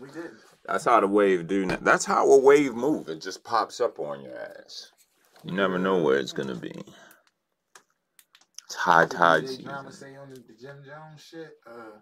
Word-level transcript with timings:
We 0.00 0.10
did. 0.10 0.30
That's 0.66 0.84
how 0.84 1.00
the 1.00 1.06
wave 1.06 1.46
do. 1.46 1.66
Now. 1.66 1.78
That's 1.80 2.04
how 2.04 2.30
a 2.30 2.38
wave 2.38 2.74
move. 2.74 3.08
It 3.08 3.20
just 3.20 3.44
pops 3.44 3.80
up 3.80 3.98
on 3.98 4.22
your 4.22 4.38
ass. 4.38 4.92
You 5.44 5.52
never 5.52 5.78
know 5.78 6.02
where 6.02 6.18
it's 6.18 6.32
gonna 6.32 6.54
be. 6.54 6.74
It's 8.66 8.74
high 8.74 9.06
tide 9.06 9.44
DJ 9.44 9.48
season. 9.48 9.64
Drama 9.64 9.92
say 9.92 10.16
on 10.16 10.30
the, 10.30 10.36
the 10.36 10.54
Jim 10.60 10.82
Jones 10.84 11.22
shit. 11.22 11.56
Uh, 11.66 12.00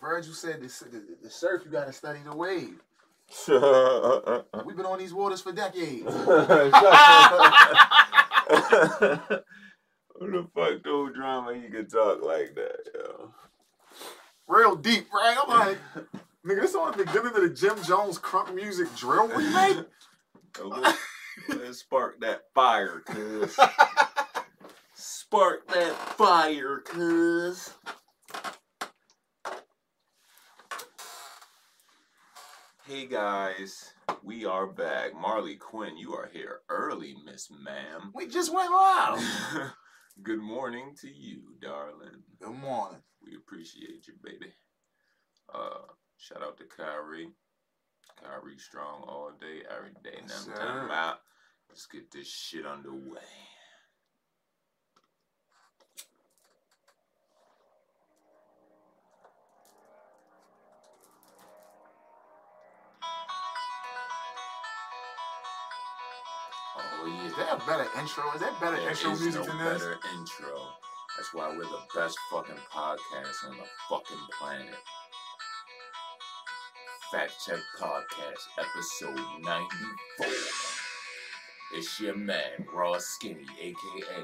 Virgil 0.00 0.34
said 0.34 0.60
the, 0.60 0.68
the, 0.90 1.16
the 1.24 1.30
surf 1.30 1.62
you 1.64 1.70
gotta 1.70 1.92
study 1.92 2.20
the 2.24 2.34
wave. 2.34 2.80
We've 3.48 4.76
been 4.76 4.86
on 4.86 4.98
these 4.98 5.12
waters 5.12 5.40
for 5.40 5.52
decades. 5.52 6.04
Who 10.18 10.30
the 10.30 10.48
fuck 10.54 10.84
told 10.84 11.14
drama 11.14 11.54
he 11.54 11.68
could 11.68 11.90
talk 11.90 12.22
like 12.22 12.54
that, 12.54 12.78
yo? 12.94 13.34
Real 14.48 14.76
deep, 14.76 15.08
right? 15.12 15.36
I'm 15.42 15.58
like, 15.58 15.78
nigga, 16.46 16.60
this 16.60 16.74
on 16.74 16.92
the 16.92 17.04
beginning 17.04 17.34
of 17.34 17.42
the 17.42 17.50
Jim 17.50 17.82
Jones 17.82 18.18
crunk 18.18 18.54
music 18.54 18.94
drill 18.96 19.28
remake. 19.28 19.84
Let's 21.48 21.80
spark 21.80 22.20
that 22.20 22.42
fire, 22.54 23.02
cuz. 23.06 23.56
Spark 24.94 25.66
that 25.68 25.94
fire, 26.16 26.80
cuz. 26.84 27.74
Hey 32.88 33.06
guys, 33.06 33.92
we 34.22 34.44
are 34.44 34.68
back. 34.68 35.12
Marley 35.14 35.56
Quinn, 35.56 35.96
you 35.98 36.14
are 36.14 36.30
here 36.32 36.60
early, 36.68 37.16
Miss 37.24 37.48
Ma'am. 37.50 38.12
we 38.14 38.28
just 38.28 38.54
went 38.54 38.70
live. 38.70 39.72
Good 40.22 40.40
morning 40.40 40.94
to 41.02 41.08
you, 41.08 41.42
darling. 41.60 42.22
Good 42.40 42.56
morning. 42.56 43.00
We 43.22 43.36
appreciate 43.36 44.08
you, 44.08 44.14
baby. 44.22 44.52
Uh, 45.54 45.92
shout 46.16 46.42
out 46.42 46.56
to 46.56 46.64
Kyrie. 46.64 47.28
Kyrie 48.22 48.58
strong 48.58 49.02
all 49.06 49.32
day, 49.38 49.62
every 49.70 49.92
day. 50.02 50.20
Sir. 50.26 50.54
time 50.54 50.90
out. 50.90 51.20
Let's 51.68 51.86
get 51.86 52.10
this 52.10 52.28
shit 52.28 52.64
underway. 52.64 53.20
Better 67.66 67.86
intro? 67.98 68.32
Is 68.34 68.40
that 68.40 68.60
better 68.60 68.76
There 68.76 68.90
intro 68.90 69.10
music 69.10 69.34
no 69.34 69.44
than 69.44 69.58
this? 69.58 69.82
better 69.82 69.98
intro. 70.14 70.54
That's 71.16 71.34
why 71.34 71.48
we're 71.48 71.64
the 71.64 71.80
best 71.94 72.16
fucking 72.30 72.54
podcast 72.72 73.48
on 73.48 73.56
the 73.56 73.64
fucking 73.88 74.26
planet. 74.38 74.74
Fact 77.10 77.32
Check 77.44 77.58
Podcast, 77.78 78.46
episode 78.58 79.42
94. 79.42 80.26
It's 81.74 82.00
your 82.00 82.16
man, 82.16 82.66
Raw 82.72 82.98
Skinny, 82.98 83.46
aka 83.60 84.22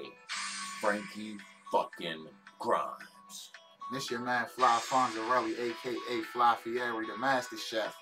Frankie 0.81 1.37
fucking 1.71 2.27
Grimes. 2.59 3.51
This 3.93 4.11
your 4.11 4.21
man 4.21 4.47
Fly 4.47 4.81
Fonzarelli, 4.89 5.59
aka 5.59 6.23
Fly 6.33 6.57
Fieri, 6.63 7.07
the 7.07 7.17
Master 7.19 7.57
Chef. 7.57 7.97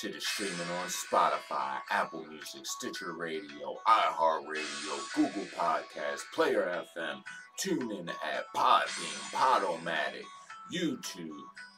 Shit 0.00 0.14
is 0.14 0.26
streaming 0.26 0.60
on 0.82 0.88
Spotify, 0.88 1.78
Apple 1.90 2.26
Music, 2.26 2.66
Stitcher 2.66 3.14
Radio, 3.14 3.78
iHeartRadio, 3.88 5.14
Google 5.14 5.46
Podcasts, 5.56 6.20
Player 6.34 6.84
FM, 6.98 7.22
TuneIn 7.64 8.10
app, 8.10 8.44
Podbean, 8.54 9.32
Podomatic, 9.32 10.26
YouTube, 10.70 11.30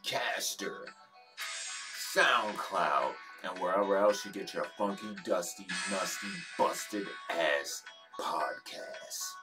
Caster, 0.05 0.87
SoundCloud, 2.17 3.13
and 3.45 3.57
wherever 3.61 3.97
else 3.97 4.25
you 4.25 4.33
get 4.33 4.53
your 4.53 4.67
funky, 4.77 5.15
dusty, 5.25 5.67
musty, 5.93 6.27
busted 6.59 7.07
ass 7.31 7.83
podcasts. 8.21 9.35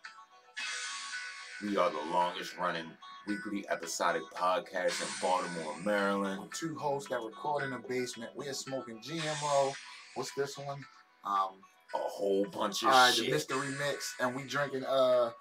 We 1.64 1.78
are 1.78 1.92
the 1.92 2.12
longest 2.12 2.58
running 2.58 2.92
weekly 3.28 3.66
episodic 3.70 4.22
podcast 4.36 5.02
in 5.02 5.08
Baltimore, 5.22 5.76
Maryland. 5.84 6.42
With 6.42 6.54
two 6.54 6.76
hosts 6.76 7.10
that 7.10 7.20
record 7.22 7.64
in 7.64 7.72
the 7.72 7.80
basement. 7.88 8.32
We 8.36 8.48
are 8.48 8.54
smoking 8.54 9.00
GMO. 9.02 9.74
What's 10.16 10.34
this 10.36 10.58
one? 10.58 10.80
Um, 11.26 11.60
A 11.94 11.98
whole 11.98 12.46
bunch 12.46 12.84
of 12.84 12.90
all 12.90 12.94
right, 12.94 13.10
the 13.16 13.24
shit. 13.24 13.32
mystery 13.32 13.68
mix, 13.80 14.16
and 14.20 14.36
we 14.36 14.44
drinking 14.44 14.84
uh 14.86 15.32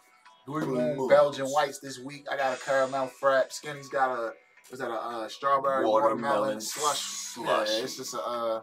Blue 0.46 0.60
Blue 0.64 0.96
Moon 0.96 1.08
Belgian 1.08 1.46
whites 1.46 1.78
this 1.80 1.98
week. 1.98 2.26
I 2.30 2.36
got 2.36 2.56
a 2.56 2.60
caramel 2.64 3.10
frap. 3.22 3.52
Skinny's 3.52 3.88
got 3.88 4.10
a 4.18 4.32
was 4.70 4.80
that 4.80 4.90
a 4.90 4.94
uh, 4.94 5.28
strawberry 5.28 5.84
watermelon, 5.84 6.22
Watermelon 6.22 6.60
slush? 6.60 6.98
slush. 7.00 7.68
Yeah, 7.70 7.84
it's 7.84 7.96
just 7.96 8.14
a 8.14 8.18
uh, 8.20 8.60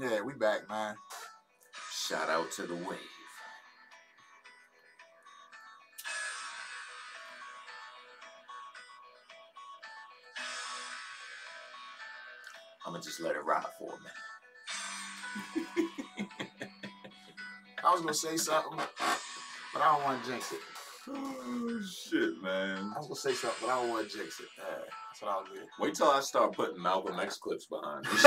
yeah. 0.00 0.20
We 0.20 0.32
back, 0.34 0.68
man. 0.68 0.94
Shout 1.92 2.28
out 2.28 2.50
to 2.52 2.62
the 2.62 2.74
wave. 2.74 2.98
I'm 12.88 12.94
gonna 12.94 13.04
just 13.04 13.20
let 13.20 13.36
it 13.36 13.44
ride 13.44 13.66
for 13.78 13.92
a 13.92 13.98
minute. 14.00 14.16
I 17.84 17.90
was 17.92 18.00
gonna 18.00 18.14
say 18.14 18.38
something, 18.38 18.78
but 18.78 18.88
I 19.82 19.92
don't 19.94 20.04
want 20.04 20.24
to 20.24 20.30
jinx 20.30 20.52
it. 20.52 20.60
Oh 21.10 21.80
shit, 21.86 22.40
man. 22.42 22.90
I 22.96 22.98
was 22.98 23.08
gonna 23.08 23.14
say 23.14 23.34
something, 23.34 23.58
but 23.60 23.68
I 23.74 23.80
don't 23.82 23.90
want 23.90 24.10
to 24.10 24.16
jinx 24.16 24.40
it. 24.40 24.46
Yeah, 24.56 24.64
that's 25.10 25.20
what 25.20 25.30
I'll 25.32 25.44
do. 25.44 25.60
Wait 25.80 25.94
till 25.96 26.08
I 26.08 26.20
start 26.20 26.54
putting 26.54 26.82
Malcolm 26.82 27.20
X 27.20 27.36
clips 27.36 27.66
behind 27.66 28.06
this 28.06 28.22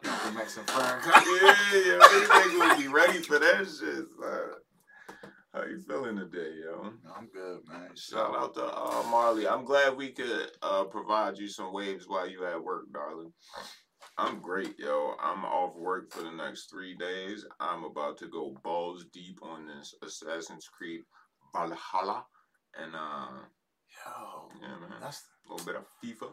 The 0.00 0.32
Mexican 0.34 0.66
friend. 0.66 1.02
yeah, 1.04 1.56
yeah, 1.74 1.98
will 2.58 2.76
be 2.78 2.88
ready 2.88 3.20
for 3.20 3.38
that 3.38 3.66
shit. 3.66 4.06
son. 4.18 4.61
How 5.52 5.64
you 5.64 5.78
feeling 5.80 6.16
today, 6.16 6.54
yo? 6.64 6.92
I'm 7.14 7.26
good, 7.26 7.60
man. 7.68 7.90
Shout 7.94 8.34
out 8.34 8.54
to 8.54 8.64
uh, 8.64 9.02
Marley. 9.10 9.46
I'm 9.46 9.66
glad 9.66 9.94
we 9.96 10.08
could 10.10 10.50
uh, 10.62 10.84
provide 10.84 11.36
you 11.36 11.46
some 11.46 11.74
waves 11.74 12.08
while 12.08 12.26
you 12.26 12.46
at 12.46 12.62
work, 12.62 12.86
darling. 12.92 13.32
I'm 14.16 14.40
great, 14.40 14.78
yo. 14.78 15.14
I'm 15.22 15.44
off 15.44 15.76
work 15.76 16.10
for 16.10 16.22
the 16.22 16.30
next 16.30 16.70
three 16.70 16.94
days. 16.96 17.44
I'm 17.60 17.84
about 17.84 18.16
to 18.18 18.28
go 18.28 18.56
balls 18.64 19.04
deep 19.12 19.40
on 19.42 19.66
this 19.66 19.94
Assassin's 20.02 20.68
Creed 20.68 21.02
Valhalla, 21.54 22.24
and 22.80 22.94
uh, 22.94 23.42
Yo, 24.06 24.48
yeah, 24.62 24.68
man, 24.80 25.00
that's, 25.02 25.22
a 25.46 25.52
little 25.52 25.66
bit 25.66 25.76
of 25.76 25.84
FIFA. 26.02 26.30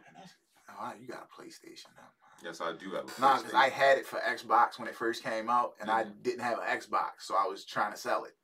right. 0.79 0.95
You 1.01 1.07
got 1.07 1.27
a 1.27 1.41
PlayStation 1.41 1.87
now. 1.97 2.07
Yes, 2.41 2.61
I 2.61 2.71
do 2.71 2.91
have 2.91 3.03
a 3.03 3.21
Nah, 3.21 3.37
because 3.39 3.53
I 3.53 3.67
had 3.67 3.97
it 3.97 4.05
for 4.05 4.19
Xbox 4.19 4.79
when 4.79 4.87
it 4.87 4.95
first 4.95 5.23
came 5.23 5.49
out, 5.49 5.73
and 5.81 5.91
I 5.91 6.05
Mhm. 6.05 6.23
didn't 6.23 6.43
have 6.43 6.59
an 6.59 6.65
Xbox, 6.67 7.23
so 7.23 7.35
I 7.35 7.45
was 7.47 7.65
trying 7.65 7.91
to 7.91 7.97
sell 7.97 8.23
it. 8.23 8.37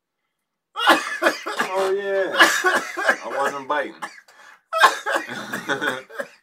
Oh 1.77 1.91
yeah, 1.91 2.31
I 3.25 3.37
wasn't 3.37 3.67
biting. 3.67 3.95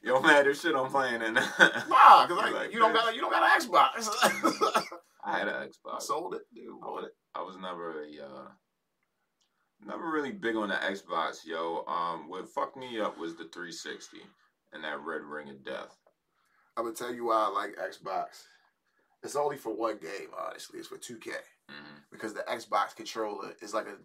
Yo, 0.03 0.21
man, 0.21 0.45
this 0.45 0.61
shit 0.61 0.75
I'm 0.75 0.91
playing 0.91 1.23
in. 1.23 1.35
Nah, 1.35 2.27
because 2.27 2.29
You 2.31 2.55
like, 2.55 2.73
you 2.73 2.79
don't 2.79 2.93
got 2.93 3.15
you 3.15 3.21
don't 3.21 3.31
got 3.31 3.43
an 3.43 3.61
Xbox. 3.61 4.09
I 5.25 5.39
had 5.39 5.49
an 5.49 5.55
Xbox. 5.55 5.95
I 5.95 5.99
Sold 6.01 6.35
it, 6.35 6.43
dude. 6.55 6.75
I 6.83 6.87
was, 6.87 7.09
I 7.35 7.43
was 7.43 7.57
never 7.57 8.03
a 8.03 8.07
uh, 8.25 8.49
never 9.87 10.11
really 10.11 10.33
big 10.33 10.57
on 10.57 10.69
the 10.69 10.75
Xbox, 10.75 11.45
yo. 11.45 11.85
Um, 11.87 12.29
what 12.29 12.49
fucked 12.49 12.77
me 12.77 13.01
up 13.01 13.19
was 13.19 13.33
the 13.37 13.45
360 13.45 14.19
and 14.73 14.85
that 14.85 15.01
red 15.01 15.23
ring 15.23 15.49
of 15.51 15.65
death. 15.65 15.97
I'm 16.77 16.85
gonna 16.85 16.97
tell 16.97 17.15
you 17.15 17.27
why 17.27 17.37
I 17.37 17.49
like 17.49 17.77
Xbox. 17.77 18.45
It's 19.23 19.37
only 19.37 19.57
for 19.57 19.75
one 19.75 19.99
game, 19.99 20.31
honestly. 20.37 20.79
It's 20.81 20.89
for 20.89 20.99
2K 20.99 21.31
hmm 21.69 21.97
because 22.11 22.35
the 22.35 22.41
Xbox 22.41 22.95
controller 22.95 23.53
is 23.63 23.73
like 23.73 23.87
a 23.87 23.97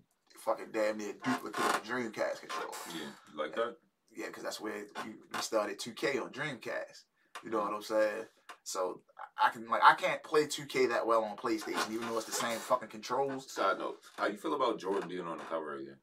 fucking 0.48 0.72
damn 0.72 0.98
near 0.98 1.14
duplicate 1.24 1.60
of 1.66 1.74
the 1.84 1.92
Dreamcast 1.94 2.40
controller. 2.40 2.74
Yeah, 2.96 3.10
like 3.36 3.54
that? 3.56 3.76
Yeah, 4.16 4.28
because 4.28 4.44
that's 4.44 4.62
where 4.62 4.78
you, 4.78 5.14
we 5.34 5.40
started 5.42 5.78
2K 5.80 6.22
on 6.24 6.30
Dreamcast. 6.32 7.04
You 7.44 7.52
know 7.52 7.60
what 7.60 7.74
I'm 7.74 7.82
saying? 7.82 8.24
So 8.64 9.02
I 9.44 9.50
can 9.50 9.68
like 9.70 9.82
I 9.84 9.94
can't 9.94 10.24
play 10.24 10.46
2K 10.46 10.90
that 10.90 11.06
well 11.06 11.24
on 11.24 11.36
PlayStation, 11.38 11.92
even 11.94 12.08
though 12.08 12.18
it's 12.18 12.26
the 12.26 12.32
same 12.32 12.58
fucking 12.58 12.90
controls. 12.90 13.52
Side 13.52 13.78
note: 13.78 13.98
How 14.18 14.28
you 14.28 14.38
feel 14.38 14.56
about 14.56 14.80
Jordan 14.80 15.08
being 15.10 15.28
on 15.28 15.38
the 15.38 15.44
cover 15.44 15.76
again? 15.76 15.98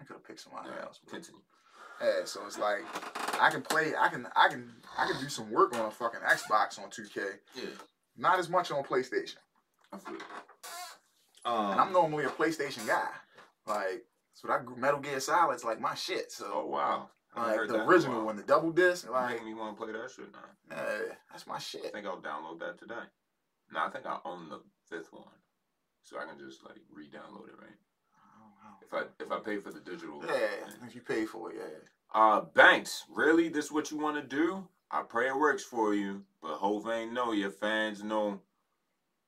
I 0.00 0.04
could 0.04 0.14
have 0.14 0.24
picked 0.26 0.40
somebody 0.40 0.68
Yeah, 0.68 0.84
else. 0.84 1.00
continue. 1.08 1.40
Yeah, 2.00 2.24
so 2.26 2.40
it's 2.46 2.58
like 2.58 2.82
I 3.40 3.50
can 3.50 3.62
play. 3.62 3.94
I 3.98 4.08
can. 4.08 4.28
I 4.36 4.48
can. 4.48 4.70
I 4.98 5.06
can 5.10 5.20
do 5.20 5.28
some 5.30 5.50
work 5.50 5.74
on 5.74 5.86
a 5.86 5.90
fucking 5.90 6.20
Xbox 6.20 6.78
on 6.78 6.90
2K. 6.90 7.16
Yeah, 7.54 7.64
Not 8.16 8.38
as 8.38 8.48
much 8.50 8.70
on 8.70 8.82
PlayStation. 8.84 9.36
I 9.92 9.98
feel. 9.98 10.18
It. 11.46 11.50
And 11.72 11.80
I'm 11.80 11.88
Um, 11.88 11.92
normally 11.92 12.24
a 12.24 12.28
PlayStation 12.28 12.86
guy. 12.86 13.08
Like 13.66 14.04
so 14.34 14.48
that 14.48 14.66
Metal 14.76 15.00
Gear 15.00 15.20
Solid's 15.20 15.64
like 15.64 15.80
my 15.80 15.94
shit. 15.94 16.32
oh 16.40 16.44
So 16.44 16.66
wow, 16.66 17.10
like 17.36 17.56
the 17.60 17.66
that 17.68 17.74
in 17.74 17.80
a 17.80 17.84
original 17.86 18.24
one, 18.24 18.36
the 18.36 18.42
double 18.42 18.70
disc. 18.72 19.08
Like 19.10 19.44
me 19.44 19.54
want 19.54 19.76
to 19.76 19.82
play 19.84 19.92
that 19.92 20.10
shit 20.10 20.32
now. 20.32 20.76
yeah, 20.76 21.14
that's 21.30 21.46
my 21.46 21.58
shit. 21.58 21.86
I 21.86 21.88
think 21.90 22.06
I'll 22.06 22.20
download 22.20 22.60
that 22.60 22.78
today. 22.78 22.94
No, 23.72 23.80
I 23.80 23.90
think 23.90 24.06
I 24.06 24.18
own 24.24 24.48
the 24.48 24.60
fifth 24.88 25.12
one, 25.12 25.24
so 26.02 26.18
I 26.18 26.24
can 26.24 26.38
just 26.38 26.62
like 26.64 26.78
re-download 26.92 27.48
it, 27.48 27.58
right? 27.60 27.76
If 28.82 28.94
I 28.94 29.02
If 29.18 29.32
I 29.32 29.40
pay 29.40 29.58
for 29.58 29.72
the 29.72 29.80
digital. 29.80 30.22
Yeah, 30.24 30.86
if 30.86 30.94
you 30.94 31.00
pay 31.00 31.24
for 31.26 31.50
it, 31.50 31.56
yeah. 31.58 31.78
Uh, 32.14 32.42
Banks, 32.42 33.04
really? 33.10 33.48
This 33.48 33.72
what 33.72 33.90
you 33.90 33.98
want 33.98 34.16
to 34.16 34.22
do? 34.22 34.68
I 34.90 35.02
pray 35.02 35.26
it 35.26 35.36
works 35.36 35.64
for 35.64 35.92
you, 35.94 36.22
but 36.40 36.56
Hov 36.58 36.88
ain't 36.88 37.12
know. 37.12 37.32
Your 37.32 37.50
fans 37.50 38.04
know. 38.04 38.40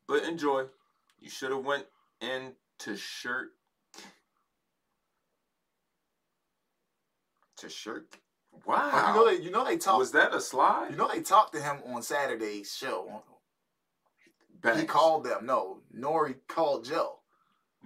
But 0.07 0.23
enjoy. 0.23 0.67
You 1.19 1.29
should 1.29 1.51
have 1.51 1.65
went 1.65 1.87
into 2.21 2.97
shirt. 2.97 3.51
To 7.59 7.69
shirt. 7.69 8.17
Wow. 8.67 8.91
Oh, 8.93 9.09
you 9.09 9.15
know 9.15 9.27
they, 9.27 9.45
you 9.45 9.51
know 9.51 9.65
they 9.65 9.77
talked. 9.77 9.99
Was 9.99 10.13
that 10.13 10.35
a 10.35 10.41
slide? 10.41 10.91
You 10.91 10.97
know 10.97 11.09
they 11.13 11.21
talked 11.23 11.55
to 11.55 11.61
him 11.61 11.79
on 11.87 12.03
Saturday's 12.03 12.75
show. 12.75 13.23
Banks. 14.61 14.81
He 14.81 14.87
called 14.87 15.25
them. 15.25 15.47
No, 15.47 15.79
Nori 15.97 16.35
called 16.49 16.85
Joe. 16.85 17.21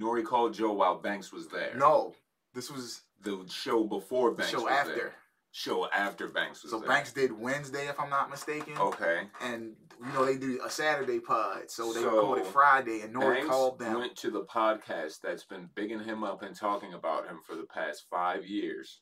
Nori 0.00 0.24
called 0.24 0.54
Joe 0.54 0.72
while 0.72 0.98
Banks 0.98 1.32
was 1.32 1.48
there. 1.48 1.74
No, 1.76 2.14
this 2.54 2.70
was 2.70 3.02
the 3.22 3.44
show 3.48 3.84
before 3.84 4.32
Banks. 4.32 4.52
Show 4.52 4.68
after. 4.68 4.94
There. 4.94 5.14
Show 5.54 5.86
after 5.90 6.28
Banks 6.28 6.62
was 6.62 6.72
so 6.72 6.78
there. 6.78 6.88
Banks 6.88 7.12
did 7.12 7.30
Wednesday, 7.30 7.86
if 7.86 8.00
I'm 8.00 8.08
not 8.08 8.30
mistaken. 8.30 8.72
Okay. 8.78 9.24
And 9.42 9.76
you 10.00 10.12
know 10.14 10.24
they 10.24 10.38
do 10.38 10.58
a 10.64 10.70
Saturday 10.70 11.20
pod, 11.20 11.70
so 11.70 11.92
they 11.92 12.00
so 12.00 12.10
recorded 12.10 12.46
Friday, 12.46 13.02
and 13.02 13.14
Nori 13.14 13.34
Banks 13.34 13.48
called 13.48 13.78
them. 13.78 13.98
Went 13.98 14.16
to 14.16 14.30
the 14.30 14.44
podcast 14.44 15.20
that's 15.20 15.44
been 15.44 15.68
bigging 15.74 16.02
him 16.02 16.24
up 16.24 16.42
and 16.42 16.56
talking 16.56 16.94
about 16.94 17.26
him 17.26 17.40
for 17.46 17.54
the 17.54 17.64
past 17.64 18.06
five 18.10 18.46
years, 18.46 19.00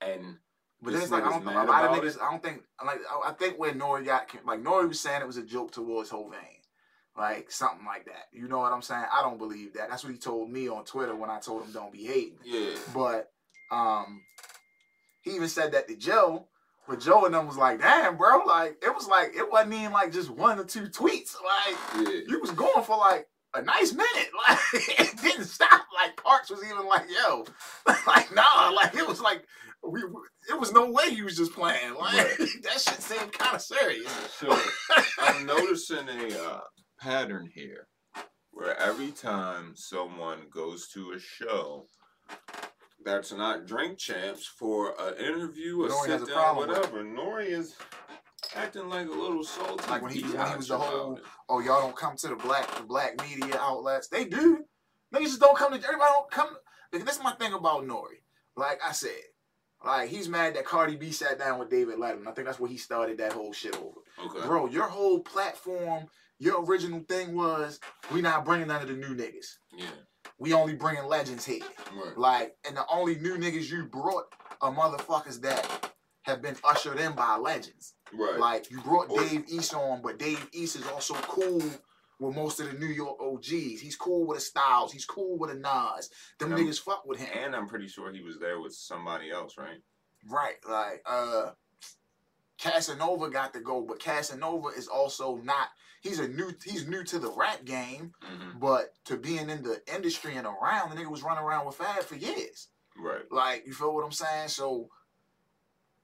and 0.00 0.36
but 0.80 0.92
then 0.92 1.02
it's 1.02 1.10
like 1.10 1.24
I 1.24 1.30
don't, 1.30 1.46
a 1.46 1.64
lot 1.64 1.84
of 1.84 1.96
niggas. 1.96 2.16
It? 2.16 2.22
I 2.22 2.30
don't 2.30 2.42
think 2.42 2.62
like 2.84 3.00
I 3.24 3.32
think 3.32 3.58
where 3.58 3.72
Nori 3.72 4.04
got 4.04 4.28
like 4.46 4.62
Nori 4.62 4.88
was 4.88 5.00
saying 5.00 5.20
it 5.20 5.26
was 5.26 5.36
a 5.36 5.44
joke 5.44 5.72
towards 5.72 6.10
Hovain, 6.10 6.60
like 7.18 7.50
something 7.50 7.84
like 7.84 8.06
that. 8.06 8.26
You 8.32 8.48
know 8.48 8.58
what 8.58 8.72
I'm 8.72 8.82
saying? 8.82 9.04
I 9.12 9.22
don't 9.22 9.38
believe 9.38 9.74
that. 9.74 9.90
That's 9.90 10.04
what 10.04 10.12
he 10.12 10.18
told 10.18 10.50
me 10.50 10.68
on 10.68 10.84
Twitter 10.84 11.14
when 11.14 11.30
I 11.30 11.40
told 11.40 11.64
him 11.64 11.72
don't 11.72 11.92
be 11.92 12.04
hating. 12.04 12.38
Yeah. 12.44 12.76
But 12.94 13.30
um, 13.70 14.22
he 15.22 15.32
even 15.32 15.48
said 15.48 15.72
that 15.72 15.88
to 15.88 15.96
Joe. 15.96 16.46
But 16.88 17.00
Joe 17.00 17.24
and 17.24 17.34
them 17.34 17.46
was 17.46 17.56
like, 17.56 17.80
damn, 17.80 18.16
bro, 18.16 18.38
like 18.46 18.78
it 18.82 18.94
was 18.94 19.06
like 19.06 19.34
it 19.36 19.50
wasn't 19.50 19.74
even 19.74 19.92
like 19.92 20.12
just 20.12 20.30
one 20.30 20.58
or 20.58 20.64
two 20.64 20.88
tweets. 20.88 21.34
Like 21.34 21.76
yeah. 21.96 22.20
you 22.26 22.40
was 22.40 22.50
going 22.50 22.82
for 22.84 22.96
like 22.96 23.28
a 23.54 23.62
nice 23.62 23.92
minute. 23.92 24.08
Like 24.48 24.58
it 24.72 25.22
didn't 25.22 25.44
stop. 25.44 25.82
Like 25.94 26.16
Parks 26.16 26.50
was 26.50 26.64
even 26.64 26.86
like, 26.86 27.04
yo, 27.08 27.44
like 28.06 28.34
nah, 28.34 28.70
like 28.70 28.94
it 28.94 29.06
was 29.06 29.20
like 29.20 29.44
we, 29.86 30.02
it 30.48 30.58
was 30.58 30.72
no 30.72 30.90
way 30.90 31.04
you 31.10 31.24
was 31.24 31.36
just 31.36 31.52
playing. 31.52 31.94
Like 31.94 32.14
right. 32.14 32.38
that 32.62 32.80
shit 32.80 33.00
seemed 33.02 33.32
kind 33.32 33.54
of 33.54 33.62
serious. 33.62 34.10
So 34.38 34.58
I'm 35.18 35.46
noticing 35.46 36.08
a 36.08 36.42
uh, 36.42 36.60
pattern 36.98 37.50
here, 37.54 37.86
where 38.50 38.76
every 38.78 39.10
time 39.12 39.74
someone 39.76 40.38
goes 40.52 40.88
to 40.94 41.12
a 41.12 41.18
show 41.20 41.86
that's 43.04 43.32
not 43.32 43.66
Drink 43.66 43.98
Champs 43.98 44.46
for 44.46 44.94
an 45.00 45.14
interview 45.18 45.82
or 45.82 45.90
sit 46.06 46.28
down, 46.28 46.56
whatever, 46.56 47.02
Nori 47.02 47.46
is 47.46 47.74
acting 48.54 48.88
like 48.88 49.06
a 49.06 49.12
little 49.12 49.44
salty. 49.44 49.88
Like 49.90 50.02
when 50.02 50.12
he, 50.12 50.22
when 50.22 50.50
he 50.50 50.56
was 50.56 50.68
the 50.68 50.78
whole, 50.78 51.18
oh 51.48 51.60
y'all 51.60 51.80
don't 51.80 51.96
come 51.96 52.16
to 52.16 52.28
the 52.28 52.36
black 52.36 52.74
the 52.76 52.82
black 52.82 53.20
media 53.22 53.56
outlets. 53.58 54.08
They 54.08 54.24
do. 54.24 54.64
Niggas 55.14 55.22
just 55.22 55.40
don't 55.40 55.56
come 55.56 55.72
to 55.72 55.84
everybody. 55.84 56.10
Don't 56.12 56.30
come. 56.30 56.56
This 56.92 57.16
is 57.16 57.22
my 57.22 57.32
thing 57.32 57.52
about 57.52 57.84
Nori. 57.84 58.22
Like 58.56 58.80
I 58.86 58.92
said, 58.92 59.10
like 59.84 60.08
he's 60.08 60.28
mad 60.28 60.54
that 60.54 60.64
Cardi 60.64 60.96
B 60.96 61.10
sat 61.10 61.38
down 61.38 61.58
with 61.58 61.70
David 61.70 61.98
Letterman. 61.98 62.26
I 62.26 62.32
think 62.32 62.46
that's 62.46 62.60
where 62.60 62.70
he 62.70 62.76
started 62.76 63.18
that 63.18 63.32
whole 63.32 63.52
shit 63.52 63.76
over. 63.76 64.00
Okay. 64.24 64.46
Bro, 64.46 64.68
your 64.68 64.88
whole 64.88 65.20
platform, 65.20 66.06
your 66.38 66.64
original 66.64 67.00
thing 67.08 67.34
was 67.34 67.80
we 68.12 68.20
not 68.20 68.44
bringing 68.44 68.68
none 68.68 68.82
of 68.82 68.88
the 68.88 68.94
new 68.94 69.14
niggas. 69.14 69.56
Yeah. 69.76 69.86
We 70.40 70.54
only 70.54 70.74
bringing 70.74 71.04
legends 71.04 71.44
here. 71.44 71.60
Right. 71.94 72.16
Like, 72.16 72.56
and 72.66 72.76
the 72.76 72.84
only 72.90 73.16
new 73.16 73.36
niggas 73.36 73.70
you 73.70 73.84
brought 73.84 74.24
are 74.60 74.74
motherfuckers 74.74 75.40
that 75.42 75.92
have 76.22 76.42
been 76.42 76.56
ushered 76.64 76.98
in 76.98 77.12
by 77.12 77.36
legends. 77.36 77.94
Right. 78.12 78.38
Like 78.38 78.70
you 78.70 78.80
brought 78.80 79.08
Dave 79.08 79.44
East 79.48 79.74
on, 79.74 80.02
but 80.02 80.18
Dave 80.18 80.48
East 80.52 80.76
is 80.76 80.86
also 80.88 81.14
cool 81.14 81.62
with 82.18 82.36
most 82.36 82.58
of 82.58 82.72
the 82.72 82.78
New 82.78 82.92
York 82.92 83.18
OGs. 83.20 83.80
He's 83.80 83.96
cool 83.96 84.26
with 84.26 84.38
the 84.38 84.42
Styles. 84.42 84.92
He's 84.92 85.04
cool 85.04 85.38
with 85.38 85.50
the 85.50 85.56
Nas. 85.56 86.10
Them 86.38 86.52
and 86.52 86.60
niggas 86.60 86.80
I'm, 86.86 86.94
fuck 86.94 87.06
with 87.06 87.20
him. 87.20 87.28
And 87.44 87.54
I'm 87.54 87.68
pretty 87.68 87.86
sure 87.86 88.12
he 88.12 88.22
was 88.22 88.38
there 88.38 88.60
with 88.60 88.74
somebody 88.74 89.30
else, 89.30 89.56
right? 89.58 89.78
Right. 90.28 90.56
Like 90.68 91.02
uh 91.06 91.50
Casanova 92.58 93.30
got 93.30 93.54
to 93.54 93.60
go, 93.60 93.82
but 93.82 94.00
Casanova 94.00 94.68
is 94.68 94.86
also 94.86 95.36
not 95.36 95.68
he's 96.00 96.18
a 96.18 96.28
new 96.28 96.52
he's 96.64 96.88
new 96.88 97.04
to 97.04 97.18
the 97.18 97.32
rap 97.36 97.64
game, 97.64 98.12
mm-hmm. 98.22 98.58
but 98.58 98.94
to 99.04 99.16
being 99.16 99.48
in 99.48 99.62
the 99.62 99.80
industry 99.94 100.36
and 100.36 100.46
around, 100.46 100.90
the 100.90 100.96
nigga 100.96 101.10
was 101.10 101.22
running 101.22 101.44
around 101.44 101.66
with 101.66 101.76
Fab 101.76 102.02
for 102.02 102.16
years. 102.16 102.68
Right. 102.98 103.22
Like, 103.30 103.64
you 103.66 103.72
feel 103.72 103.94
what 103.94 104.04
I'm 104.04 104.12
saying? 104.12 104.48
So 104.48 104.88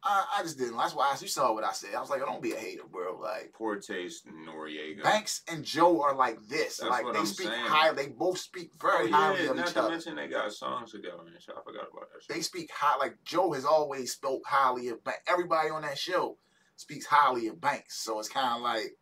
I, 0.02 0.24
I 0.38 0.42
just 0.42 0.58
didn't. 0.58 0.76
That's 0.76 0.94
why 0.94 1.10
I, 1.12 1.16
you 1.20 1.26
saw 1.26 1.52
what 1.52 1.64
I 1.64 1.72
said. 1.72 1.94
I 1.94 2.00
was 2.00 2.10
like, 2.10 2.22
I 2.22 2.26
don't 2.26 2.42
be 2.42 2.52
a 2.52 2.56
hater, 2.56 2.82
bro. 2.90 3.18
Like 3.20 3.52
poor 3.52 3.76
taste, 3.76 4.26
Noreaga. 4.26 5.02
Banks 5.02 5.42
and 5.50 5.64
Joe 5.64 6.00
are 6.02 6.14
like 6.14 6.38
this. 6.48 6.78
That's 6.78 6.90
like 6.90 7.12
they 7.12 7.18
I'm 7.18 7.26
speak 7.26 7.48
saying. 7.48 7.66
high. 7.66 7.92
They 7.92 8.08
both 8.08 8.38
speak 8.38 8.70
very 8.80 9.06
oh, 9.06 9.08
yeah, 9.08 9.16
highly 9.16 9.46
of 9.46 9.56
not 9.56 9.66
each 9.66 9.72
to 9.74 9.80
other. 9.80 9.90
mention 9.90 10.16
they 10.16 10.28
got 10.28 10.52
songs 10.52 10.92
together 10.92 11.22
and 11.26 11.42
shit. 11.42 11.54
I 11.58 11.62
forgot 11.64 11.88
about 11.92 12.08
that. 12.12 12.22
Shit. 12.22 12.36
They 12.36 12.42
speak 12.42 12.70
high. 12.72 12.96
Like 12.98 13.16
Joe 13.24 13.52
has 13.52 13.64
always 13.64 14.12
spoke 14.12 14.42
highly 14.46 14.88
of 14.88 15.02
Banks. 15.02 15.22
Everybody 15.26 15.70
on 15.70 15.82
that 15.82 15.98
show 15.98 16.38
speaks 16.76 17.06
highly 17.06 17.48
of 17.48 17.60
Banks. 17.60 17.98
So 18.04 18.18
it's 18.20 18.28
kind 18.28 18.54
of 18.54 18.62
like 18.62 18.96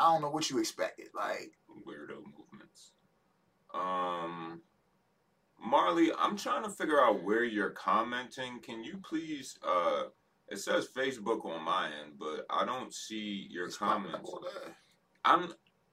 I 0.00 0.12
don't 0.12 0.22
know 0.22 0.30
what 0.30 0.50
you 0.50 0.58
expected. 0.58 1.08
Like 1.14 1.52
weirdo 1.86 2.16
movements. 2.16 2.92
Um. 3.72 4.62
Marley, 5.62 6.10
I'm 6.18 6.38
trying 6.38 6.64
to 6.64 6.70
figure 6.70 7.04
out 7.04 7.22
where 7.22 7.44
you're 7.44 7.70
commenting. 7.70 8.60
Can 8.60 8.82
you 8.82 8.96
please 9.04 9.58
uh 9.62 10.04
it 10.50 10.58
says 10.58 10.88
Facebook 10.88 11.44
on 11.44 11.62
my 11.62 11.86
end, 11.86 12.14
but 12.18 12.44
I 12.50 12.64
don't 12.64 12.92
see 12.92 13.46
your 13.50 13.66
it's 13.66 13.76
comments. 13.76 14.30
I'm 15.24 15.52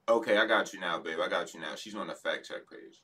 okay. 0.09 0.37
I 0.37 0.47
got 0.47 0.73
you 0.73 0.79
now, 0.79 0.99
babe. 0.99 1.19
I 1.21 1.29
got 1.29 1.53
you 1.53 1.59
now. 1.59 1.75
She's 1.75 1.95
on 1.95 2.07
the 2.07 2.15
fact 2.15 2.47
check 2.47 2.69
page. 2.69 3.03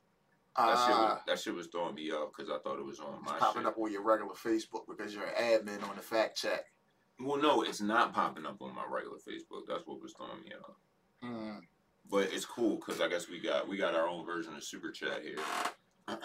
That, 0.56 0.62
uh, 0.62 0.86
shit, 0.86 0.96
was, 0.96 1.10
ah. 1.10 1.22
that 1.26 1.38
shit 1.38 1.54
was 1.54 1.66
throwing 1.68 1.94
me 1.94 2.10
off 2.10 2.30
because 2.36 2.50
I 2.50 2.58
thought 2.58 2.78
it 2.78 2.84
was 2.84 3.00
on 3.00 3.22
my. 3.24 3.38
popping 3.38 3.62
shit. 3.62 3.68
up 3.68 3.78
on 3.78 3.92
your 3.92 4.02
regular 4.02 4.34
Facebook 4.34 4.86
because 4.88 5.14
you're 5.14 5.26
an 5.26 5.34
admin 5.34 5.88
on 5.88 5.96
the 5.96 6.02
fact 6.02 6.36
check. 6.36 6.64
Well, 7.20 7.40
no, 7.40 7.62
it's 7.62 7.80
not 7.80 8.12
popping 8.12 8.46
up 8.46 8.60
on 8.60 8.74
my 8.74 8.84
regular 8.90 9.18
Facebook. 9.18 9.66
That's 9.68 9.86
what 9.86 10.02
was 10.02 10.12
throwing 10.16 10.42
me 10.42 10.52
off. 10.60 10.74
Mm. 11.24 11.60
But 12.10 12.28
it's 12.32 12.44
cool 12.44 12.76
because 12.76 13.00
I 13.00 13.08
guess 13.08 13.28
we 13.28 13.40
got 13.40 13.68
we 13.68 13.76
got 13.76 13.94
our 13.94 14.08
own 14.08 14.26
version 14.26 14.54
of 14.54 14.62
super 14.62 14.90
chat 14.90 15.22
here. 15.22 15.38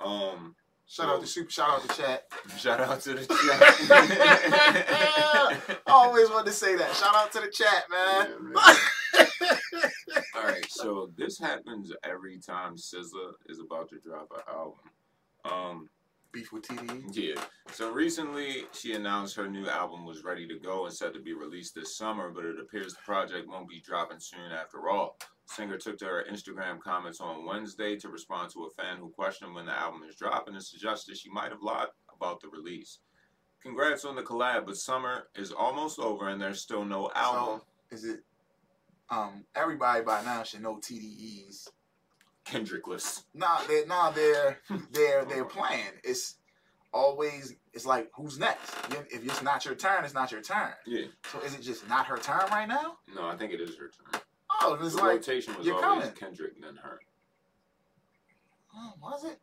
Um, 0.00 0.54
Shout 0.90 1.10
out 1.10 1.20
to 1.20 1.26
Super. 1.26 1.50
Shout 1.50 1.68
out 1.68 1.86
to 1.86 1.94
Chat. 1.94 2.24
Shout 2.56 2.80
out 2.80 2.98
to 3.02 3.12
the 3.12 3.26
chat. 5.60 5.80
always 5.86 6.30
wanted 6.30 6.46
to 6.46 6.52
say 6.52 6.76
that. 6.76 6.94
Shout 6.94 7.14
out 7.14 7.30
to 7.32 7.40
the 7.40 7.48
chat, 7.48 7.84
man. 7.90 8.30
Yeah, 8.30 8.38
man. 8.40 8.54
All 10.34 10.44
right, 10.44 10.64
so 10.70 11.10
this 11.14 11.38
happens 11.38 11.92
every 12.04 12.38
time 12.38 12.76
SZA 12.76 13.34
is 13.50 13.60
about 13.60 13.90
to 13.90 13.98
drop 13.98 14.32
an 14.34 14.40
album. 14.48 14.80
Um, 15.44 15.90
Beef 16.32 16.52
with 16.52 16.64
TDE. 16.64 17.04
Yeah. 17.12 17.42
So 17.72 17.90
recently, 17.90 18.64
she 18.72 18.92
announced 18.92 19.36
her 19.36 19.48
new 19.48 19.66
album 19.68 20.04
was 20.04 20.24
ready 20.24 20.46
to 20.46 20.58
go 20.58 20.84
and 20.84 20.94
said 20.94 21.14
to 21.14 21.20
be 21.20 21.32
released 21.32 21.74
this 21.74 21.96
summer, 21.96 22.30
but 22.30 22.44
it 22.44 22.60
appears 22.60 22.94
the 22.94 23.00
project 23.04 23.48
won't 23.48 23.68
be 23.68 23.80
dropping 23.80 24.20
soon 24.20 24.52
after 24.52 24.88
all. 24.88 25.16
Singer 25.46 25.78
took 25.78 25.98
to 25.98 26.04
her 26.04 26.26
Instagram 26.30 26.78
comments 26.80 27.20
on 27.20 27.46
Wednesday 27.46 27.96
to 27.96 28.08
respond 28.08 28.50
to 28.52 28.64
a 28.64 28.82
fan 28.82 28.98
who 28.98 29.08
questioned 29.08 29.54
when 29.54 29.66
the 29.66 29.72
album 29.72 30.02
is 30.06 30.16
dropping 30.16 30.54
and 30.54 30.62
suggested 30.62 31.16
she 31.16 31.30
might 31.30 31.50
have 31.50 31.62
lied 31.62 31.86
about 32.14 32.40
the 32.40 32.48
release. 32.48 32.98
Congrats 33.62 34.04
on 34.04 34.14
the 34.14 34.22
collab, 34.22 34.66
but 34.66 34.76
summer 34.76 35.28
is 35.34 35.50
almost 35.50 35.98
over 35.98 36.28
and 36.28 36.40
there's 36.40 36.60
still 36.60 36.84
no 36.84 37.10
album. 37.14 37.60
So, 37.90 37.96
is 37.96 38.04
it? 38.04 38.20
Um, 39.10 39.44
everybody 39.56 40.04
by 40.04 40.22
now 40.22 40.42
should 40.42 40.62
know 40.62 40.76
TDE's 40.76 41.68
Kendrickless. 42.48 43.24
Nah, 43.34 43.60
they're 43.68 43.86
nah, 43.86 44.10
they're 44.10 44.60
they're 44.92 45.24
they're 45.24 45.44
playing. 45.44 45.92
It's 46.02 46.36
always 46.92 47.54
it's 47.72 47.86
like 47.86 48.10
who's 48.14 48.38
next? 48.38 48.74
If 49.10 49.24
it's 49.24 49.42
not 49.42 49.64
your 49.64 49.74
turn, 49.74 50.04
it's 50.04 50.14
not 50.14 50.32
your 50.32 50.40
turn. 50.40 50.72
Yeah. 50.86 51.06
So 51.30 51.40
is 51.40 51.54
it 51.54 51.60
just 51.60 51.88
not 51.88 52.06
her 52.06 52.18
turn 52.18 52.46
right 52.50 52.68
now? 52.68 52.96
No, 53.14 53.26
I 53.26 53.36
think 53.36 53.52
it 53.52 53.60
is 53.60 53.76
her 53.76 53.90
turn. 53.90 54.22
Oh, 54.60 54.78
it's 54.80 54.94
the 54.94 55.02
like 55.02 55.10
rotation 55.10 55.56
was 55.56 55.68
always 55.68 55.84
coming. 55.84 56.10
Kendrick 56.12 56.60
than 56.60 56.76
her. 56.76 57.00
Oh, 58.74 58.94
was 59.00 59.24
it? 59.24 59.38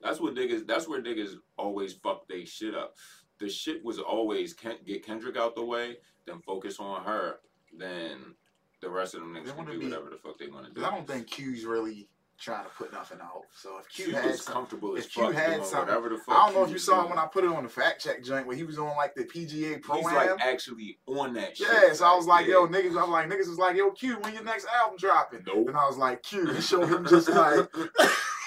That's 0.00 0.20
what 0.20 0.34
niggas. 0.34 0.66
That's 0.66 0.88
where 0.88 1.02
niggas 1.02 1.34
always 1.56 1.94
fuck 1.94 2.28
they 2.28 2.44
shit 2.44 2.74
up. 2.74 2.94
The 3.40 3.48
shit 3.48 3.84
was 3.84 3.98
always 3.98 4.52
Ken, 4.52 4.76
get 4.84 5.06
Kendrick 5.06 5.36
out 5.36 5.54
the 5.54 5.64
way, 5.64 5.98
then 6.26 6.40
focus 6.40 6.78
on 6.78 7.04
her. 7.04 7.36
Then 7.76 8.34
the 8.80 8.90
rest 8.90 9.14
of 9.14 9.20
them 9.20 9.34
niggas 9.34 9.54
can 9.54 9.66
do 9.66 9.78
be, 9.78 9.86
whatever 9.86 10.10
the 10.10 10.16
fuck 10.16 10.38
they 10.38 10.48
want 10.48 10.66
to 10.66 10.72
do. 10.72 10.84
I 10.84 10.90
don't 10.90 11.06
think 11.06 11.26
Q's 11.28 11.64
really 11.64 12.08
trying 12.38 12.64
to 12.64 12.70
put 12.70 12.92
nothing 12.92 13.18
out. 13.20 13.42
So 13.54 13.78
if 13.78 13.88
Q 13.88 14.06
she 14.06 14.12
had 14.12 14.36
some, 14.36 14.54
comfortable 14.54 14.94
if 14.96 15.10
Q 15.12 15.30
had 15.30 15.64
something, 15.64 15.88
whatever 15.94 16.08
the 16.10 16.18
fuck 16.18 16.36
I 16.36 16.46
don't 16.46 16.54
know 16.54 16.60
Q 16.60 16.66
if 16.66 16.70
you 16.72 16.78
saw 16.78 17.00
doing. 17.00 17.10
when 17.10 17.18
I 17.18 17.26
put 17.26 17.44
it 17.44 17.50
on 17.50 17.64
the 17.64 17.68
fact 17.68 18.02
check 18.02 18.22
joint 18.22 18.46
where 18.46 18.56
he 18.56 18.62
was 18.62 18.78
on 18.78 18.96
like 18.96 19.14
the 19.14 19.24
PGA 19.24 19.82
pro. 19.82 19.96
He's 19.96 20.04
like 20.04 20.30
actually 20.40 20.98
on 21.06 21.34
that. 21.34 21.56
Shit. 21.56 21.66
Yeah, 21.72 21.80
shit. 21.80 21.96
so 21.96 22.06
I 22.06 22.14
was 22.14 22.26
like, 22.26 22.46
yeah. 22.46 22.52
yo, 22.52 22.68
niggas. 22.68 22.96
I 22.96 23.02
was 23.02 23.10
like, 23.10 23.28
niggas 23.28 23.48
was 23.48 23.58
like, 23.58 23.76
yo, 23.76 23.90
Q, 23.90 24.18
when 24.20 24.34
your 24.34 24.44
next 24.44 24.66
album 24.66 24.98
dropping? 24.98 25.42
Nope. 25.46 25.68
And 25.68 25.76
I 25.76 25.86
was 25.86 25.96
like, 25.96 26.22
Q, 26.22 26.48
and 26.48 26.62
show 26.62 26.84
him 26.84 27.06
just 27.06 27.28
like. 27.28 27.68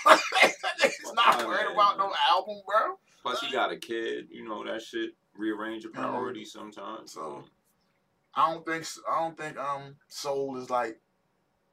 it's 0.84 1.14
not 1.14 1.46
worried 1.46 1.72
about 1.72 1.98
no 1.98 2.12
album, 2.30 2.62
bro. 2.66 2.96
Plus, 3.22 3.40
he 3.42 3.52
got 3.52 3.72
a 3.72 3.78
kid. 3.78 4.28
You 4.32 4.48
know 4.48 4.64
that 4.66 4.82
shit 4.82 5.12
rearrange 5.38 5.84
your 5.84 5.92
mm-hmm. 5.92 6.02
priorities 6.02 6.54
mm-hmm. 6.54 6.72
sometimes. 6.72 7.14
So, 7.14 7.44
I 8.36 8.52
don't 8.52 8.66
think 8.66 8.86
I 9.10 9.20
don't 9.20 9.38
think 9.38 9.58
um 9.58 9.96
Soul 10.08 10.58
is 10.58 10.70
like 10.70 11.00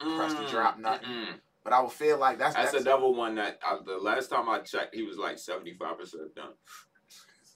mm, 0.01 0.17
press 0.17 0.33
to 0.33 0.47
drop 0.51 0.77
nothing. 0.77 1.07
Mm-mm. 1.07 1.33
But 1.63 1.73
I 1.73 1.81
would 1.81 1.91
feel 1.91 2.17
like 2.17 2.37
that's 2.39 2.55
that's, 2.55 2.71
that's 2.71 2.83
a 2.83 2.85
double 2.85 3.13
one. 3.13 3.35
That 3.35 3.59
uh, 3.67 3.77
the 3.85 3.97
last 3.97 4.29
time 4.29 4.49
I 4.49 4.59
checked, 4.59 4.95
he 4.95 5.03
was 5.03 5.17
like 5.17 5.37
seventy 5.37 5.73
five 5.73 5.97
percent 5.97 6.33
done. 6.35 6.53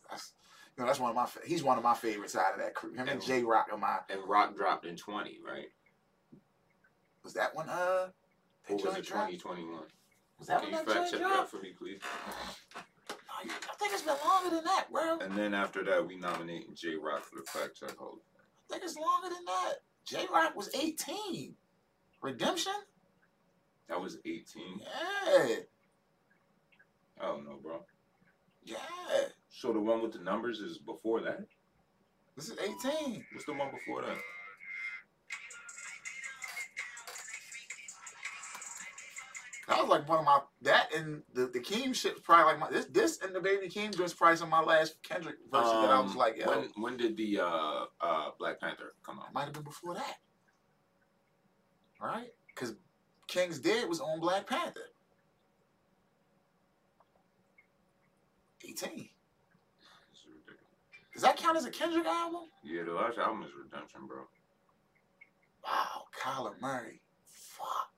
That's, 0.10 0.34
you 0.78 0.84
know, 0.84 0.88
that's 0.88 1.00
one 1.00 1.10
of 1.10 1.16
my. 1.16 1.28
He's 1.46 1.64
one 1.64 1.78
of 1.78 1.84
my 1.84 1.94
favorites 1.94 2.36
out 2.36 2.54
of 2.54 2.60
that 2.60 2.76
crew. 2.76 2.92
Him 2.92 3.00
and, 3.00 3.10
and 3.10 3.22
Jay 3.22 3.44
Rock 3.44 3.68
are 3.72 3.78
my. 3.78 4.00
And 4.10 4.20
Rock 4.28 4.56
dropped 4.56 4.86
in 4.86 4.96
twenty, 4.96 5.40
right? 5.46 5.68
Was 7.24 7.34
that 7.34 7.56
one? 7.56 7.70
Uh, 7.70 8.10
or 8.70 8.76
was 8.76 8.98
it 8.98 9.08
twenty 9.08 9.38
twenty 9.38 9.64
one? 9.64 9.84
Was 10.38 10.48
that 10.48 10.62
Can 10.62 10.72
one? 10.72 10.86
you 10.86 10.94
fact 10.94 11.12
check 11.12 11.20
that 11.22 11.50
for 11.50 11.60
me, 11.62 11.74
please? 11.78 12.02
I 12.76 13.46
think 13.78 13.94
it's 13.94 14.02
been 14.02 14.16
longer 14.26 14.56
than 14.56 14.64
that, 14.66 14.92
bro. 14.92 15.20
And 15.20 15.38
then 15.38 15.54
after 15.54 15.84
that, 15.86 16.06
we 16.06 16.18
nominated 16.18 16.76
Jay 16.76 16.96
Rock 16.96 17.24
for 17.24 17.38
the 17.38 17.44
fact 17.44 17.80
check 17.80 17.96
hold. 17.98 18.20
I 18.70 18.74
think 18.74 18.84
it's 18.84 18.96
longer 18.96 19.30
than 19.30 19.46
that. 19.46 19.74
Jay 20.06 20.26
Rock 20.34 20.56
was 20.56 20.70
eighteen. 20.76 21.56
Redemption. 22.22 22.74
That 23.90 24.02
was 24.02 24.18
eighteen. 24.26 24.80
Yeah. 24.80 25.56
I 27.22 27.26
don't 27.26 27.46
know, 27.46 27.60
bro. 27.62 27.86
Yeah. 28.64 28.78
So 29.50 29.72
the 29.72 29.80
one 29.80 30.02
with 30.02 30.14
the 30.14 30.20
numbers 30.20 30.60
is 30.60 30.78
before 30.78 31.22
that? 31.22 31.40
This 32.36 32.50
is 32.50 32.58
18. 32.58 33.24
What's 33.34 33.46
the 33.46 33.54
one 33.54 33.70
before 33.72 34.02
that? 34.02 34.18
That 39.68 39.80
was 39.80 39.90
like 39.90 40.10
one 40.10 40.20
of 40.20 40.26
my 40.26 40.42
that 40.64 40.94
and 40.94 41.22
the 41.34 41.48
the 41.48 41.60
Keem 41.60 41.96
shit 41.96 42.14
was 42.14 42.22
probably 42.22 42.54
like 42.54 42.60
my 42.60 42.70
this 42.70 42.86
this 42.86 43.22
and 43.22 43.34
the 43.34 43.40
Baby 43.40 43.70
Keem 43.70 43.98
was 43.98 44.14
probably 44.14 44.36
some 44.36 44.52
of 44.52 44.52
my 44.52 44.62
last 44.62 45.02
Kendrick 45.04 45.38
verses 45.50 45.72
um, 45.72 45.82
that 45.84 45.92
I 45.92 46.00
was 46.00 46.12
um, 46.12 46.18
like, 46.18 46.38
yo. 46.38 46.50
When 46.50 46.70
when 46.76 46.98
did 46.98 47.16
the 47.16 47.40
uh 47.40 47.86
uh 48.02 48.30
Black 48.38 48.60
Panther 48.60 48.94
come 49.06 49.20
out? 49.20 49.34
Might 49.34 49.46
have 49.46 49.54
been 49.54 49.64
before 49.64 49.94
that. 49.94 50.18
Right? 52.02 52.32
Because 52.48 52.76
King's 53.28 53.60
Dead 53.60 53.88
was 53.88 54.02
on 54.02 54.20
Black 54.20 54.48
Panther. 54.48 54.82
18. 58.66 59.10
Does 61.14 61.22
that 61.22 61.38
count 61.38 61.58
as 61.58 61.66
a 61.66 61.70
Kendrick 61.72 62.06
album? 62.06 62.50
Yeah, 62.64 62.84
the 62.84 62.94
last 62.94 63.18
album 63.18 63.44
is 63.44 63.52
Redemption, 63.56 64.08
bro. 64.08 64.24
Wow, 65.64 66.06
Kyler 66.20 66.60
Murray. 66.60 67.02
Fuck. 67.26 67.92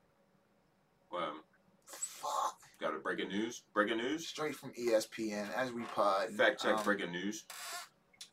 Well, 1.11 1.33
fuck. 2.25 2.59
Got 2.79 2.95
a 2.95 2.99
breaking 2.99 3.29
news? 3.29 3.63
Breaking 3.73 3.97
news? 3.97 4.27
Straight 4.27 4.55
from 4.55 4.71
ESPN 4.71 5.47
as 5.55 5.71
we 5.71 5.83
pod. 5.83 6.29
Fact 6.31 6.61
check 6.61 6.77
um, 6.77 6.83
breaking 6.83 7.11
news. 7.11 7.45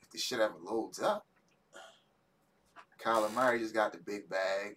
If 0.02 0.10
the 0.10 0.18
shit 0.18 0.40
ever 0.40 0.54
loads 0.62 1.00
up, 1.00 1.26
Kyler 3.02 3.32
Murray 3.34 3.58
just 3.58 3.74
got 3.74 3.92
the 3.92 3.98
big 3.98 4.28
bag. 4.28 4.76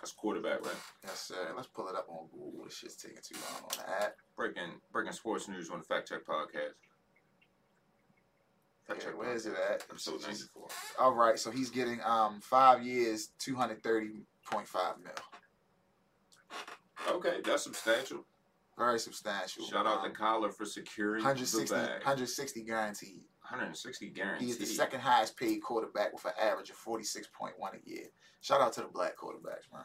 That's 0.00 0.12
quarterback, 0.12 0.64
right? 0.64 0.74
Yes, 1.04 1.20
sir. 1.20 1.52
Let's 1.56 1.68
pull 1.68 1.88
it 1.88 1.96
up 1.96 2.06
on 2.08 2.28
Google. 2.30 2.64
This 2.64 2.76
shit's 2.76 2.96
taking 2.96 3.18
too 3.22 3.36
long 3.52 3.62
on 3.70 3.86
that. 3.86 4.16
Breaking 4.36 4.80
breaking 4.92 5.12
sports 5.12 5.48
news 5.48 5.70
on 5.70 5.78
the 5.78 5.84
Fact 5.84 6.08
Check 6.08 6.24
podcast. 6.26 6.74
Fact 8.86 9.04
yeah, 9.04 9.18
where 9.18 9.34
is 9.34 9.46
it 9.46 9.54
at? 9.54 9.84
Episode 9.90 10.22
94. 10.22 10.68
All 11.00 11.14
right, 11.14 11.38
so 11.38 11.50
he's 11.50 11.70
getting 11.70 12.00
um 12.04 12.40
five 12.40 12.84
years, 12.84 13.30
230.5 13.40 14.22
mil. 15.02 15.12
Okay, 17.08 17.40
that's 17.44 17.62
substantial. 17.62 18.24
Very 18.78 18.98
substantial. 18.98 19.64
Shout 19.64 19.86
out 19.86 20.04
um, 20.04 20.12
to 20.12 20.18
Kyler 20.18 20.52
for 20.52 20.66
securing 20.66 21.24
160, 21.24 21.74
the 21.74 21.80
bag. 21.80 21.90
160 21.98 22.62
guaranteed. 22.62 23.24
160 23.40 24.08
guaranteed. 24.10 24.46
He's 24.46 24.58
the 24.58 24.66
second 24.66 25.00
highest 25.00 25.36
paid 25.36 25.62
quarterback 25.62 26.12
with 26.12 26.24
an 26.26 26.32
average 26.40 26.70
of 26.70 26.76
46.1 26.76 27.52
a 27.58 27.88
year. 27.88 28.06
Shout 28.40 28.60
out 28.60 28.72
to 28.74 28.82
the 28.82 28.88
black 28.88 29.16
quarterbacks, 29.16 29.72
man. 29.72 29.84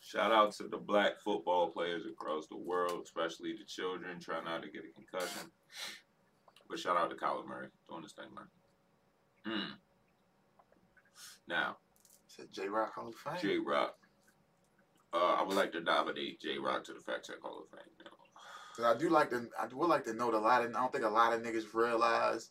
Shout 0.00 0.30
out 0.30 0.52
to 0.52 0.68
the 0.68 0.76
black 0.76 1.18
football 1.18 1.70
players 1.70 2.04
across 2.06 2.46
the 2.46 2.56
world, 2.56 3.00
especially 3.04 3.54
the 3.54 3.64
children 3.64 4.20
trying 4.20 4.44
not 4.44 4.62
to 4.62 4.68
get 4.68 4.84
a 4.84 4.92
concussion. 4.92 5.50
But 6.68 6.78
shout 6.78 6.96
out 6.96 7.10
to 7.10 7.16
Kyler 7.16 7.46
Murray 7.46 7.68
doing 7.88 8.02
this 8.02 8.12
thing, 8.12 8.26
man. 8.34 8.44
Hmm. 9.46 9.72
Now, 11.48 11.78
said 12.26 12.52
Jay 12.52 12.68
Rock 12.68 12.94
Hall 12.94 13.08
of 13.08 13.14
Fame. 13.14 13.40
Jay 13.40 13.58
Rock. 13.58 13.96
Uh, 15.14 15.36
I 15.38 15.42
would 15.44 15.56
like 15.56 15.70
to 15.72 15.80
nominate 15.80 16.40
Jay 16.40 16.58
Rock 16.58 16.82
to 16.84 16.92
the 16.92 17.00
Fact 17.00 17.26
Check 17.26 17.40
Hall 17.40 17.62
of 17.62 17.70
Fame. 17.70 17.88
You 17.98 18.04
know? 18.04 18.10
Cause 18.76 18.84
I 18.84 18.98
do 18.98 19.08
like 19.08 19.30
to, 19.30 19.48
I 19.58 19.66
would 19.72 19.88
like 19.88 20.04
to 20.06 20.12
note 20.12 20.34
a 20.34 20.38
lot 20.38 20.64
of. 20.64 20.70
I 20.70 20.80
don't 20.80 20.92
think 20.92 21.04
a 21.04 21.08
lot 21.08 21.32
of 21.32 21.42
niggas 21.42 21.72
realize 21.72 22.50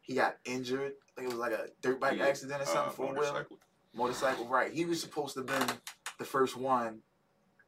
he 0.00 0.14
got 0.14 0.38
injured. 0.46 0.92
I 0.92 1.12
think 1.14 1.28
it 1.28 1.36
was 1.36 1.38
like 1.38 1.52
a 1.52 1.66
dirt 1.82 2.00
bike 2.00 2.16
yeah. 2.16 2.26
accident 2.26 2.62
or 2.62 2.64
something. 2.64 2.88
Uh, 2.88 2.92
four 2.92 3.14
wheel 3.14 3.46
motorcycle. 3.94 4.46
Right. 4.46 4.72
He 4.72 4.86
was 4.86 5.00
supposed 5.00 5.34
to 5.34 5.40
have 5.40 5.46
been 5.46 5.76
the 6.18 6.24
first 6.24 6.56
one. 6.56 7.00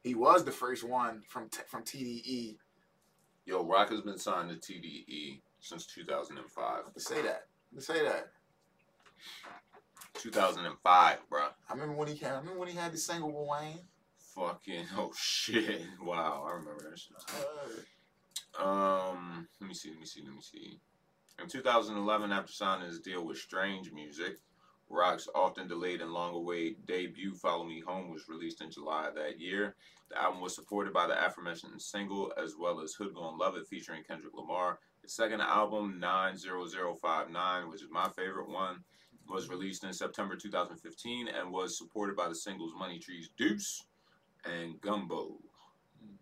He 0.03 0.15
was 0.15 0.45
the 0.45 0.51
first 0.51 0.83
one 0.83 1.23
from 1.29 1.51
t- 1.51 1.61
from 1.67 1.83
TDE. 1.83 2.57
Yo, 3.45 3.63
Rock 3.63 3.91
has 3.91 4.01
been 4.01 4.17
signed 4.17 4.49
to 4.49 4.57
TDE 4.57 5.43
since 5.61 5.85
2005. 5.87 6.95
To 6.95 7.01
say 7.01 7.21
that. 7.21 7.47
To 7.75 7.83
say 7.83 8.03
that. 8.05 8.29
2005, 10.15 11.19
bro. 11.29 11.41
I 11.69 11.73
remember 11.73 11.95
when 11.95 12.09
he 12.09 12.15
came. 12.15 12.31
I 12.31 12.39
remember 12.39 12.59
when 12.59 12.69
he 12.69 12.77
had 12.77 12.93
the 12.93 12.99
single 12.99 13.29
with 13.29 13.47
Wayne. 13.47 13.81
Fucking 14.35 14.87
oh 14.97 15.13
shit! 15.17 15.83
Wow, 16.03 16.47
I 16.49 16.53
remember 16.53 16.91
that 16.91 16.99
shit. 16.99 17.17
Um, 18.61 19.49
let 19.61 19.69
me 19.69 19.75
see. 19.75 19.91
Let 19.91 20.01
me 20.01 20.07
see. 20.07 20.23
Let 20.23 20.35
me 20.35 20.41
see. 20.41 20.81
In 21.43 21.49
2011, 21.49 22.33
after 22.33 22.53
signing 22.53 22.87
his 22.87 23.01
deal 23.01 23.25
with 23.25 23.39
Strange 23.39 23.93
Music, 23.93 24.39
Rock's 24.89 25.29
often 25.35 25.69
delayed 25.69 26.01
and 26.01 26.13
long 26.13 26.35
awaited 26.35 26.85
debut, 26.87 27.35
Follow 27.35 27.65
Me 27.65 27.81
Home, 27.81 28.11
was 28.11 28.29
released 28.29 28.61
in 28.61 28.71
July 28.71 29.09
of 29.09 29.15
that 29.15 29.41
year. 29.41 29.75
The 30.11 30.21
album 30.21 30.41
was 30.41 30.55
supported 30.55 30.93
by 30.93 31.07
the 31.07 31.25
aforementioned 31.25 31.81
single 31.81 32.33
as 32.43 32.57
well 32.59 32.81
as 32.81 32.95
Hood 32.95 33.15
Gone 33.15 33.39
Love 33.39 33.57
It 33.57 33.67
featuring 33.69 34.03
Kendrick 34.03 34.35
Lamar. 34.35 34.81
The 35.03 35.09
second 35.09 35.41
album, 35.41 35.99
90059, 36.01 37.71
which 37.71 37.83
is 37.83 37.91
my 37.91 38.09
favorite 38.11 38.49
one, 38.49 38.85
was 39.29 39.49
released 39.49 39.85
in 39.85 39.93
September 39.93 40.37
2015 40.37 41.29
and 41.29 41.53
was 41.53 41.79
supported 41.79 42.17
by 42.17 42.29
the 42.29 42.35
singles 42.35 42.73
Money 42.77 42.99
Trees 42.99 43.31
Deuce 43.39 43.85
and 44.45 44.81
Gumbo 44.81 45.39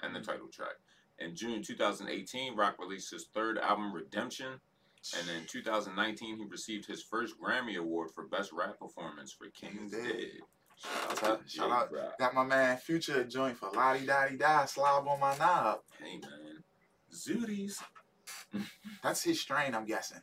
and 0.03 0.15
the 0.15 0.21
mm-hmm. 0.21 0.31
title 0.31 0.49
track. 0.49 0.77
In 1.19 1.35
June 1.35 1.63
2018, 1.63 2.57
Rock 2.57 2.77
released 2.79 3.11
his 3.11 3.27
third 3.35 3.59
album, 3.59 3.93
Redemption, 3.93 4.61
and 5.19 5.29
in 5.31 5.47
2019, 5.47 6.37
he 6.37 6.45
received 6.45 6.87
his 6.87 7.03
first 7.03 7.35
Grammy 7.41 7.77
Award 7.77 8.11
for 8.15 8.27
Best 8.27 8.53
Rap 8.53 8.79
Performance 8.79 9.33
for 9.33 9.49
King's 9.49 9.93
Dead. 9.93 10.41
Shout 10.77 11.25
out, 11.25 11.41
shout 11.49 11.71
out. 11.71 12.19
Got 12.19 12.35
my 12.35 12.45
man 12.45 12.77
Future 12.77 13.25
joint 13.25 13.57
for 13.57 13.71
Lottie 13.71 14.07
Dottie 14.07 14.37
Die, 14.37 14.65
slob 14.67 15.09
on 15.09 15.19
my 15.19 15.37
knob. 15.39 15.81
Hey 16.01 16.19
man, 16.19 16.63
Zooties. 17.13 17.83
That's 19.03 19.23
his 19.23 19.41
strain, 19.41 19.75
I'm 19.75 19.87
guessing. 19.87 20.21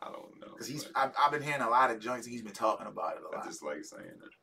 I 0.00 0.06
don't 0.06 0.40
know. 0.40 0.52
Because 0.52 0.68
he's, 0.68 0.88
I've, 0.94 1.12
I've, 1.18 1.32
been 1.32 1.42
hearing 1.42 1.62
a 1.62 1.70
lot 1.70 1.90
of 1.90 1.98
joints. 1.98 2.26
He's 2.26 2.42
been 2.42 2.52
talking 2.52 2.86
about 2.86 3.16
it 3.16 3.22
a 3.22 3.34
lot. 3.34 3.44
I 3.44 3.48
just 3.48 3.64
like 3.64 3.84
saying 3.84 4.04
it. 4.04 4.34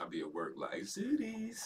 I'll 0.00 0.08
be 0.08 0.20
at 0.20 0.32
work 0.32 0.54
like 0.56 0.82
Zooties. 0.82 1.60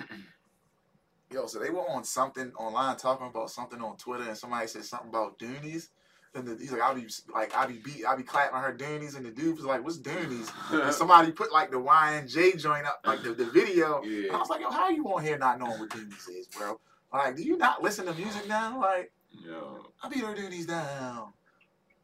Yo, 1.32 1.46
so 1.46 1.58
they 1.58 1.70
were 1.70 1.88
on 1.90 2.04
something 2.04 2.52
online 2.58 2.96
talking 2.96 3.26
about 3.26 3.50
something 3.50 3.80
on 3.80 3.96
Twitter, 3.96 4.24
and 4.24 4.36
somebody 4.36 4.66
said 4.66 4.84
something 4.84 5.08
about 5.08 5.38
Doonies. 5.38 5.88
And 6.34 6.46
the, 6.46 6.56
he's 6.56 6.70
like, 6.70 6.82
I'll 6.82 6.94
be 6.94 7.06
like, 7.32 7.54
I'll 7.56 7.66
be 7.66 7.78
beat, 7.78 8.04
I'll 8.04 8.16
be 8.16 8.22
clapping 8.22 8.58
her 8.58 8.76
Doonies, 8.76 9.16
and 9.16 9.24
the 9.24 9.30
dude 9.30 9.56
was 9.56 9.64
like, 9.64 9.82
"What's 9.82 9.98
Doonies?" 9.98 10.50
and 10.70 10.94
somebody 10.94 11.32
put 11.32 11.52
like 11.52 11.70
the 11.70 11.78
YNJ 11.78 12.60
joint 12.60 12.86
up, 12.86 13.00
like 13.04 13.22
the, 13.22 13.32
the 13.32 13.46
video. 13.46 14.02
Yeah. 14.02 14.26
And 14.28 14.36
I 14.36 14.38
was 14.38 14.50
like, 14.50 14.60
Yo, 14.60 14.70
how 14.70 14.88
you 14.90 15.04
on 15.06 15.24
here 15.24 15.38
not 15.38 15.58
knowing 15.58 15.80
what 15.80 15.90
Doonies 15.90 16.28
is, 16.28 16.46
bro? 16.46 16.78
Like, 17.12 17.36
do 17.36 17.42
you 17.42 17.56
not 17.56 17.82
listen 17.82 18.06
to 18.06 18.14
music 18.14 18.46
now? 18.46 18.78
Like, 18.80 19.12
Yo. 19.30 19.86
I 20.02 20.08
beat 20.08 20.20
her 20.20 20.34
Doonies 20.34 20.66
down. 20.66 21.32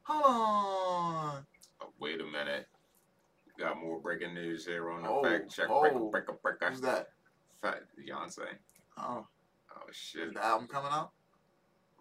Hold 0.04 0.24
on. 0.24 1.46
Oh, 1.80 1.92
wait 2.00 2.20
a 2.20 2.24
minute. 2.24 2.66
Got 3.58 3.80
more 3.80 4.00
breaking 4.00 4.34
news 4.34 4.66
here 4.66 4.90
on 4.90 5.02
the 5.02 5.08
oh, 5.08 5.22
fact 5.22 5.54
check. 5.54 5.66
Oh, 5.68 5.80
breaker, 5.80 5.98
breaker, 5.98 6.38
breaker. 6.42 6.70
Who's 6.70 6.80
that? 6.80 7.08
Fat 7.62 7.84
Beyonce. 7.96 8.48
Oh. 8.98 9.26
Oh 9.74 9.86
shit. 9.92 10.28
Is 10.28 10.34
the 10.34 10.44
album 10.44 10.68
coming 10.68 10.90
out? 10.92 11.12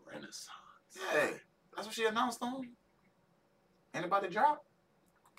Renaissance. 0.06 0.50
Yeah. 0.96 1.30
That's 1.75 1.88
what 1.88 1.96
she 1.96 2.06
announced 2.06 2.39
on. 2.41 2.68
Ain't 3.96 4.06
about 4.06 4.24
to 4.24 4.30
drop? 4.30 4.65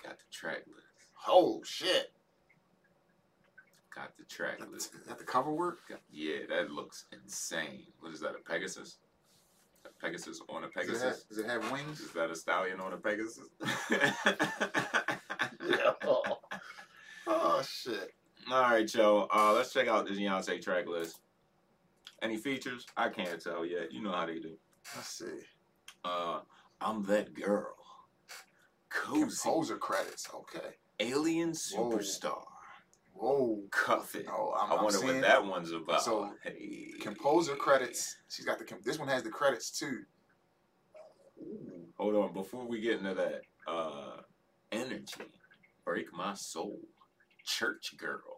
Got 0.01 0.17
the 0.17 0.23
track 0.31 0.63
list. 0.67 0.87
Oh 1.27 1.61
shit. 1.63 2.11
Got 3.93 4.17
the 4.17 4.23
track 4.23 4.59
got 4.59 4.71
list. 4.71 4.93
The, 4.93 5.09
got 5.09 5.19
the 5.19 5.25
cover 5.25 5.53
work? 5.53 5.79
Got, 5.87 5.99
yeah, 6.11 6.37
that 6.49 6.71
looks 6.71 7.05
insane. 7.11 7.85
What 7.99 8.11
is 8.13 8.21
that, 8.21 8.31
a 8.31 8.49
Pegasus? 8.49 8.97
A 9.85 9.89
Pegasus 10.03 10.41
on 10.49 10.63
a 10.63 10.67
Pegasus? 10.67 10.99
Does 11.01 11.03
it, 11.03 11.05
have, 11.05 11.29
does 11.29 11.37
it 11.37 11.45
have 11.45 11.71
wings? 11.71 11.99
Is 11.99 12.11
that 12.13 12.31
a 12.31 12.35
stallion 12.35 12.79
on 12.79 12.93
a 12.93 12.97
Pegasus? 12.97 13.49
yeah. 13.91 14.13
Oh. 16.05 16.39
oh 17.27 17.61
shit. 17.61 18.13
All 18.51 18.61
right, 18.61 18.93
yo. 18.93 19.27
Uh, 19.33 19.53
let's 19.53 19.71
check 19.71 19.87
out 19.87 20.05
the 20.05 20.11
Beyonce 20.11 20.61
track 20.61 20.87
list. 20.87 21.19
Any 22.21 22.37
features? 22.37 22.85
I 22.97 23.09
can't 23.09 23.41
tell 23.41 23.65
yet. 23.65 23.91
You 23.91 24.01
know 24.01 24.11
how 24.11 24.25
they 24.25 24.39
do. 24.39 24.57
Let's 24.95 25.09
see. 25.09 25.39
Uh, 26.03 26.39
I'm 26.81 27.03
that 27.03 27.33
girl. 27.33 27.75
Cozy. 28.89 29.21
Composer 29.21 29.77
credits. 29.77 30.27
Okay. 30.33 30.75
Alien 30.99 31.51
superstar. 31.51 32.43
Whoa. 33.13 33.61
Cuff 33.71 34.15
it. 34.15 34.25
Oh, 34.29 34.53
I'm, 34.59 34.79
i 34.79 34.83
wonder 34.83 35.01
what 35.01 35.21
that 35.21 35.45
one's 35.45 35.71
about. 35.71 36.03
So, 36.03 36.31
hey. 36.43 36.91
composer 37.01 37.55
credits. 37.55 38.17
She's 38.29 38.45
got 38.45 38.59
the. 38.59 38.65
This 38.83 38.99
one 38.99 39.07
has 39.07 39.23
the 39.23 39.29
credits 39.29 39.71
too. 39.71 39.99
Hold 41.97 42.15
on. 42.15 42.33
Before 42.33 42.65
we 42.67 42.81
get 42.81 42.99
into 42.99 43.13
that, 43.13 43.41
uh, 43.67 44.17
energy, 44.71 45.13
break 45.85 46.11
my 46.13 46.33
soul, 46.33 46.79
church 47.45 47.95
girl, 47.97 48.32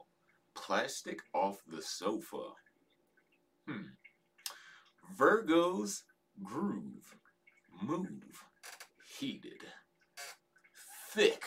plastic 0.56 1.20
off 1.34 1.62
the 1.68 1.82
sofa. 1.82 2.54
Hmm. 3.68 3.82
Virgo's 5.18 6.04
groove, 6.44 7.16
move, 7.82 8.46
heated, 9.18 9.64
thick 11.10 11.44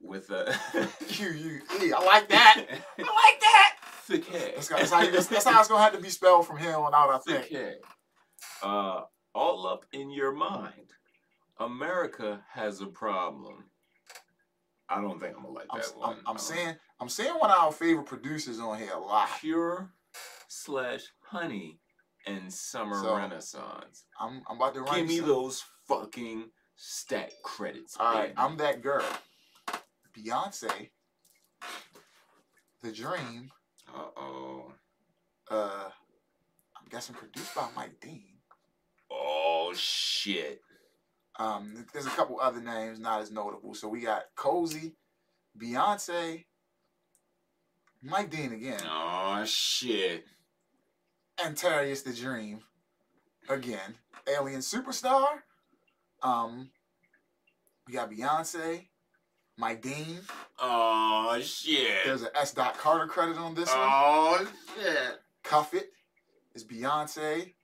with 0.00 0.30
a 0.30 0.54
Q 1.08 1.30
U 1.30 1.60
E. 1.80 1.92
I 1.92 2.00
like 2.04 2.28
that. 2.28 2.66
I 2.68 2.72
like 3.02 3.40
that. 3.40 3.76
Thick 4.02 4.26
head. 4.26 4.52
That's, 4.56 4.68
that's, 4.68 4.90
how, 4.90 5.10
that's, 5.10 5.26
that's 5.26 5.44
how 5.44 5.60
it's 5.60 5.68
gonna 5.68 5.82
have 5.82 5.92
to 5.92 6.00
be 6.00 6.08
spelled 6.08 6.46
from 6.46 6.58
here 6.58 6.74
on 6.74 6.94
out. 6.94 7.10
I 7.10 7.18
think. 7.18 7.44
Thick 7.44 7.52
head. 7.52 7.76
Uh, 8.62 9.02
all 9.34 9.66
up 9.66 9.84
in 9.92 10.10
your 10.10 10.32
mind. 10.32 10.92
America 11.60 12.42
has 12.52 12.80
a 12.80 12.86
problem. 12.86 13.64
I 14.88 15.00
don't 15.00 15.20
think 15.20 15.36
I'm 15.36 15.42
gonna 15.42 15.54
like 15.54 15.66
I'm, 15.70 15.80
that 15.80 15.96
one. 15.96 16.16
I'm, 16.16 16.22
I'm 16.26 16.38
saying 16.38 16.76
I'm 17.00 17.08
saying 17.08 17.34
one 17.34 17.50
of 17.50 17.58
our 17.58 17.72
favorite 17.72 18.06
producers 18.06 18.58
on 18.58 18.78
here 18.78 18.92
a 18.92 18.98
lot. 18.98 19.28
Pure 19.40 19.90
slash 20.48 21.02
honey 21.20 21.78
and 22.26 22.52
summer 22.52 23.00
so, 23.00 23.16
renaissance. 23.16 24.04
I'm 24.18 24.42
I'm 24.48 24.56
about 24.56 24.74
to 24.74 24.84
give 24.84 25.06
me 25.06 25.18
some. 25.18 25.28
those 25.28 25.64
fucking 25.86 26.50
stat 26.76 27.32
credits. 27.44 27.96
All 27.98 28.14
right, 28.14 28.32
I'm 28.36 28.56
that 28.58 28.82
girl. 28.82 29.04
Beyonce, 30.16 30.90
The 32.82 32.92
Dream. 32.92 33.50
Uh 33.94 34.10
oh. 34.16 34.72
Uh, 35.50 35.88
I'm 36.76 36.88
guessing 36.90 37.14
produced 37.14 37.54
by 37.54 37.68
Mike 37.74 38.00
Dean. 38.00 38.24
Oh 39.10 39.72
shit. 39.74 40.60
Um, 41.38 41.86
there's 41.92 42.06
a 42.06 42.10
couple 42.10 42.40
other 42.40 42.60
names 42.60 42.98
not 42.98 43.22
as 43.22 43.30
notable. 43.30 43.72
So 43.74 43.88
we 43.88 44.00
got 44.00 44.24
Cozy, 44.34 44.96
Beyonce, 45.56 46.44
Mike 48.02 48.30
Dean 48.30 48.52
again. 48.52 48.80
Oh 48.88 49.42
shit. 49.44 50.24
Antarius 51.44 52.02
the 52.02 52.12
Dream 52.12 52.60
again. 53.48 53.94
Alien 54.28 54.60
Superstar. 54.60 55.26
Um, 56.22 56.70
we 57.86 57.92
got 57.94 58.10
Beyonce, 58.10 58.86
Mike 59.56 59.82
Dean. 59.82 60.20
Oh 60.58 61.38
shit. 61.42 62.04
There's 62.04 62.22
an 62.22 62.28
S. 62.34 62.52
Dot 62.52 62.76
Carter 62.78 63.06
credit 63.06 63.36
on 63.36 63.54
this 63.54 63.68
one. 63.68 63.78
Oh 63.80 64.48
shit. 64.76 65.20
Cuff 65.44 65.72
It 65.74 65.90
is 66.54 66.64
Beyonce, 66.64 67.54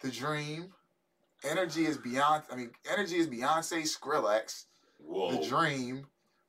The 0.00 0.10
Dream. 0.10 0.72
Energy 1.48 1.86
is 1.86 1.96
Beyonce. 1.96 2.42
I 2.50 2.56
mean, 2.56 2.70
Energy 2.92 3.16
is 3.16 3.28
Beyonce, 3.28 3.82
Skrillex, 3.82 4.64
Whoa. 4.98 5.30
The 5.40 5.46
Dream, 5.48 6.06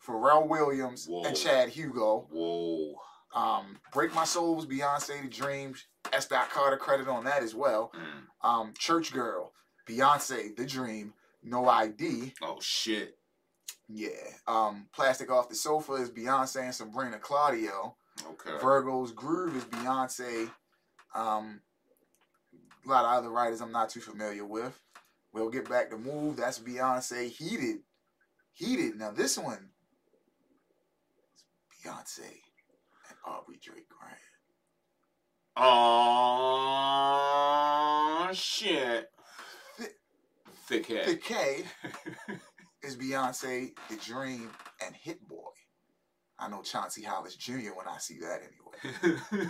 Pharrell 0.10 0.48
Williams, 0.48 1.06
Whoa. 1.08 1.24
and 1.24 1.36
Chad 1.36 1.70
Hugo. 1.70 2.28
Whoa. 2.32 2.96
Um, 3.36 3.78
Break 3.94 4.14
My 4.16 4.24
Soul 4.26 4.56
was 4.56 4.66
Beyonce, 4.66 5.22
The 5.22 5.28
Dream. 5.30 5.76
S. 6.12 6.26
Dot 6.28 6.50
Carter 6.50 6.78
credit 6.78 7.08
on 7.08 7.24
that 7.26 7.44
as 7.44 7.54
well. 7.54 7.92
Mm. 7.96 8.48
Um, 8.50 8.74
Church 8.78 9.12
Girl, 9.14 9.52
Beyonce, 9.88 10.56
The 10.56 10.66
Dream, 10.66 11.14
No 11.44 11.68
ID. 11.70 12.34
Oh 12.42 12.58
shit. 12.60 13.16
Yeah. 13.88 14.10
Um, 14.48 14.88
Plastic 14.94 15.30
Off 15.32 15.50
the 15.50 15.56
Sofa 15.56 15.94
is 15.94 16.10
Beyonce 16.10 16.64
and 16.64 16.74
Sabrina 16.74 17.20
Claudio. 17.20 17.96
Okay. 18.32 18.58
Virgo's 18.62 19.12
Groove 19.12 19.56
is 19.56 19.66
Beyonce. 19.66 20.50
Um, 21.14 21.62
a 22.86 22.90
lot 22.90 23.06
of 23.06 23.12
other 23.12 23.30
writers 23.30 23.62
I'm 23.62 23.72
not 23.72 23.90
too 23.90 24.00
familiar 24.00 24.46
with. 24.46 24.80
We'll 25.34 25.50
get 25.50 25.70
back 25.70 25.90
to 25.92 25.98
Move. 25.98 26.38
That's 26.38 26.60
Beyonce. 26.60 27.30
Heated. 27.30 27.80
Heated. 28.54 28.96
Now 28.98 29.12
this 29.12 29.38
one 29.38 29.70
Beyonce 31.86 32.20
and 32.22 33.18
Aubrey 33.26 33.60
Drake 33.62 33.88
Grant. 33.90 34.18
Oh 35.56 36.20
shit. 38.34 39.10
Thick 40.68 40.86
head. 40.86 41.06
Thick 41.06 41.26
head. 41.26 41.64
is 42.84 42.96
Beyonce, 42.96 43.72
The 43.90 43.96
Dream, 43.98 44.50
and 44.86 44.96
Hit 44.96 45.28
Boy. 45.28 45.50
I 46.38 46.48
know 46.48 46.62
Chauncey 46.62 47.04
Hollis 47.04 47.36
Jr. 47.36 47.72
when 47.76 47.88
I 47.88 47.98
see 47.98 48.20
that 48.20 48.42
anyway. 48.42 49.50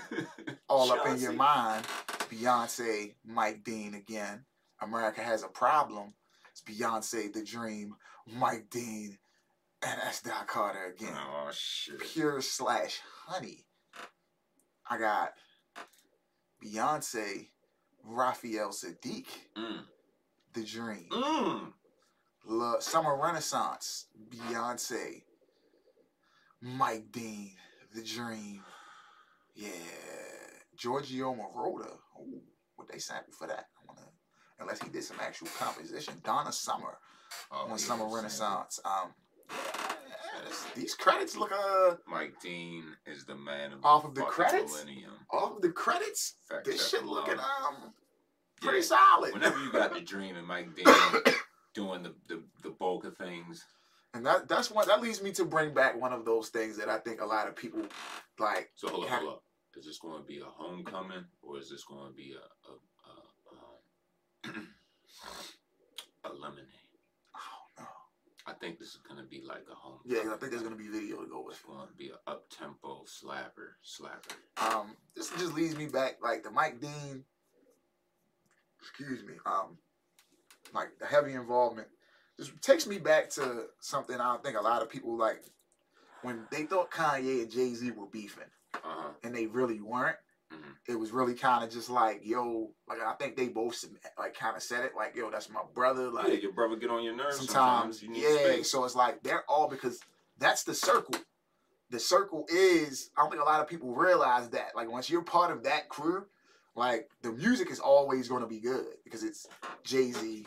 All 0.69 0.87
Chauncey. 0.87 1.01
up 1.01 1.07
in 1.15 1.21
your 1.21 1.33
mind, 1.33 1.85
Beyonce, 2.31 3.13
Mike 3.25 3.63
Dean 3.63 3.93
again. 3.93 4.43
America 4.81 5.21
has 5.21 5.43
a 5.43 5.47
problem. 5.47 6.13
It's 6.51 6.63
Beyonce, 6.63 7.31
The 7.31 7.43
Dream, 7.43 7.95
Mike 8.25 8.69
Dean, 8.71 9.17
and 9.83 9.99
that's 10.03 10.21
Doc 10.21 10.47
Carter 10.47 10.93
again. 10.95 11.13
Oh 11.15 11.49
shit. 11.51 11.99
Pure 11.99 12.41
slash 12.41 12.99
honey. 13.27 13.65
I 14.89 14.97
got 14.97 15.33
Beyonce, 16.63 17.47
Raphael 18.03 18.69
Saadiq, 18.69 19.27
mm. 19.57 19.81
The 20.53 20.63
Dream. 20.63 21.07
Mm. 21.11 21.73
Love, 22.45 22.81
Summer 22.81 23.15
Renaissance, 23.21 24.07
Beyonce, 24.29 25.21
Mike 26.61 27.11
Dean, 27.11 27.51
The 27.93 28.01
Dream, 28.01 28.63
yeah, 29.55 29.69
Giorgio 30.75 31.35
Moroder. 31.35 31.97
Ooh, 32.19 32.41
what 32.75 32.87
they 32.91 32.97
sample 32.97 33.33
for 33.33 33.47
that? 33.47 33.67
I 33.77 33.85
wanna, 33.87 34.07
unless 34.59 34.81
he 34.81 34.89
did 34.89 35.03
some 35.03 35.17
actual 35.21 35.47
composition. 35.57 36.15
Donna 36.23 36.51
Summer 36.51 36.97
oh, 37.51 37.67
on 37.69 37.77
Summer 37.77 38.07
Renaissance. 38.07 38.79
Um, 38.83 39.13
yeah, 39.49 40.51
these 40.75 40.95
credits 40.95 41.35
look 41.35 41.51
uh. 41.51 41.95
Mike 42.07 42.33
Dean 42.41 42.83
is 43.05 43.25
the 43.25 43.35
man 43.35 43.73
of 43.73 43.85
off 43.85 44.05
of 44.05 44.15
the 44.15 44.21
credits. 44.21 44.83
Millennium. 44.83 45.11
Off 45.31 45.57
of 45.57 45.61
the 45.61 45.71
credits, 45.71 46.35
Fact 46.47 46.65
this 46.65 46.89
shit 46.89 47.05
looking 47.05 47.39
um 47.39 47.93
pretty 48.61 48.79
yeah. 48.79 48.83
solid. 48.83 49.33
Whenever 49.33 49.59
you 49.59 49.71
got 49.71 49.93
the 49.93 50.01
Dream 50.01 50.35
and 50.35 50.47
Mike 50.47 50.75
Dean 50.75 50.85
doing 51.73 52.03
the, 52.03 52.13
the, 52.27 52.43
the 52.63 52.71
bulk 52.71 53.05
of 53.05 53.17
things. 53.17 53.65
And 54.13 54.25
that 54.25 54.47
that's 54.47 54.71
one 54.71 54.87
that 54.87 55.01
leads 55.01 55.21
me 55.21 55.31
to 55.33 55.45
bring 55.45 55.73
back 55.73 55.99
one 55.99 56.13
of 56.13 56.25
those 56.25 56.49
things 56.49 56.77
that 56.77 56.89
I 56.89 56.97
think 56.97 57.21
a 57.21 57.25
lot 57.25 57.47
of 57.47 57.55
people 57.55 57.83
like. 58.39 58.71
So 58.75 58.89
hold 58.89 59.05
up, 59.05 59.09
hold 59.11 59.29
up. 59.33 59.43
Is 59.77 59.85
this 59.85 59.99
going 59.99 60.19
to 60.19 60.27
be 60.27 60.39
a 60.39 60.45
homecoming 60.45 61.25
or 61.43 61.59
is 61.59 61.69
this 61.69 61.83
going 61.83 62.09
to 62.09 62.13
be 62.15 62.33
a 62.33 62.69
a, 62.69 64.49
a, 64.49 64.57
um, 64.57 64.67
a 66.25 66.33
lemonade? 66.33 66.78
I 68.49 68.53
think 68.53 68.79
this 68.79 68.89
is 68.89 68.99
going 69.07 69.21
to 69.21 69.27
be 69.27 69.43
like 69.45 69.65
a 69.71 69.75
home. 69.75 69.99
Yeah, 70.05 70.33
I 70.33 70.37
think 70.37 70.51
there's 70.51 70.63
going 70.63 70.75
to 70.75 70.81
be 70.81 70.87
video 70.87 71.21
to 71.21 71.29
go 71.29 71.43
with. 71.45 71.55
It's 71.55 71.65
going 71.65 71.87
to 71.87 71.93
be 71.93 72.07
an 72.07 72.15
up 72.25 72.45
tempo 72.49 73.03
slapper, 73.05 73.75
slapper. 73.85 74.73
Um, 74.73 74.95
this 75.15 75.29
just 75.37 75.53
leads 75.53 75.77
me 75.77 75.87
back 75.87 76.17
like 76.23 76.43
the 76.43 76.51
Mike 76.51 76.81
Dean. 76.81 77.23
Excuse 78.81 79.23
me. 79.23 79.33
Um, 79.45 79.77
like 80.73 80.89
the 80.99 81.05
heavy 81.05 81.33
involvement 81.33 81.87
just 82.37 82.59
takes 82.61 82.87
me 82.87 82.97
back 82.97 83.29
to 83.31 83.65
something 83.81 84.15
I 84.19 84.37
think 84.37 84.57
a 84.57 84.61
lot 84.61 84.81
of 84.81 84.89
people 84.89 85.17
like 85.17 85.43
when 86.21 86.45
they 86.51 86.63
thought 86.63 86.91
Kanye 86.91 87.43
and 87.43 87.51
Jay 87.51 87.73
Z 87.73 87.91
were 87.91 88.07
beefing, 88.07 88.43
uh-huh. 88.73 89.11
and 89.23 89.35
they 89.35 89.45
really 89.45 89.81
weren't. 89.81 90.17
Mm-hmm. 90.53 90.91
It 90.91 90.99
was 90.99 91.11
really 91.11 91.35
kind 91.35 91.63
of 91.63 91.69
just 91.69 91.89
like, 91.89 92.21
yo, 92.23 92.71
like 92.87 92.99
I 93.01 93.13
think 93.13 93.35
they 93.35 93.49
both 93.49 93.83
like 94.17 94.33
kind 94.33 94.55
of 94.55 94.63
said 94.63 94.83
it, 94.83 94.93
like, 94.95 95.15
yo, 95.15 95.29
that's 95.29 95.49
my 95.49 95.61
brother. 95.73 96.09
Like, 96.09 96.27
yeah, 96.27 96.33
your 96.33 96.53
brother 96.53 96.75
get 96.75 96.89
on 96.89 97.03
your 97.03 97.15
nerves 97.15 97.37
sometimes. 97.37 97.99
sometimes 97.99 98.19
yeah, 98.19 98.35
space. 98.35 98.71
so 98.71 98.83
it's 98.83 98.95
like 98.95 99.21
they're 99.21 99.43
all 99.47 99.67
because 99.67 99.99
that's 100.39 100.63
the 100.63 100.73
circle. 100.73 101.15
The 101.91 101.99
circle 101.99 102.45
is. 102.49 103.11
I 103.17 103.21
don't 103.21 103.31
think 103.31 103.41
a 103.41 103.45
lot 103.45 103.61
of 103.61 103.67
people 103.67 103.93
realize 103.93 104.49
that. 104.49 104.75
Like 104.75 104.91
once 104.91 105.09
you're 105.09 105.21
part 105.21 105.51
of 105.51 105.63
that 105.63 105.89
crew, 105.89 106.25
like 106.75 107.09
the 107.21 107.31
music 107.31 107.69
is 107.71 107.79
always 107.79 108.27
going 108.27 108.41
to 108.41 108.47
be 108.47 108.59
good 108.59 108.95
because 109.03 109.23
it's 109.23 109.47
Jay 109.83 110.11
Z, 110.11 110.45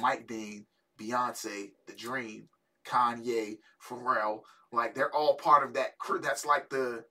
Mike 0.00 0.26
Dean, 0.26 0.64
Beyonce, 0.98 1.72
The 1.86 1.94
Dream, 1.94 2.48
Kanye, 2.86 3.58
Pharrell. 3.86 4.40
Like 4.72 4.94
they're 4.94 5.14
all 5.14 5.34
part 5.34 5.66
of 5.66 5.74
that 5.74 5.98
crew. 5.98 6.20
That's 6.20 6.46
like 6.46 6.70
the 6.70 7.04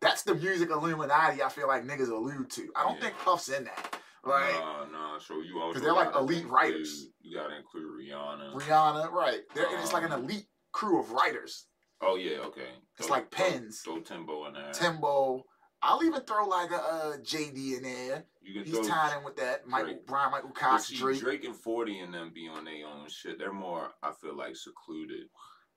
that's 0.00 0.22
the 0.22 0.34
music 0.34 0.70
Illuminati. 0.70 1.42
I 1.42 1.48
feel 1.48 1.68
like 1.68 1.84
niggas 1.84 2.10
allude 2.10 2.50
to. 2.50 2.68
I 2.76 2.84
don't 2.84 2.96
yeah. 2.96 3.02
think 3.02 3.18
Puff's 3.18 3.48
in 3.48 3.64
that. 3.64 4.00
Like, 4.24 4.52
no, 4.52 4.86
no. 4.92 5.18
So 5.18 5.40
you 5.40 5.60
all. 5.60 5.68
because 5.68 5.82
they're 5.82 5.92
like 5.92 6.14
elite 6.14 6.38
include, 6.38 6.52
writers. 6.52 7.06
You 7.20 7.38
gotta 7.38 7.56
include 7.56 7.86
Rihanna. 8.00 8.54
Rihanna, 8.54 9.10
right? 9.10 9.40
They're 9.54 9.66
um, 9.66 9.74
it's 9.80 9.92
like 9.92 10.04
an 10.04 10.12
um, 10.12 10.24
elite 10.24 10.46
crew 10.72 11.00
of 11.00 11.10
writers. 11.12 11.66
Oh 12.00 12.16
yeah, 12.16 12.38
okay. 12.46 12.68
It's 12.98 13.10
like 13.10 13.30
pens. 13.30 13.80
Throw 13.84 14.00
Timbo 14.00 14.46
in 14.46 14.54
there. 14.54 14.72
Timbo, 14.72 15.44
I'll 15.82 16.02
even 16.04 16.20
throw 16.22 16.46
like 16.46 16.70
a 16.70 16.76
uh, 16.76 17.16
JD 17.18 17.78
in 17.78 17.82
there. 17.82 18.24
You 18.42 18.54
can 18.54 18.64
He's 18.64 18.86
tied 18.86 19.16
in 19.16 19.24
with 19.24 19.36
that. 19.36 19.66
Michael 19.66 19.92
Drake. 19.92 20.06
Brian 20.06 20.30
Michael 20.30 20.50
Cox, 20.50 20.90
Drake. 20.90 21.20
Drake 21.20 21.44
and 21.44 21.56
Forty 21.56 22.00
and 22.00 22.12
them 22.12 22.32
be 22.34 22.48
on 22.48 22.64
their 22.64 22.86
own 22.86 23.08
shit. 23.08 23.38
They're 23.38 23.52
more, 23.52 23.90
I 24.02 24.12
feel 24.20 24.36
like, 24.36 24.56
secluded. 24.56 25.26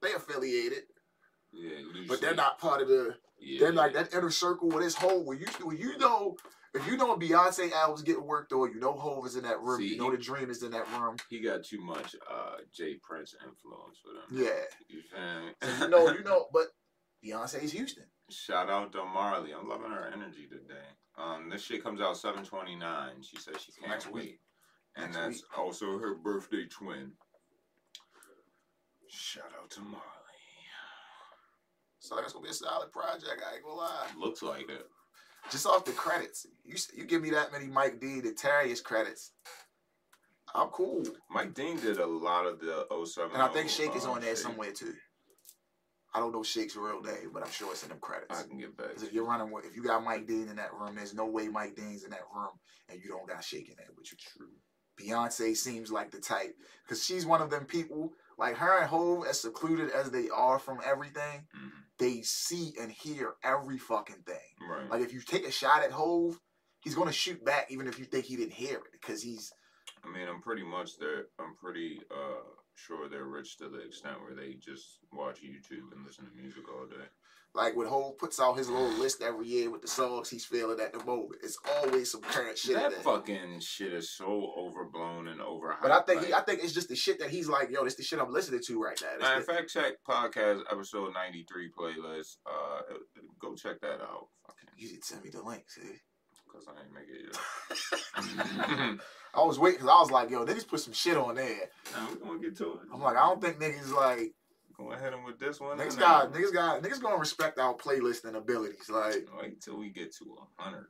They 0.01 0.13
affiliated. 0.13 0.83
Yeah, 1.53 1.77
loosely. 1.85 2.05
but 2.07 2.21
they're 2.21 2.35
not 2.35 2.59
part 2.59 2.81
of 2.81 2.87
the. 2.87 3.15
Yeah, 3.41 3.59
they're 3.61 3.73
like 3.73 3.93
that 3.93 4.13
inner 4.13 4.29
circle 4.29 4.69
with 4.69 4.83
this 4.83 4.95
whole. 4.95 5.25
When 5.25 5.39
you 5.39 5.47
when 5.63 5.77
you 5.77 5.97
know 5.97 6.37
if 6.73 6.85
you 6.87 6.95
know 6.95 7.17
Beyonce 7.17 7.71
albums 7.71 8.03
getting 8.03 8.25
worked 8.25 8.53
on, 8.53 8.71
you 8.73 8.79
know 8.79 8.93
Hov 8.93 9.25
is 9.25 9.35
in 9.35 9.43
that 9.43 9.59
room. 9.61 9.81
See, 9.81 9.87
you 9.89 9.97
know 9.97 10.11
he, 10.11 10.17
the 10.17 10.23
Dream 10.23 10.49
is 10.49 10.61
in 10.63 10.71
that 10.71 10.87
room. 10.97 11.17
He 11.29 11.39
got 11.41 11.63
too 11.63 11.81
much 11.81 12.15
uh 12.31 12.57
Jay 12.71 12.95
Prince 13.01 13.35
influence 13.43 13.97
for 14.03 14.13
them. 14.13 14.45
Yeah, 14.45 14.61
you 14.87 15.01
feel? 15.01 15.19
So 15.79 15.85
you 15.85 15.89
know, 15.91 16.11
you 16.13 16.23
know, 16.23 16.45
but 16.53 16.67
Beyonce's 17.25 17.71
Houston. 17.71 18.05
Shout 18.29 18.69
out 18.69 18.91
to 18.93 19.03
Marley. 19.03 19.51
I'm 19.53 19.67
loving 19.67 19.91
her 19.91 20.07
energy 20.13 20.47
today. 20.47 20.87
Um, 21.17 21.49
this 21.49 21.63
shit 21.63 21.83
comes 21.83 21.99
out 21.99 22.15
7:29. 22.15 23.23
She 23.23 23.37
says 23.37 23.55
she 23.59 23.71
can't 23.73 23.89
Next 23.91 24.05
wait, 24.05 24.13
week. 24.13 24.39
and 24.95 25.05
Next 25.07 25.17
that's 25.17 25.35
week. 25.35 25.57
also 25.57 25.97
her 25.97 26.15
birthday 26.15 26.65
twin. 26.69 27.11
Shout 29.09 29.51
out 29.61 29.69
to 29.71 29.81
Marley. 29.81 29.99
So 32.01 32.15
that's 32.15 32.33
gonna 32.33 32.43
be 32.43 32.49
a 32.49 32.53
solid 32.53 32.91
project. 32.91 33.43
I 33.47 33.55
ain't 33.55 33.63
gonna 33.63 33.75
lie. 33.75 34.07
Looks 34.17 34.41
like 34.41 34.69
it. 34.69 34.87
Just 35.51 35.67
off 35.67 35.85
the 35.85 35.91
credits, 35.91 36.47
you 36.65 36.75
you 36.95 37.05
give 37.05 37.21
me 37.21 37.29
that 37.29 37.51
many 37.51 37.67
Mike 37.67 37.99
Dean 37.99 38.25
and 38.25 38.37
Terius 38.37 38.83
credits. 38.83 39.31
I'm 40.53 40.69
cool. 40.69 41.03
Mike 41.29 41.53
Dean 41.53 41.79
did 41.79 41.99
a 41.99 42.05
lot 42.05 42.45
of 42.45 42.59
the 42.59 42.85
07. 43.05 43.31
And 43.33 43.41
I 43.41 43.47
think 43.47 43.69
Shake 43.69 43.95
is 43.95 44.05
on 44.05 44.19
there 44.19 44.35
somewhere 44.35 44.71
too. 44.71 44.93
I 46.13 46.19
don't 46.19 46.33
know 46.33 46.43
Shake's 46.43 46.75
real 46.75 47.01
name, 47.01 47.29
but 47.33 47.43
I'm 47.43 47.51
sure 47.51 47.71
it's 47.71 47.83
in 47.83 47.89
them 47.89 47.99
credits. 48.01 48.37
I 48.37 48.45
can 48.45 48.57
get 48.57 48.75
back. 48.75 48.89
If 48.97 49.13
you're 49.13 49.25
running 49.25 49.49
with, 49.49 49.65
if 49.65 49.75
you 49.75 49.83
got 49.83 50.03
Mike 50.03 50.27
Dean 50.27 50.49
in 50.49 50.57
that 50.57 50.73
room, 50.73 50.95
there's 50.95 51.13
no 51.13 51.25
way 51.25 51.47
Mike 51.47 51.75
Dean's 51.75 52.03
in 52.03 52.09
that 52.09 52.27
room 52.35 52.49
and 52.89 52.99
you 53.01 53.09
don't 53.09 53.27
got 53.27 53.43
Shake 53.43 53.69
in 53.69 53.75
there 53.77 53.87
with 53.95 54.11
you. 54.11 54.17
True. 54.17 54.49
Beyonce 54.99 55.55
seems 55.55 55.91
like 55.91 56.11
the 56.11 56.19
type 56.19 56.53
because 56.83 57.03
she's 57.03 57.25
one 57.25 57.41
of 57.41 57.49
them 57.49 57.65
people 57.65 58.11
like 58.41 58.57
her 58.57 58.79
and 58.79 58.89
Hov, 58.89 59.25
as 59.27 59.39
secluded 59.39 59.91
as 59.91 60.09
they 60.09 60.27
are 60.29 60.59
from 60.59 60.79
everything, 60.83 61.45
mm-hmm. 61.55 61.69
They 62.01 62.21
see 62.23 62.73
and 62.81 62.91
hear 62.91 63.35
every 63.43 63.77
fucking 63.77 64.23
thing. 64.25 64.51
Right. 64.69 64.89
Like 64.89 65.01
if 65.01 65.13
you 65.13 65.21
take 65.21 65.47
a 65.47 65.51
shot 65.51 65.83
at 65.83 65.91
Hov, 65.91 66.39
he's 66.81 66.95
gonna 66.95 67.11
shoot 67.11 67.43
back 67.45 67.67
even 67.69 67.87
if 67.87 67.99
you 67.99 68.05
think 68.05 68.25
he 68.25 68.35
didn't 68.35 68.53
hear 68.53 68.77
it 68.77 68.91
because 68.91 69.21
he's. 69.21 69.53
I 70.03 70.11
mean, 70.11 70.27
I'm 70.27 70.41
pretty 70.41 70.63
much 70.63 70.97
there. 70.97 71.27
I'm 71.39 71.55
pretty 71.61 72.01
uh 72.11 72.41
sure 72.75 73.07
they're 73.07 73.25
rich 73.25 73.57
to 73.57 73.69
the 73.69 73.81
extent 73.81 74.21
where 74.21 74.35
they 74.35 74.55
just 74.55 74.99
watch 75.13 75.39
YouTube 75.43 75.93
and 75.95 76.03
listen 76.05 76.25
to 76.25 76.41
music 76.41 76.63
all 76.67 76.87
day. 76.87 77.05
Like 77.53 77.75
when 77.75 77.87
Hov 77.87 78.17
puts 78.17 78.39
out 78.39 78.57
his 78.57 78.69
little 78.69 78.93
list 78.97 79.21
every 79.21 79.45
year 79.45 79.69
with 79.69 79.81
the 79.81 79.87
songs 79.87 80.29
he's 80.29 80.45
feeling 80.45 80.79
at 80.79 80.93
the 80.93 81.03
moment, 81.03 81.41
it's 81.43 81.57
always 81.77 82.09
some 82.09 82.21
current 82.21 82.57
shit. 82.57 82.77
That 82.77 82.93
fucking 83.03 83.59
shit 83.59 83.91
is 83.91 84.09
so 84.09 84.53
overblown 84.57 85.27
and 85.27 85.41
overhyped. 85.41 85.81
But 85.81 85.91
I 85.91 86.01
think 86.01 86.19
like, 86.19 86.27
he, 86.27 86.33
I 86.33 86.41
think 86.41 86.63
it's 86.63 86.73
just 86.73 86.87
the 86.87 86.95
shit 86.95 87.19
that 87.19 87.29
he's 87.29 87.49
like, 87.49 87.69
yo, 87.69 87.83
this 87.83 87.95
the 87.95 88.03
shit 88.03 88.19
I'm 88.19 88.31
listening 88.31 88.61
to 88.65 88.81
right 88.81 89.01
now. 89.01 89.27
Matter 89.27 89.41
fact 89.41 89.69
check 89.69 89.93
podcast 90.07 90.61
episode 90.71 91.13
ninety 91.13 91.45
three 91.51 91.69
playlist. 91.77 92.37
Uh, 92.45 92.81
go 93.39 93.53
check 93.55 93.81
that 93.81 93.99
out. 94.01 94.27
Fucking. 94.47 94.69
You 94.77 94.87
did 94.87 95.03
send 95.03 95.23
me 95.23 95.29
the 95.29 95.41
link, 95.41 95.69
see. 95.69 95.81
Cause 96.51 96.67
I 96.67 96.81
ain't 96.81 96.93
make 96.93 97.07
it 97.07 97.33
yet. 97.33 98.99
I 99.33 99.41
was 99.41 99.57
waiting 99.57 99.79
because 99.79 99.89
I 99.89 100.01
was 100.01 100.11
like, 100.11 100.29
yo, 100.29 100.43
they 100.43 100.53
just 100.53 100.67
put 100.67 100.81
some 100.81 100.93
shit 100.93 101.15
on 101.15 101.35
there. 101.35 101.69
Now 101.93 102.09
we 102.11 102.19
gonna 102.19 102.39
get 102.39 102.57
to 102.57 102.73
it. 102.73 102.79
I'm 102.93 103.01
like, 103.01 103.15
I 103.15 103.21
don't 103.21 103.41
think 103.41 103.59
niggas 103.59 103.93
like 103.93 104.33
Go 104.81 104.93
ahead 104.93 105.13
and 105.13 105.23
with 105.23 105.39
this 105.39 105.59
one. 105.59 105.77
Niggas 105.77 105.99
got 105.99 106.33
niggas 106.33 106.53
got 106.53 106.81
niggas 106.81 107.01
gonna 107.01 107.17
respect 107.17 107.59
our 107.59 107.75
playlist 107.75 108.25
and 108.25 108.35
abilities. 108.35 108.89
Like 108.89 109.27
wait 109.39 109.61
till 109.61 109.77
we 109.77 109.89
get 109.89 110.15
to 110.15 110.37
a 110.39 110.61
hundred. 110.61 110.87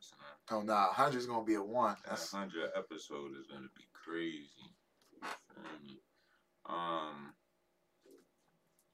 Oh 0.49 0.61
nah, 0.61 0.93
hundred's 0.93 1.25
gonna 1.25 1.43
be 1.43 1.55
a 1.55 1.63
one. 1.63 1.97
That's 2.07 2.31
hundred 2.31 2.69
episode 2.75 3.31
is 3.39 3.47
gonna 3.47 3.67
be 3.75 3.83
crazy. 3.93 4.47
Um, 6.69 7.33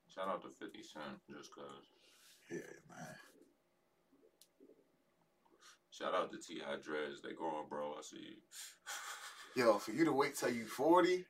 shout 0.08 0.28
out 0.28 0.42
to 0.42 0.50
Fifty 0.50 0.82
Cent 0.82 1.20
just 1.30 1.54
cause. 1.54 1.66
Yeah, 2.50 2.58
man. 2.90 3.16
Shout 5.92 6.14
out 6.14 6.32
to 6.32 6.38
T.I. 6.38 6.76
Dreads. 6.84 7.22
They 7.22 7.34
growing, 7.34 7.68
bro. 7.70 7.94
I 7.98 8.02
see 8.02 8.18
you. 9.56 9.64
Yo, 9.64 9.78
for 9.78 9.92
you 9.92 10.06
to 10.06 10.12
wait 10.12 10.36
till 10.36 10.50
you 10.50 10.66
forty 10.66 11.26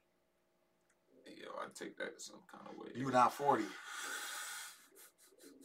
I 1.59 1.67
take 1.73 1.97
that 1.97 2.21
some 2.21 2.39
kind 2.51 2.63
of 2.69 2.77
way. 2.77 2.91
You're 2.95 3.11
not 3.11 3.33
40. 3.33 3.63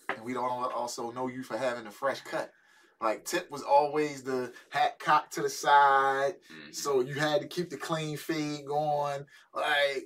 And 0.09 0.24
we 0.24 0.35
don't 0.35 0.72
also 0.72 1.11
know 1.11 1.28
you 1.28 1.42
for 1.42 1.57
having 1.57 1.87
a 1.87 1.90
fresh 1.90 2.20
cut. 2.20 2.52
Like 3.00 3.24
Tip 3.24 3.50
was 3.50 3.62
always 3.62 4.22
the 4.22 4.52
hat 4.70 4.98
cocked 5.00 5.33
to 5.35 5.42
the 5.42 5.48
side, 5.48 6.35
mm-hmm. 6.35 6.72
so 6.72 7.00
you 7.00 7.14
had 7.14 7.40
to 7.40 7.48
keep 7.48 7.68
the 7.68 7.76
clean 7.76 8.16
fade 8.16 8.64
going. 8.64 9.26
Like 9.52 10.05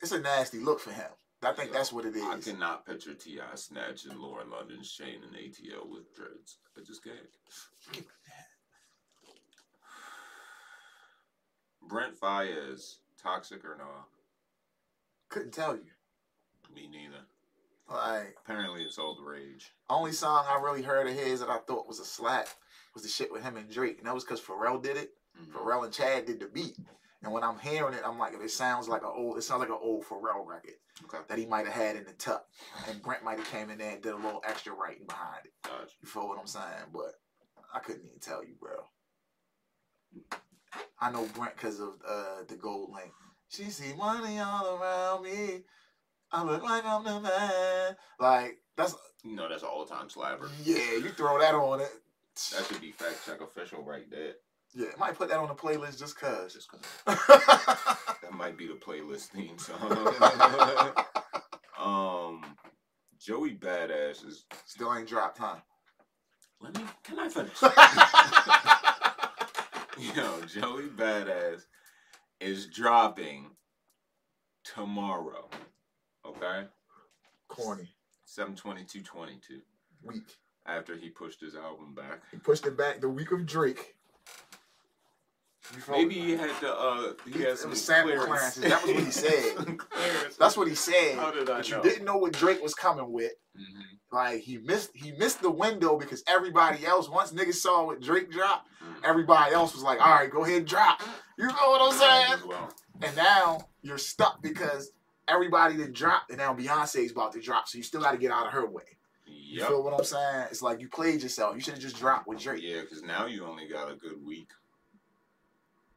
it's 0.00 0.12
a 0.12 0.20
nasty 0.20 0.60
look 0.60 0.78
for 0.78 0.92
him. 0.92 1.10
I 1.42 1.52
think 1.52 1.72
that's 1.72 1.92
what 1.92 2.04
it 2.04 2.16
is. 2.16 2.22
I 2.22 2.38
cannot 2.38 2.86
picture 2.86 3.14
Ti 3.14 3.40
snatching 3.54 4.18
Lauren 4.18 4.50
London's 4.50 4.90
chain 4.90 5.20
and 5.22 5.34
ATL 5.34 5.88
with 5.88 6.14
dreads. 6.14 6.58
I 6.76 6.80
just 6.84 7.02
can't. 7.04 8.04
Brent 11.88 12.18
Faiyaz, 12.18 12.96
toxic 13.22 13.64
or 13.64 13.76
not? 13.78 14.08
Couldn't 15.28 15.52
tell 15.52 15.74
you. 15.74 15.90
Me 16.74 16.88
neither. 16.88 17.24
Like 17.88 18.36
apparently 18.44 18.82
it's 18.82 18.98
all 18.98 19.14
the 19.14 19.22
rage. 19.22 19.72
Only 19.88 20.12
song 20.12 20.44
I 20.48 20.60
really 20.60 20.82
heard 20.82 21.06
of 21.06 21.14
his 21.14 21.40
that 21.40 21.48
I 21.48 21.58
thought 21.58 21.86
was 21.86 22.00
a 22.00 22.04
slap 22.04 22.48
was 22.94 23.02
the 23.02 23.08
shit 23.08 23.30
with 23.30 23.42
him 23.42 23.56
and 23.56 23.70
Drake, 23.70 23.98
and 23.98 24.06
that 24.06 24.14
was 24.14 24.24
because 24.24 24.40
Pharrell 24.40 24.82
did 24.82 24.96
it. 24.96 25.10
Mm-hmm. 25.40 25.56
Pharrell 25.56 25.84
and 25.84 25.92
Chad 25.92 26.26
did 26.26 26.40
the 26.40 26.46
beat, 26.46 26.76
and 27.22 27.32
when 27.32 27.44
I'm 27.44 27.58
hearing 27.58 27.94
it, 27.94 28.02
I'm 28.04 28.18
like, 28.18 28.32
it 28.32 28.50
sounds 28.50 28.88
like 28.88 29.02
an 29.02 29.10
old, 29.14 29.36
it 29.36 29.42
sounds 29.42 29.60
like 29.60 29.68
an 29.68 29.78
old 29.80 30.04
Pharrell 30.04 30.46
record 30.46 30.74
okay. 31.04 31.18
that 31.28 31.38
he 31.38 31.46
might 31.46 31.66
have 31.66 31.74
had 31.74 31.96
in 31.96 32.04
the 32.04 32.12
tuck, 32.12 32.46
and 32.88 33.02
Brent 33.02 33.22
might 33.22 33.38
have 33.38 33.50
came 33.50 33.70
in 33.70 33.78
there 33.78 33.92
and 33.92 34.02
did 34.02 34.12
a 34.12 34.16
little 34.16 34.42
extra 34.46 34.72
writing 34.72 35.06
behind 35.06 35.44
it. 35.44 35.52
Gotcha. 35.62 35.92
You 36.02 36.08
feel 36.08 36.28
what 36.28 36.38
I'm 36.38 36.46
saying? 36.46 36.90
But 36.92 37.12
I 37.74 37.80
couldn't 37.80 38.06
even 38.06 38.18
tell 38.18 38.42
you, 38.42 38.54
bro. 38.58 38.76
I 40.98 41.10
know 41.10 41.28
Brent 41.34 41.54
because 41.56 41.80
of 41.80 41.94
uh, 42.08 42.44
the 42.48 42.56
Gold 42.56 42.90
Link. 42.94 43.12
She 43.48 43.64
see 43.64 43.92
money 43.94 44.38
all 44.38 44.76
around 44.76 45.24
me. 45.24 45.62
I 46.32 46.42
look 46.42 46.62
like 46.62 46.84
I'm 46.84 47.04
the 47.04 47.20
man. 47.20 47.96
Like 48.18 48.58
that's 48.76 48.94
no, 49.24 49.48
that's 49.48 49.62
all 49.62 49.86
time 49.86 50.08
slapper. 50.08 50.48
Yeah, 50.64 50.96
you 50.98 51.10
throw 51.10 51.38
that 51.38 51.54
on 51.54 51.80
it. 51.80 51.90
That 52.52 52.66
should 52.66 52.80
be 52.80 52.90
fact 52.90 53.24
check 53.24 53.40
official 53.40 53.82
right 53.82 54.10
there. 54.10 54.34
Yeah, 54.74 54.88
might 54.98 55.16
put 55.16 55.28
that 55.30 55.38
on 55.38 55.48
the 55.48 55.54
playlist 55.54 55.98
just 55.98 56.18
cause. 56.18 56.52
Just 56.52 56.70
cause. 56.70 56.80
that 57.06 58.32
might 58.32 58.58
be 58.58 58.66
the 58.66 58.74
playlist 58.74 59.28
theme 59.28 59.58
song. 59.58 59.80
um, 61.78 62.44
Joey 63.18 63.54
Badass 63.54 64.26
is 64.26 64.44
still 64.66 64.94
ain't 64.94 65.08
dropped, 65.08 65.38
huh? 65.38 65.56
Let 66.60 66.76
me. 66.76 66.84
Can 67.04 67.18
I 67.18 67.28
finish? 67.28 67.62
Yo, 70.14 70.42
Joey 70.42 70.88
Badass 70.88 71.62
is 72.40 72.66
dropping 72.66 73.46
tomorrow. 74.64 75.48
Okay? 76.24 76.64
Corny. 77.48 77.88
72222. 78.24 79.60
Week. 80.02 80.22
After 80.66 80.96
he 80.96 81.08
pushed 81.08 81.40
his 81.40 81.54
album 81.54 81.94
back. 81.94 82.22
He 82.30 82.38
pushed 82.38 82.66
it 82.66 82.76
back 82.76 83.00
the 83.00 83.08
week 83.08 83.30
of 83.32 83.46
Drake. 83.46 83.94
Maybe 85.90 86.14
he 86.14 86.36
had 86.36 86.58
to. 86.60 86.72
Uh, 86.72 87.12
he, 87.32 87.42
had 87.42 87.58
some 87.58 87.74
sample 87.74 88.16
clearances. 88.16 88.62
That 88.62 88.82
was 88.84 88.94
what 88.94 89.04
he 89.04 89.10
said. 89.10 89.78
That's 90.38 90.56
what 90.56 90.68
he 90.68 90.74
said. 90.74 91.16
How 91.16 91.32
did 91.32 91.50
I 91.50 91.56
but 91.58 91.70
know? 91.70 91.76
you 91.76 91.82
didn't 91.82 92.04
know 92.04 92.16
what 92.16 92.32
Drake 92.32 92.62
was 92.62 92.74
coming 92.74 93.12
with. 93.12 93.32
Mm-hmm. 93.56 93.95
Like 94.12 94.40
he 94.40 94.58
missed, 94.58 94.90
he 94.94 95.12
missed 95.12 95.42
the 95.42 95.50
window 95.50 95.98
because 95.98 96.22
everybody 96.28 96.86
else, 96.86 97.08
once 97.08 97.32
niggas 97.32 97.54
saw 97.54 97.84
what 97.84 98.00
Drake 98.00 98.30
dropped, 98.30 98.68
mm-hmm. 98.82 99.04
everybody 99.04 99.52
else 99.52 99.74
was 99.74 99.82
like, 99.82 100.00
"All 100.00 100.14
right, 100.14 100.30
go 100.30 100.44
ahead 100.44 100.58
and 100.58 100.66
drop." 100.66 101.02
You 101.38 101.46
know 101.46 101.52
what 101.52 101.82
I'm 101.82 101.98
saying? 101.98 102.48
Well. 102.48 102.72
And 103.02 103.16
now 103.16 103.68
you're 103.82 103.98
stuck 103.98 104.40
because 104.42 104.92
everybody 105.28 105.76
didn't 105.76 105.94
drop, 105.94 106.24
and 106.28 106.38
now 106.38 106.54
Beyonce's 106.54 107.10
about 107.10 107.32
to 107.32 107.40
drop, 107.40 107.68
so 107.68 107.78
you 107.78 107.84
still 107.84 108.00
got 108.00 108.12
to 108.12 108.18
get 108.18 108.30
out 108.30 108.46
of 108.46 108.52
her 108.52 108.66
way. 108.66 108.84
You 109.26 109.60
yep. 109.60 109.68
feel 109.68 109.82
what 109.82 109.92
I'm 109.92 110.04
saying? 110.04 110.46
It's 110.50 110.62
like 110.62 110.80
you 110.80 110.88
played 110.88 111.22
yourself. 111.22 111.54
You 111.54 111.60
should 111.60 111.74
have 111.74 111.82
just 111.82 111.96
dropped 111.96 112.26
with 112.26 112.40
Drake. 112.40 112.62
Yeah, 112.62 112.82
because 112.82 113.02
now 113.02 113.26
you 113.26 113.44
only 113.44 113.68
got 113.68 113.90
a 113.90 113.96
good 113.96 114.24
week 114.24 114.48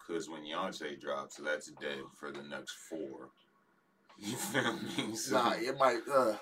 because 0.10 0.30
when 0.30 0.41
Beyonce 0.41 1.00
drops, 1.00 1.36
that's 1.38 1.67
dead 1.67 2.00
for 2.15 2.32
the 2.32 2.43
next 2.43 2.72
four. 2.89 3.30
You 4.22 4.36
feel 4.36 4.74
me? 4.74 5.15
So, 5.15 5.36
nah, 5.36 5.54
it 5.54 5.78
might 5.78 6.02
uh, 6.13 6.34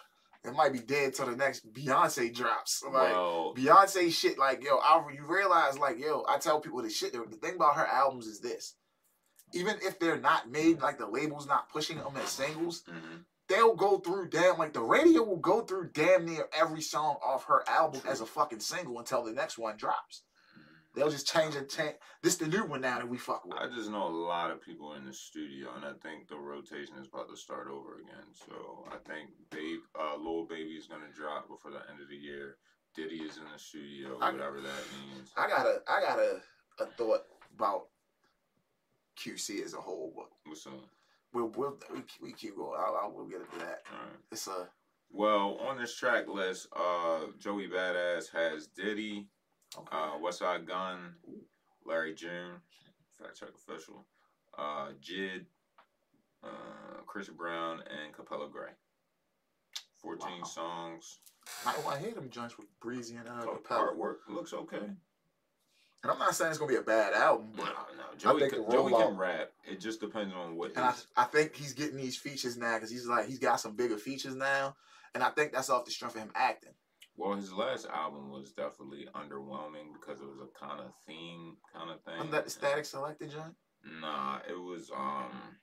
it 0.43 0.54
might 0.54 0.73
be 0.73 0.80
dead 0.80 1.13
till 1.13 1.26
the 1.26 1.36
next 1.36 1.71
Beyonce 1.73 2.34
drops. 2.34 2.84
Like 2.84 2.93
well, 2.93 3.54
Beyonce 3.56 4.12
shit, 4.12 4.38
like 4.38 4.63
yo, 4.63 4.78
I 4.78 5.02
you 5.13 5.26
realize 5.26 5.78
like 5.78 6.00
yo, 6.00 6.26
I 6.28 6.38
tell 6.38 6.60
people 6.60 6.82
the 6.82 6.89
shit. 6.89 7.13
The 7.13 7.38
thing 7.38 7.56
about 7.56 7.76
her 7.76 7.86
albums 7.86 8.28
is 8.28 8.39
this: 8.39 8.76
even 9.54 9.76
if 9.82 10.00
they're 10.00 10.19
not 10.19 10.50
made, 10.50 10.82
like 10.82 10.97
the 10.97 11.08
label's 11.08 11.47
not 11.47 11.69
pushing 11.69 11.97
them 11.97 12.15
as 12.17 12.30
singles, 12.30 12.84
mm-hmm. 12.89 13.17
they'll 13.47 13.76
go 13.76 14.00
through 14.00 14.30
damn 14.30 14.58
like 14.58 14.73
the 14.73 14.82
radio 14.82 15.23
will 15.23 15.38
go 15.38 15.62
through 15.62 15.91
damn 15.93 16.26
near 16.26 16.47
every 16.58 16.82
song 16.82 17.17
off 17.26 17.45
her 17.45 17.63
album 17.67 18.02
True. 18.02 18.12
as 18.12 18.21
a 18.21 18.26
fucking 18.26 18.60
single 18.60 19.00
until 19.00 19.23
the 19.23 19.32
next 19.32 19.58
one 19.58 19.78
drops. 19.78 20.23
They'll 20.98 21.12
just 21.12 21.28
change 21.28 21.56
and 21.56 21.70
change. 21.70 21.94
This 22.24 22.38
the 22.38 22.48
new 22.48 22.66
one 22.66 22.82
now 22.82 22.98
that 22.98 23.08
we 23.08 23.18
fuck 23.18 23.46
with. 23.46 23.58
I 23.58 23.68
just 23.68 23.92
know 23.92 24.08
a 24.08 24.10
lot 24.10 24.50
of 24.50 24.62
people 24.62 24.94
in 24.96 25.06
the 25.06 25.14
studio, 25.14 25.70
and 25.76 25.86
I 25.86 25.94
think 26.02 26.28
the 26.28 26.38
rotation 26.38 26.96
is 27.00 27.08
about 27.08 27.30
to 27.30 27.38
start 27.38 27.68
over 27.70 28.00
again. 28.00 28.26
So 28.34 28.86
I 28.90 28.98
think 29.08 29.30
Babe, 29.52 29.80
uh, 29.98 30.18
Lil 30.18 30.46
Baby 30.46 30.72
is 30.72 30.88
gonna 30.88 31.12
drop 31.14 31.48
before 31.48 31.70
the 31.70 31.88
end 31.92 32.02
of 32.02 32.10
the 32.10 32.16
year. 32.16 32.58
Diddy 32.96 33.18
is 33.18 33.38
in 33.38 33.44
the 33.44 33.60
studio, 33.60 34.18
I, 34.20 34.32
whatever 34.32 34.60
that 34.60 34.84
means. 34.98 35.32
I 35.38 35.48
got 35.48 35.68
a, 35.68 35.82
I 35.88 36.02
got 36.02 36.18
a, 36.18 36.42
a 36.80 36.88
thought 36.88 37.22
about 37.56 37.90
QC 39.20 39.64
as 39.64 39.76
a 39.76 39.78
whole, 39.78 40.12
but 40.16 40.30
what's 40.46 40.66
up? 40.66 40.74
We'll, 41.32 41.52
we'll 41.56 41.78
we, 41.94 42.02
we 42.24 42.34
keep 42.34 42.56
going. 42.56 42.80
I'll, 42.80 43.00
I'll, 43.04 43.14
we'll 43.14 43.28
get 43.28 43.42
into 43.42 43.60
that. 43.60 43.84
All 43.92 44.00
right. 44.00 44.20
It's 44.32 44.48
a 44.48 44.68
well 45.12 45.60
on 45.62 45.78
this 45.78 45.96
track 45.96 46.28
list. 46.28 46.68
Uh, 46.76 47.28
Joey 47.38 47.68
Badass 47.68 48.32
has 48.32 48.66
Diddy. 48.68 49.28
Okay. 49.76 49.88
Uh, 49.92 50.18
Westside 50.24 50.66
Gunn, 50.66 51.16
Larry 51.86 52.14
June, 52.14 52.62
Fact 53.18 53.40
Check 53.40 53.50
Official, 53.56 54.06
uh, 54.58 54.90
JID, 55.02 55.46
uh, 56.44 57.02
Chris 57.06 57.30
Brown, 57.30 57.80
and 57.80 58.14
Capella 58.14 58.48
Gray. 58.50 58.72
14 60.02 60.28
wow. 60.40 60.44
songs. 60.46 61.20
I, 61.66 61.76
I 61.90 61.98
hear 61.98 62.12
them 62.12 62.30
joints 62.30 62.58
with 62.58 62.68
Breezy 62.80 63.16
and 63.16 63.28
uh, 63.28 63.42
Capella. 63.42 63.94
Artwork 63.94 64.18
looks 64.30 64.54
okay. 64.54 64.78
And 66.04 66.12
I'm 66.12 66.20
not 66.20 66.36
saying 66.36 66.52
it's 66.52 66.60
gonna 66.60 66.70
be 66.70 66.78
a 66.78 66.82
bad 66.82 67.14
album, 67.14 67.48
but 67.56 67.66
no, 67.66 67.72
no. 67.98 68.18
Joey, 68.18 68.46
I 68.46 68.50
think 68.50 68.72
Joey 68.72 68.92
can 68.92 69.18
rap. 69.18 69.52
It 69.70 69.80
just 69.80 70.00
depends 70.00 70.34
on 70.34 70.56
what. 70.56 70.72
And 70.76 70.86
I, 70.86 70.94
I 71.16 71.24
think 71.24 71.56
he's 71.56 71.74
getting 71.74 71.98
these 71.98 72.16
features 72.16 72.56
now 72.56 72.76
because 72.76 72.92
he's 72.92 73.08
like 73.08 73.28
he's 73.28 73.40
got 73.40 73.60
some 73.60 73.76
bigger 73.76 73.98
features 73.98 74.36
now, 74.36 74.76
and 75.16 75.24
I 75.24 75.30
think 75.32 75.54
that's 75.54 75.70
off 75.70 75.86
the 75.86 75.92
strength 75.92 76.16
of 76.16 76.22
him 76.22 76.32
acting. 76.36 76.74
Well, 77.18 77.36
his 77.36 77.52
last 77.52 77.88
album 77.88 78.32
was 78.32 78.52
definitely 78.52 79.08
underwhelming 79.16 79.94
because 79.94 80.22
it 80.22 80.28
was 80.28 80.40
a 80.40 80.66
kind 80.66 80.80
of 80.80 80.94
theme 81.08 81.58
kind 81.74 81.90
of 81.90 82.02
thing. 82.04 82.32
That 82.32 82.46
the 82.46 82.52
Statik 82.52 82.86
Selektah 82.86 83.32
joint? 83.32 83.56
Nah, 84.02 84.38
it 84.48 84.54
was 84.54 84.92
um, 84.96 85.58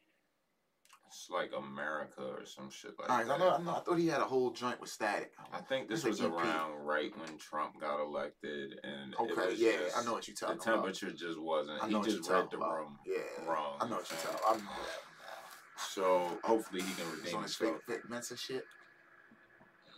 it's 1.07 1.29
like 1.31 1.53
America 1.57 2.23
or 2.23 2.45
some 2.45 2.71
shit 2.71 2.93
like 2.99 3.09
right, 3.09 3.27
that. 3.27 3.35
I 3.35 3.38
know, 3.38 3.51
I 3.51 3.62
know. 3.62 3.71
I 3.77 3.81
thought 3.81 3.99
he 3.99 4.09
had 4.09 4.21
a 4.21 4.25
whole 4.25 4.51
joint 4.51 4.81
with 4.81 4.90
Statik. 4.90 5.29
I 5.53 5.61
think 5.61 5.88
this 5.88 6.03
was 6.03 6.21
around 6.21 6.85
right 6.85 7.12
when 7.17 7.38
Trump 7.38 7.81
got 7.81 8.03
elected, 8.03 8.75
and 8.83 9.14
okay, 9.21 9.55
yeah, 9.57 9.73
just, 9.85 9.97
I 9.97 10.05
know 10.05 10.14
what 10.14 10.27
you're 10.27 10.35
talking 10.35 10.57
about. 10.57 10.64
The 10.64 10.71
temperature 10.73 11.07
about. 11.07 11.19
just 11.19 11.40
wasn't. 11.40 11.83
I 11.85 11.88
know 11.88 12.03
he 12.03 12.11
just 12.11 12.29
read 12.29 12.51
the 12.51 12.57
about. 12.57 12.75
room 12.75 12.99
yeah, 13.07 13.49
wrong. 13.49 13.77
I 13.81 13.88
know 13.88 13.97
what 13.97 14.11
you're 14.11 14.19
talking. 14.19 14.40
about. 14.40 14.49
I 14.49 14.51
remember 14.51 14.73
that. 14.73 15.81
So 15.90 16.38
hopefully 16.43 16.83
he 16.83 16.93
can 16.95 17.11
redeem 17.12 17.40
himself. 17.40 17.77
Fake, 17.87 18.01
fake 18.11 18.38
shit. 18.38 18.64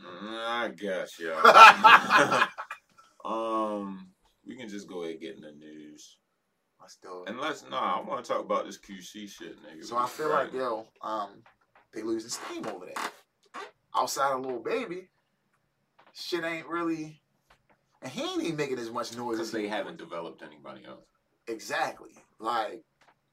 I 0.05 0.71
guess, 0.77 1.19
yeah. 1.21 2.47
um, 3.25 4.09
we 4.47 4.57
can 4.57 4.69
just 4.69 4.89
go 4.89 5.03
ahead 5.03 5.13
and 5.13 5.21
get 5.21 5.37
in 5.37 5.41
the 5.43 5.53
news. 5.53 6.19
I 6.83 6.89
still 6.89 7.25
unless 7.27 7.65
no, 7.65 7.71
nah, 7.71 7.99
I 7.99 8.01
want 8.03 8.25
to 8.25 8.31
talk 8.31 8.45
about 8.45 8.67
this 8.67 8.79
QC 8.79 9.29
shit, 9.29 9.57
nigga. 9.63 9.85
So 9.85 9.97
I 9.97 10.07
feel 10.07 10.29
right. 10.29 10.45
like 10.45 10.53
yo, 10.53 10.87
um, 11.03 11.43
they 11.93 12.03
losing 12.03 12.31
steam 12.31 12.67
over 12.67 12.87
there. 12.87 13.05
Outside 13.95 14.33
of 14.33 14.43
Little 14.43 14.63
Baby, 14.63 15.09
shit 16.13 16.45
ain't 16.45 16.67
really, 16.67 17.21
and 18.03 18.13
he 18.13 18.23
ain't 18.23 18.43
even 18.43 18.57
making 18.57 18.79
as 18.79 18.91
much 18.91 19.17
noise 19.17 19.39
because 19.39 19.53
they 19.53 19.69
haven't 19.69 19.97
developed 19.97 20.43
anybody 20.43 20.85
else. 20.87 21.07
Exactly, 21.49 22.11
like 22.39 22.83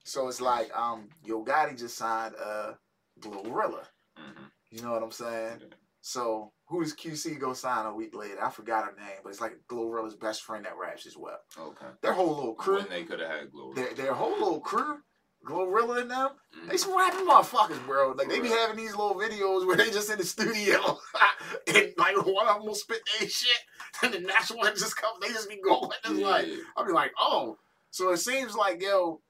so 0.04 0.28
it's 0.28 0.42
like 0.42 0.76
um, 0.76 1.10
Yo 1.26 1.44
Gotti 1.44 1.78
just 1.78 1.98
signed 1.98 2.36
uh 2.44 2.74
Glorilla. 3.20 3.84
Mm-hmm. 4.18 4.46
You 4.72 4.82
know 4.82 4.92
what 4.94 5.04
I'm 5.04 5.12
saying? 5.12 5.58
Yeah. 5.62 5.76
So 6.06 6.52
who 6.66 6.84
does 6.84 6.94
QC 6.94 7.40
go 7.40 7.54
sign 7.54 7.86
a 7.86 7.96
week 7.96 8.14
later? 8.14 8.44
I 8.44 8.50
forgot 8.50 8.84
her 8.84 8.94
name, 8.98 9.20
but 9.24 9.30
it's 9.30 9.40
like 9.40 9.58
Glorilla's 9.70 10.16
best 10.16 10.44
friend 10.44 10.66
that 10.66 10.78
raps 10.78 11.06
as 11.06 11.16
well. 11.16 11.40
Okay. 11.58 11.86
Their 12.02 12.12
whole 12.12 12.36
little 12.36 12.56
crew. 12.56 12.80
When 12.80 12.90
they 12.90 13.04
could 13.04 13.22
have 13.22 13.30
had 13.30 13.52
Glorilla. 13.54 13.76
Their, 13.76 13.94
their 13.94 14.14
whole 14.14 14.34
little 14.34 14.60
crew, 14.60 14.98
Glorilla 15.46 16.02
and 16.02 16.12
them, 16.12 16.32
mm-hmm. 16.58 16.68
they 16.68 16.76
some 16.76 16.98
rapping 16.98 17.26
motherfuckers, 17.26 17.82
bro. 17.86 18.12
Like 18.18 18.28
they 18.28 18.42
be 18.42 18.50
having 18.50 18.76
these 18.76 18.92
little 18.98 19.16
videos 19.16 19.66
where 19.66 19.78
they 19.78 19.92
just 19.92 20.12
in 20.12 20.18
the 20.18 20.26
studio 20.26 21.00
and 21.74 21.94
like 21.98 22.18
one 22.18 22.50
of 22.50 22.58
them 22.58 22.66
will 22.66 22.76
spit 22.76 23.00
their 23.18 23.30
shit, 23.30 23.62
and 24.04 24.14
the 24.14 24.20
next 24.20 24.52
one 24.52 24.76
just 24.76 24.98
comes, 24.98 25.22
they 25.22 25.30
just 25.30 25.48
be 25.48 25.62
going. 25.64 25.90
It's 26.04 26.20
yeah. 26.20 26.28
like 26.28 26.48
I'll 26.76 26.86
be 26.86 26.92
like, 26.92 27.14
oh. 27.18 27.58
So 27.92 28.12
it 28.12 28.18
seems 28.18 28.58
like 28.58 28.82
yo, 28.82 29.22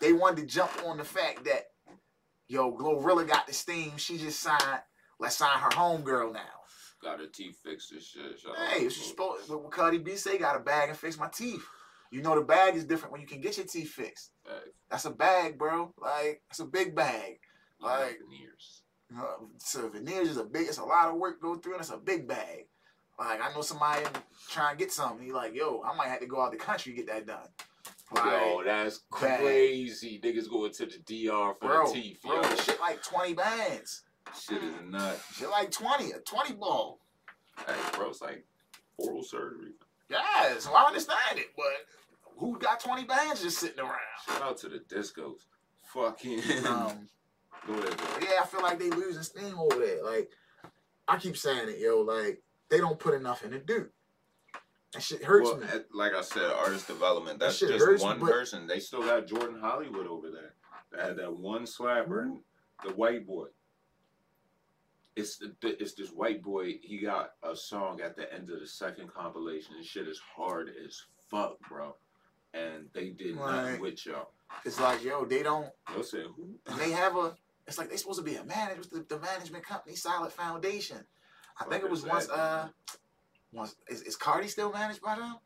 they 0.00 0.12
wanted 0.12 0.42
to 0.42 0.46
jump 0.46 0.70
on 0.86 0.98
the 0.98 1.04
fact 1.04 1.44
that 1.46 1.70
yo, 2.46 2.72
Glorilla 2.72 3.26
got 3.26 3.48
the 3.48 3.52
steam. 3.52 3.96
She 3.96 4.16
just 4.16 4.38
signed 4.38 4.80
Let's 5.18 5.36
sign 5.36 5.58
her 5.58 5.70
homegirl 5.70 6.32
now. 6.32 6.40
Got 7.02 7.18
her 7.18 7.26
teeth 7.26 7.58
fixed 7.64 7.92
and 7.92 8.02
shit. 8.02 8.38
Shout 8.38 8.54
hey, 8.70 8.88
she's 8.88 9.06
supposed. 9.06 9.48
What 9.50 9.70
Cardi 9.70 9.98
B 9.98 10.14
say? 10.14 10.38
Got 10.38 10.56
a 10.56 10.60
bag 10.60 10.88
and 10.88 10.96
fix 10.96 11.18
my 11.18 11.28
teeth. 11.28 11.64
You 12.12 12.22
know 12.22 12.34
the 12.34 12.42
bag 12.42 12.76
is 12.76 12.84
different 12.84 13.12
when 13.12 13.20
you 13.20 13.26
can 13.26 13.40
get 13.40 13.56
your 13.56 13.66
teeth 13.66 13.90
fixed. 13.90 14.30
Bag. 14.44 14.70
That's 14.90 15.06
a 15.06 15.10
bag, 15.10 15.58
bro. 15.58 15.92
Like 16.00 16.42
that's 16.48 16.60
a 16.60 16.64
big 16.64 16.94
bag. 16.94 17.40
Like 17.80 18.18
veneers. 18.20 18.82
Uh, 19.18 19.44
so 19.58 19.88
veneers 19.88 20.28
is 20.28 20.36
a 20.36 20.44
big. 20.44 20.68
It's 20.68 20.78
a 20.78 20.84
lot 20.84 21.08
of 21.08 21.16
work 21.16 21.42
go 21.42 21.56
through, 21.56 21.72
and 21.72 21.80
it's 21.80 21.90
a 21.90 21.96
big 21.96 22.28
bag. 22.28 22.66
Like 23.18 23.40
I 23.42 23.52
know 23.52 23.62
somebody 23.62 24.04
trying 24.48 24.76
to 24.76 24.78
get 24.78 24.92
something. 24.92 25.24
He 25.24 25.32
like, 25.32 25.54
yo, 25.54 25.82
I 25.82 25.96
might 25.96 26.08
have 26.08 26.20
to 26.20 26.26
go 26.26 26.40
out 26.40 26.52
the 26.52 26.58
country 26.58 26.92
to 26.92 26.96
get 26.96 27.06
that 27.08 27.26
done. 27.26 27.48
Like, 28.14 28.24
yo, 28.24 28.62
that's 28.64 29.00
crazy. 29.10 30.18
Bag. 30.18 30.34
Niggas 30.34 30.50
going 30.50 30.72
to 30.72 30.86
the 30.86 30.98
DR 31.28 31.54
for 31.54 31.66
bro, 31.66 31.86
the 31.86 31.92
teeth. 31.94 32.20
Bro, 32.22 32.42
yo. 32.42 32.56
shit 32.56 32.80
like 32.80 33.02
twenty 33.02 33.34
bands. 33.34 34.02
Shit 34.38 34.62
is 34.62 34.74
nuts. 34.88 35.36
Shit 35.36 35.50
like 35.50 35.70
20, 35.70 36.12
a 36.12 36.18
20 36.18 36.54
ball. 36.54 36.98
Hey, 37.66 37.74
bro, 37.94 38.10
it's 38.10 38.20
like 38.20 38.44
oral 38.98 39.22
surgery. 39.22 39.72
Yeah, 40.08 40.58
so 40.58 40.74
I 40.74 40.84
understand 40.84 41.38
it, 41.38 41.50
but 41.56 41.64
who 42.38 42.58
got 42.58 42.80
20 42.80 43.04
bands 43.04 43.42
just 43.42 43.58
sitting 43.58 43.80
around? 43.80 43.98
Shout 44.26 44.42
out 44.42 44.58
to 44.58 44.68
the 44.68 44.78
discos. 44.78 45.46
Fucking. 45.92 46.40
Um, 46.66 47.08
Go 47.66 47.74
ahead, 47.74 47.96
bro. 47.96 48.06
Yeah, 48.20 48.40
I 48.42 48.46
feel 48.46 48.62
like 48.62 48.80
they 48.80 48.90
losing 48.90 49.22
steam 49.22 49.56
over 49.56 49.78
there. 49.78 50.02
Like, 50.02 50.30
I 51.06 51.16
keep 51.16 51.36
saying 51.36 51.68
it, 51.68 51.78
yo, 51.78 52.00
like, 52.00 52.42
they 52.68 52.78
don't 52.78 52.98
put 52.98 53.14
enough 53.14 53.44
in 53.44 53.52
the 53.52 53.58
dude. 53.58 53.90
That 54.92 55.02
shit 55.02 55.22
hurts 55.22 55.48
well, 55.48 55.58
me. 55.58 55.66
Like 55.94 56.12
I 56.12 56.22
said, 56.22 56.50
artist 56.50 56.88
development. 56.88 57.38
That's 57.38 57.60
that 57.60 57.68
just 57.68 58.02
one 58.02 58.20
person. 58.20 58.66
They 58.66 58.80
still 58.80 59.02
got 59.02 59.26
Jordan 59.26 59.60
Hollywood 59.60 60.06
over 60.06 60.30
there. 60.30 60.54
They 60.90 61.02
had 61.02 61.16
that 61.18 61.34
one 61.34 61.64
slapper, 61.64 62.22
and 62.22 62.40
the 62.84 62.92
white 62.92 63.26
boy 63.26 63.46
it's 65.16 65.38
the, 65.38 65.54
it's 65.62 65.94
this 65.94 66.10
white 66.10 66.42
boy. 66.42 66.78
He 66.82 66.98
got 66.98 67.32
a 67.42 67.54
song 67.54 68.00
at 68.00 68.16
the 68.16 68.32
end 68.32 68.50
of 68.50 68.60
the 68.60 68.66
second 68.66 69.12
compilation. 69.12 69.74
This 69.76 69.86
shit 69.86 70.08
is 70.08 70.20
hard 70.36 70.70
as 70.84 71.02
fuck, 71.30 71.58
bro. 71.68 71.94
And 72.54 72.88
they 72.92 73.10
did 73.10 73.36
right. 73.36 73.56
nothing 73.56 73.80
with 73.80 74.04
y'all. 74.06 74.30
It's 74.64 74.80
like 74.80 75.02
yo, 75.02 75.24
they 75.24 75.42
don't. 75.42 75.68
Listen, 75.96 76.26
who? 76.36 76.76
They 76.76 76.90
have 76.90 77.16
a. 77.16 77.34
It's 77.66 77.78
like 77.78 77.90
they 77.90 77.96
supposed 77.96 78.18
to 78.18 78.24
be 78.24 78.36
a 78.36 78.44
management. 78.44 78.90
The, 79.08 79.16
the 79.16 79.20
management 79.20 79.64
company, 79.64 79.96
Solid 79.96 80.32
Foundation. 80.32 80.98
I 81.58 81.64
think 81.64 81.84
it 81.84 81.90
was 81.90 82.04
once. 82.04 82.28
Uh, 82.28 82.68
once 83.52 83.76
is, 83.88 84.02
is 84.02 84.16
Cardi 84.16 84.48
still 84.48 84.72
managed 84.72 85.02
by 85.02 85.16
them? 85.16 85.36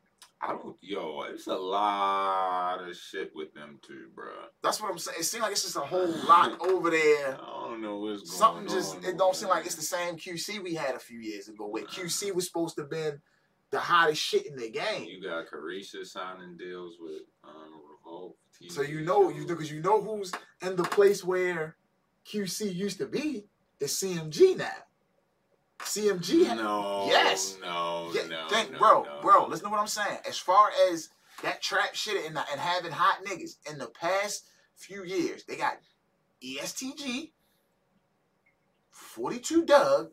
I 0.41 0.49
don't, 0.49 0.77
yo, 0.83 1.23
it's 1.31 1.47
a 1.47 1.55
lot 1.55 2.87
of 2.87 2.95
shit 2.95 3.33
with 3.35 3.55
them 3.55 3.79
too, 3.81 4.09
bro. 4.15 4.27
That's 4.63 4.81
what 4.81 4.91
I'm 4.91 4.99
saying. 4.99 5.19
It 5.21 5.25
seems 5.25 5.43
like 5.43 5.53
it's 5.53 5.63
just 5.63 5.77
a 5.77 5.81
whole 5.81 6.09
lot 6.29 6.61
over 6.61 6.91
there. 6.91 7.39
I 7.41 7.69
don't 7.69 7.81
know 7.81 7.99
what's 7.99 8.23
going 8.23 8.39
Something 8.39 8.69
just, 8.69 9.03
it 9.05 9.17
don't 9.17 9.35
seem 9.35 9.49
like 9.49 9.65
it's 9.65 9.77
the 9.77 9.83
same 9.83 10.17
QC 10.17 10.63
we 10.63 10.75
had 10.75 10.95
a 10.95 10.99
few 10.99 11.19
years 11.21 11.49
ago, 11.49 11.67
where 11.67 11.85
QC 11.85 12.35
was 12.35 12.47
supposed 12.47 12.77
to 12.77 12.83
have 12.83 12.91
been 12.91 13.21
the 13.71 13.79
hottest 13.81 14.23
shit 14.23 14.47
in 14.47 14.57
the 14.57 14.71
game. 14.71 15.07
You 15.07 15.23
got 15.23 15.47
Caresha 15.47 16.05
signing 16.05 16.57
deals 16.57 16.97
with 17.01 17.23
um, 17.45 17.81
Revolt. 18.05 18.37
TV 18.61 18.71
so 18.71 18.83
you 18.83 19.01
know, 19.03 19.31
you 19.31 19.47
because 19.47 19.71
you 19.71 19.81
know 19.81 20.03
who's 20.03 20.33
in 20.63 20.77
the 20.77 20.85
place 20.85 21.25
where 21.25 21.77
QC 22.31 22.75
used 22.75 22.99
to 22.99 23.07
be 23.07 23.47
is 23.81 23.93
CMG 23.93 24.57
now. 24.57 24.71
CMG. 25.81 26.57
No. 26.57 27.07
Yes. 27.09 27.59
No. 27.61 28.11
Yeah, 28.15 28.27
no. 28.29 28.49
Think, 28.49 28.73
no, 28.73 28.79
bro, 28.79 29.03
no. 29.03 29.21
bro. 29.21 29.47
Listen 29.47 29.67
to 29.67 29.71
what 29.71 29.81
I'm 29.81 29.87
saying. 29.87 30.19
As 30.29 30.39
far 30.39 30.71
as 30.91 31.11
that 31.43 31.63
trap 31.63 31.95
shit 31.95 32.25
and, 32.27 32.37
and 32.37 32.61
having 32.61 32.93
hot 32.93 33.25
niggas 33.27 33.57
in 33.71 33.79
the 33.79 33.87
past 33.87 34.45
few 34.75 35.05
years, 35.05 35.45
they 35.45 35.57
got 35.57 35.79
ESTG, 36.43 37.33
42 38.91 39.65
Dugg. 39.65 40.11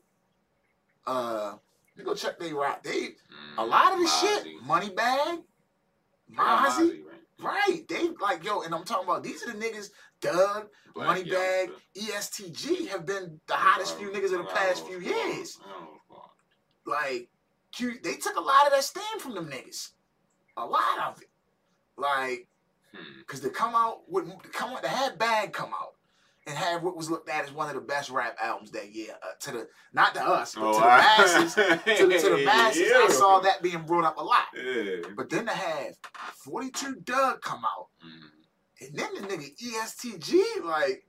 Uh, 1.05 1.55
you 1.95 2.03
go 2.03 2.15
check 2.15 2.39
they 2.39 2.53
rock. 2.53 2.83
They 2.83 2.91
mm, 2.91 3.57
a 3.57 3.65
lot 3.65 3.93
of 3.93 3.99
the 3.99 4.07
shit. 4.07 4.47
Moneybagg, 4.65 5.43
Mozzy. 6.33 7.03
Right. 7.39 7.67
right. 7.67 7.87
They 7.87 8.09
like 8.21 8.43
yo, 8.43 8.61
and 8.61 8.73
I'm 8.73 8.83
talking 8.83 9.03
about 9.03 9.23
these 9.23 9.43
are 9.43 9.51
the 9.51 9.59
niggas 9.59 9.89
Dugg, 10.23 10.67
Moneybagg, 10.95 11.71
ESTG 11.95 12.87
have 12.87 13.05
been 13.05 13.39
the 13.47 13.53
hottest 13.53 13.97
few 13.97 14.09
niggas 14.09 14.31
in 14.31 14.39
the 14.39 14.49
past 14.53 14.87
few 14.87 14.99
years. 14.99 15.59
Like, 16.85 17.29
they 17.79 18.15
took 18.15 18.37
a 18.37 18.41
lot 18.41 18.65
of 18.65 18.71
that 18.71 18.83
steam 18.83 19.19
from 19.19 19.35
them 19.35 19.49
niggas. 19.49 19.91
A 20.57 20.65
lot 20.65 20.99
of 21.07 21.21
it. 21.21 21.29
Like, 21.97 22.47
because 23.19 23.39
hmm. 23.39 23.47
they 23.47 23.53
come 23.53 23.75
out 23.75 24.01
with 24.07 24.27
come 24.51 24.71
out, 24.71 24.81
they 24.81 24.87
had 24.87 25.17
bag 25.17 25.51
come 25.51 25.71
out, 25.73 25.95
and 26.45 26.55
had 26.55 26.83
what 26.83 26.95
was 26.95 27.09
looked 27.09 27.29
at 27.29 27.45
as 27.45 27.51
one 27.51 27.69
of 27.69 27.75
the 27.75 27.81
best 27.81 28.09
rap 28.09 28.37
albums 28.41 28.71
that 28.71 28.93
year. 28.93 29.15
Uh, 29.21 29.31
to 29.39 29.51
the 29.51 29.67
not 29.93 30.13
to 30.15 30.21
us, 30.21 30.55
but 30.55 30.63
oh, 30.63 30.73
to 30.73 30.79
the 30.79 30.85
masses. 30.85 31.53
to, 31.55 31.61
the, 32.07 32.17
to 32.19 32.29
the 32.37 32.45
masses, 32.45 32.87
yeah. 32.89 33.05
I 33.05 33.07
saw 33.09 33.39
that 33.39 33.61
being 33.61 33.83
brought 33.83 34.05
up 34.05 34.17
a 34.17 34.23
lot. 34.23 34.45
Yeah. 34.55 35.07
But 35.15 35.29
then 35.29 35.45
to 35.45 35.51
have 35.51 35.95
42 36.43 36.97
Dugg 37.03 37.41
come 37.41 37.63
out, 37.63 37.87
mm. 38.05 38.29
And 38.81 38.95
then 38.97 39.13
the 39.15 39.21
nigga 39.21 39.55
ESTG, 39.57 40.63
like, 40.63 41.05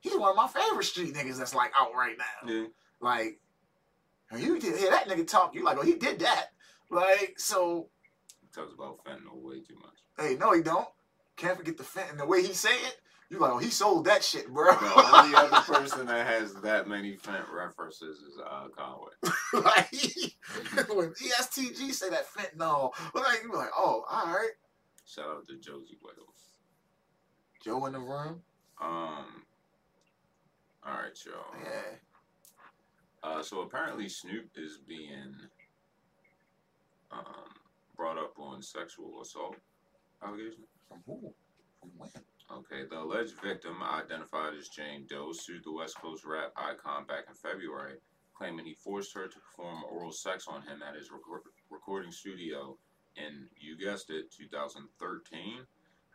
he's 0.00 0.16
one 0.16 0.30
of 0.30 0.36
my 0.36 0.48
favorite 0.48 0.84
street 0.84 1.14
niggas 1.14 1.38
that's 1.38 1.54
like 1.54 1.72
out 1.78 1.94
right 1.94 2.16
now. 2.18 2.52
Yeah. 2.52 2.66
Like, 3.00 3.40
when 4.30 4.42
you 4.42 4.54
hear 4.54 4.90
that 4.90 5.08
nigga 5.08 5.26
talk, 5.26 5.54
you 5.54 5.64
like, 5.64 5.78
oh, 5.78 5.82
he 5.82 5.94
did 5.94 6.20
that. 6.20 6.46
Like, 6.90 7.34
so. 7.36 7.88
He 8.40 8.48
talks 8.54 8.72
about 8.72 9.04
fentanyl 9.04 9.40
way 9.42 9.60
too 9.60 9.76
much. 9.76 9.92
Hey, 10.18 10.36
no, 10.36 10.52
he 10.52 10.62
don't. 10.62 10.88
Can't 11.36 11.56
forget 11.56 11.76
the 11.76 11.84
fentanyl. 11.84 12.18
The 12.18 12.26
way 12.26 12.42
he 12.42 12.52
say 12.52 12.74
it, 12.74 12.96
you 13.32 13.38
like, 13.38 13.52
oh, 13.52 13.58
he 13.58 13.70
sold 13.70 14.04
that 14.04 14.22
shit, 14.22 14.46
bro. 14.52 14.74
The 14.74 15.16
only 15.16 15.34
other 15.36 15.60
person 15.60 16.06
that 16.06 16.26
has 16.26 16.52
that 16.56 16.86
many 16.86 17.16
Fent 17.16 17.44
references 17.50 18.18
is 18.18 18.38
uh, 18.38 18.68
Conway. 18.76 19.12
like, 19.64 20.88
when 20.94 21.14
ESTG 21.14 21.92
say 21.92 22.10
that 22.10 22.26
fentanyl, 22.30 22.92
like, 23.14 23.42
you're 23.42 23.56
like, 23.56 23.70
oh, 23.76 24.04
all 24.10 24.26
right. 24.26 24.50
Shout 25.06 25.26
out 25.26 25.46
to 25.48 25.56
Josie 25.56 25.98
Wells. 26.02 26.58
Joe 27.64 27.86
in 27.86 27.92
the 27.92 28.00
room. 28.00 28.40
Um. 28.80 29.44
All 30.84 30.94
right, 30.94 31.12
y'all. 31.24 31.54
Yeah. 31.62 31.96
Uh, 33.22 33.42
so 33.42 33.60
apparently 33.60 34.08
Snoop 34.08 34.48
is 34.56 34.78
being 34.88 35.36
um, 37.12 37.50
brought 37.96 38.18
up 38.18 38.34
on 38.38 38.60
sexual 38.62 39.20
assault 39.22 39.56
allegations. 40.24 40.66
From 40.88 41.02
who? 41.06 41.32
From 41.80 41.90
when? 41.98 42.10
Okay, 42.50 42.82
the 42.90 42.98
alleged 42.98 43.40
victim, 43.40 43.76
identified 43.82 44.54
as 44.58 44.68
Jane 44.68 45.06
Doe, 45.08 45.32
sued 45.32 45.62
the 45.64 45.72
West 45.72 45.96
Coast 46.02 46.24
rap 46.24 46.52
icon 46.56 47.06
back 47.06 47.24
in 47.28 47.34
February, 47.34 47.94
claiming 48.34 48.66
he 48.66 48.74
forced 48.74 49.14
her 49.14 49.28
to 49.28 49.38
perform 49.38 49.84
oral 49.90 50.12
sex 50.12 50.46
on 50.48 50.60
him 50.62 50.82
at 50.86 50.96
his 50.96 51.10
record- 51.10 51.48
recording 51.70 52.10
studio 52.12 52.76
in, 53.16 53.48
you 53.58 53.76
guessed 53.76 54.10
it, 54.10 54.30
2013. 54.32 55.66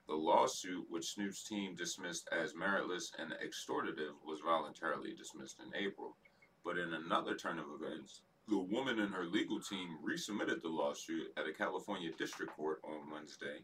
The 0.07 0.15
lawsuit, 0.15 0.85
which 0.89 1.13
Snoop's 1.13 1.43
team 1.43 1.75
dismissed 1.75 2.29
as 2.31 2.53
meritless 2.53 3.11
and 3.19 3.33
extortive, 3.43 3.97
was 4.25 4.39
voluntarily 4.39 5.13
dismissed 5.13 5.59
in 5.59 5.75
April. 5.75 6.15
But 6.63 6.77
in 6.77 6.93
another 6.93 7.35
turn 7.35 7.59
of 7.59 7.65
events, 7.79 8.21
the 8.47 8.57
woman 8.57 8.99
and 8.99 9.13
her 9.13 9.25
legal 9.25 9.59
team 9.59 9.97
resubmitted 10.01 10.61
the 10.61 10.69
lawsuit 10.69 11.33
at 11.37 11.47
a 11.47 11.53
California 11.53 12.11
district 12.17 12.55
court 12.55 12.79
on 12.83 13.11
Wednesday 13.11 13.59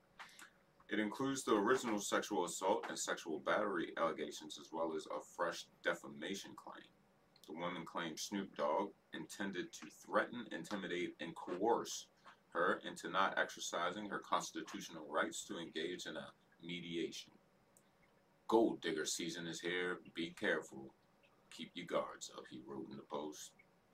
it 0.94 1.00
includes 1.00 1.44
the 1.44 1.56
original 1.56 2.00
sexual 2.00 2.46
assault 2.46 2.86
and 2.88 3.00
sexual 3.00 3.40
battery 3.40 3.94
allegations, 3.98 4.60
as 4.60 4.72
well 4.72 4.94
as 4.96 5.08
a 5.08 5.24
fresh 5.36 5.66
defamation 5.84 6.52
claim. 6.56 6.86
The 7.48 7.54
woman 7.54 7.84
claimed 7.84 8.20
Snoop 8.20 8.56
Dogg 8.56 8.92
intended 9.14 9.74
to 9.74 9.88
threaten, 10.06 10.46
intimidate, 10.52 11.16
and 11.20 11.34
coerce 11.36 12.06
her 12.54 12.80
into 12.88 13.10
not 13.10 13.38
exercising 13.38 14.10
her 14.10 14.20
constitutional 14.20 15.06
rights 15.10 15.44
to 15.46 15.58
engage 15.58 16.06
in 16.06 16.16
a 16.16 16.28
mediation. 16.64 17.32
Gold 18.48 18.82
digger 18.82 19.06
season 19.06 19.48
is 19.48 19.60
here. 19.60 20.00
Be 20.14 20.34
careful. 20.40 20.94
Keep 21.52 21.72
your 21.76 21.86
guards 21.86 22.32
up, 22.36 22.44
he 22.50 22.60
wrote 22.68 22.90
in 22.90 22.98
the 22.98 23.04
post. 23.04 23.52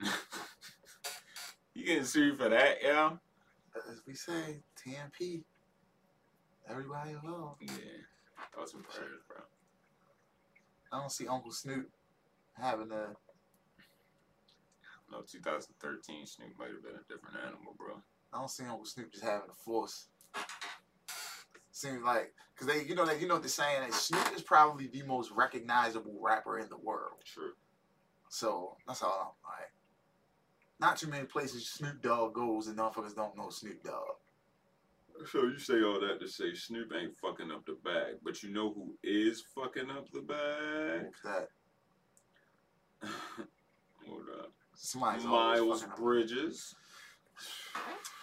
you 1.74 1.84
getting 1.84 2.04
sued 2.04 2.38
for 2.38 2.48
that, 2.48 2.78
yeah? 2.82 3.10
As 3.90 4.02
we 4.06 4.14
say, 4.14 4.62
TMP. 4.76 5.42
Everybody 6.68 7.12
alone. 7.12 7.54
Yeah. 7.60 8.02
That 8.54 8.60
was 8.60 8.74
impressive, 8.74 9.26
bro. 9.28 9.38
I 10.92 11.00
don't 11.00 11.12
see 11.12 11.26
Uncle 11.26 11.52
Snoop 11.52 11.88
having 12.54 12.90
a. 12.90 13.14
No, 15.10 15.22
2013 15.26 16.26
Snoop 16.26 16.58
might 16.58 16.70
have 16.70 16.82
been 16.82 16.94
a 16.94 17.12
different 17.12 17.36
animal, 17.44 17.74
bro. 17.76 18.00
I 18.32 18.38
don't 18.38 18.50
see 18.50 18.64
Uncle 18.64 18.84
Snoop 18.84 19.12
just 19.12 19.24
having 19.24 19.50
a 19.50 19.54
force. 19.54 20.06
Seems 21.72 22.02
like 22.02 22.32
because 22.54 22.66
they, 22.66 22.84
you 22.84 22.94
know, 22.94 23.06
they, 23.06 23.18
you 23.18 23.26
know 23.26 23.34
what 23.34 23.42
they're 23.42 23.48
saying. 23.48 23.80
That 23.80 23.94
Snoop 23.94 24.32
is 24.34 24.42
probably 24.42 24.86
the 24.86 25.02
most 25.02 25.30
recognizable 25.30 26.18
rapper 26.20 26.58
in 26.58 26.68
the 26.68 26.76
world. 26.76 27.14
True. 27.24 27.52
So 28.28 28.76
that's 28.86 29.02
all 29.02 29.36
I'm 29.44 29.50
like. 29.50 29.72
Not 30.78 30.96
too 30.96 31.08
many 31.08 31.26
places 31.26 31.68
Snoop 31.68 32.00
Dogg 32.00 32.34
goes 32.34 32.66
and 32.66 32.78
motherfuckers 32.78 33.14
don't 33.14 33.36
know 33.36 33.50
Snoop 33.50 33.82
Dogg. 33.82 34.16
So 35.30 35.42
you 35.42 35.58
say 35.58 35.82
all 35.82 36.00
that 36.00 36.20
to 36.20 36.28
say 36.28 36.54
Snoop 36.54 36.92
ain't 36.98 37.18
fucking 37.18 37.50
up 37.50 37.66
the 37.66 37.76
bag, 37.84 38.14
but 38.22 38.42
you 38.42 38.50
know 38.50 38.72
who 38.72 38.94
is 39.02 39.42
fucking 39.54 39.90
up 39.90 40.10
the 40.12 40.22
bag? 40.22 41.06
Who's 41.06 41.22
that? 41.24 41.48
Hold 44.06 44.22
up. 44.38 44.52
Miles 45.24 45.84
Bridges. 45.98 46.74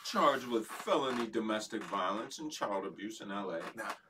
Charged 0.06 0.48
with 0.48 0.66
felony 0.68 1.28
domestic 1.28 1.84
violence 1.84 2.40
and 2.40 2.52
child 2.52 2.86
abuse 2.86 3.20
in 3.22 3.30
LA 3.30 3.60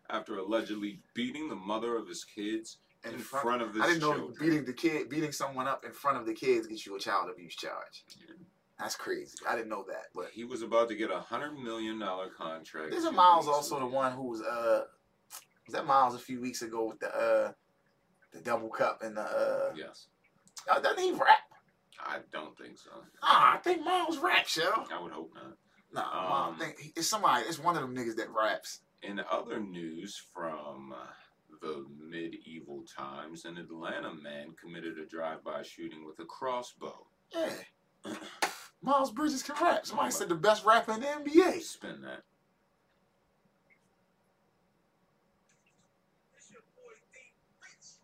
after 0.10 0.38
allegedly 0.38 1.00
beating 1.16 1.50
the 1.50 1.56
mother 1.56 1.96
of 1.98 2.08
his 2.08 2.24
kids 2.24 2.78
in, 3.04 3.14
in 3.14 3.20
front, 3.20 3.44
front, 3.44 3.62
of 3.64 3.74
his 3.74 3.82
I 3.82 3.88
didn't 3.88 4.02
children. 4.02 4.22
know 4.22 4.34
beating 4.40 4.66
the 4.66 4.74
kid 4.74 5.10
beating 5.10 5.32
someone 5.32 5.68
up 5.68 5.84
in 5.86 5.92
front 5.94 6.18
of 6.18 6.26
the 6.26 6.34
kids 6.34 6.68
gets 6.68 6.86
you 6.86 6.96
a 6.96 7.00
child 7.00 7.30
abuse 7.32 7.56
charge. 7.56 8.04
Yeah. 8.20 8.36
That's 8.80 8.96
crazy. 8.96 9.38
I 9.50 9.56
didn't 9.56 9.70
know 9.70 9.86
that. 9.88 10.06
But 10.14 10.30
he 10.32 10.44
was 10.44 10.62
about 10.62 10.88
to 10.90 10.96
get 10.96 11.10
a 11.10 11.20
hundred 11.20 11.58
million 11.58 11.98
dollar 11.98 12.30
contract. 12.30 12.94
Isn't 12.94 13.16
Miles 13.16 13.48
also 13.48 13.80
the 13.80 13.88
one 13.88 14.12
who 14.14 14.24
was 14.24 14.42
uh 14.42 14.84
was 15.66 15.74
that 15.74 15.88
Miles 15.88 16.14
a 16.14 16.20
few 16.20 16.40
weeks 16.40 16.62
ago 16.62 16.86
with 16.86 17.00
the 17.00 17.08
uh 17.08 17.52
the 18.34 18.42
double 18.42 18.70
cup 18.70 19.02
and 19.02 19.18
the 19.18 19.22
uh 19.22 19.74
Yes. 19.76 20.08
Uh, 20.70 20.80
doesn't 20.80 21.04
he 21.04 21.12
rap? 21.14 21.40
I 22.00 22.20
don't 22.32 22.58
think 22.58 22.78
so. 22.78 22.92
Ah, 23.22 23.56
I 23.56 23.58
think 23.58 23.84
Miles 23.84 24.18
raps, 24.20 24.58
yo. 24.58 24.64
I 24.92 25.02
would 25.02 25.12
hope 25.12 25.32
not. 25.34 25.58
Nah, 25.94 26.48
um, 26.48 26.56
I 26.56 26.60
think 26.60 26.94
it's 26.96 27.08
somebody. 27.08 27.46
It's 27.48 27.60
one 27.60 27.76
of 27.76 27.82
them 27.82 27.96
niggas 27.96 28.16
that 28.18 28.30
raps. 28.30 28.82
In 29.04 29.22
other 29.32 29.60
news 29.60 30.22
from 30.34 30.94
the 31.62 31.86
medieval 32.00 32.84
times, 32.96 33.46
an 33.46 33.58
Atlanta 33.58 34.14
man 34.14 34.54
committed 34.62 34.98
a 34.98 35.06
drive-by 35.06 35.64
shooting 35.64 36.06
with 36.06 36.20
a 36.20 36.26
crossbow. 36.26 37.08
Yeah. 37.34 37.50
Miles 38.82 39.12
Bridges 39.12 39.44
can 39.44 39.56
rap. 39.62 39.86
Somebody 39.86 40.12
said 40.12 40.30
the 40.30 40.36
best 40.36 40.66
rapper 40.66 40.94
in 40.94 41.02
the 41.02 41.08
NBA. 41.08 41.62
Spin 41.62 42.02
that. 42.02 42.24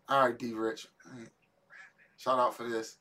All 0.08 0.26
right, 0.26 0.38
D 0.38 0.52
Rich. 0.52 0.88
Shout 2.18 2.38
out 2.38 2.54
for 2.54 2.68
this. 2.68 2.98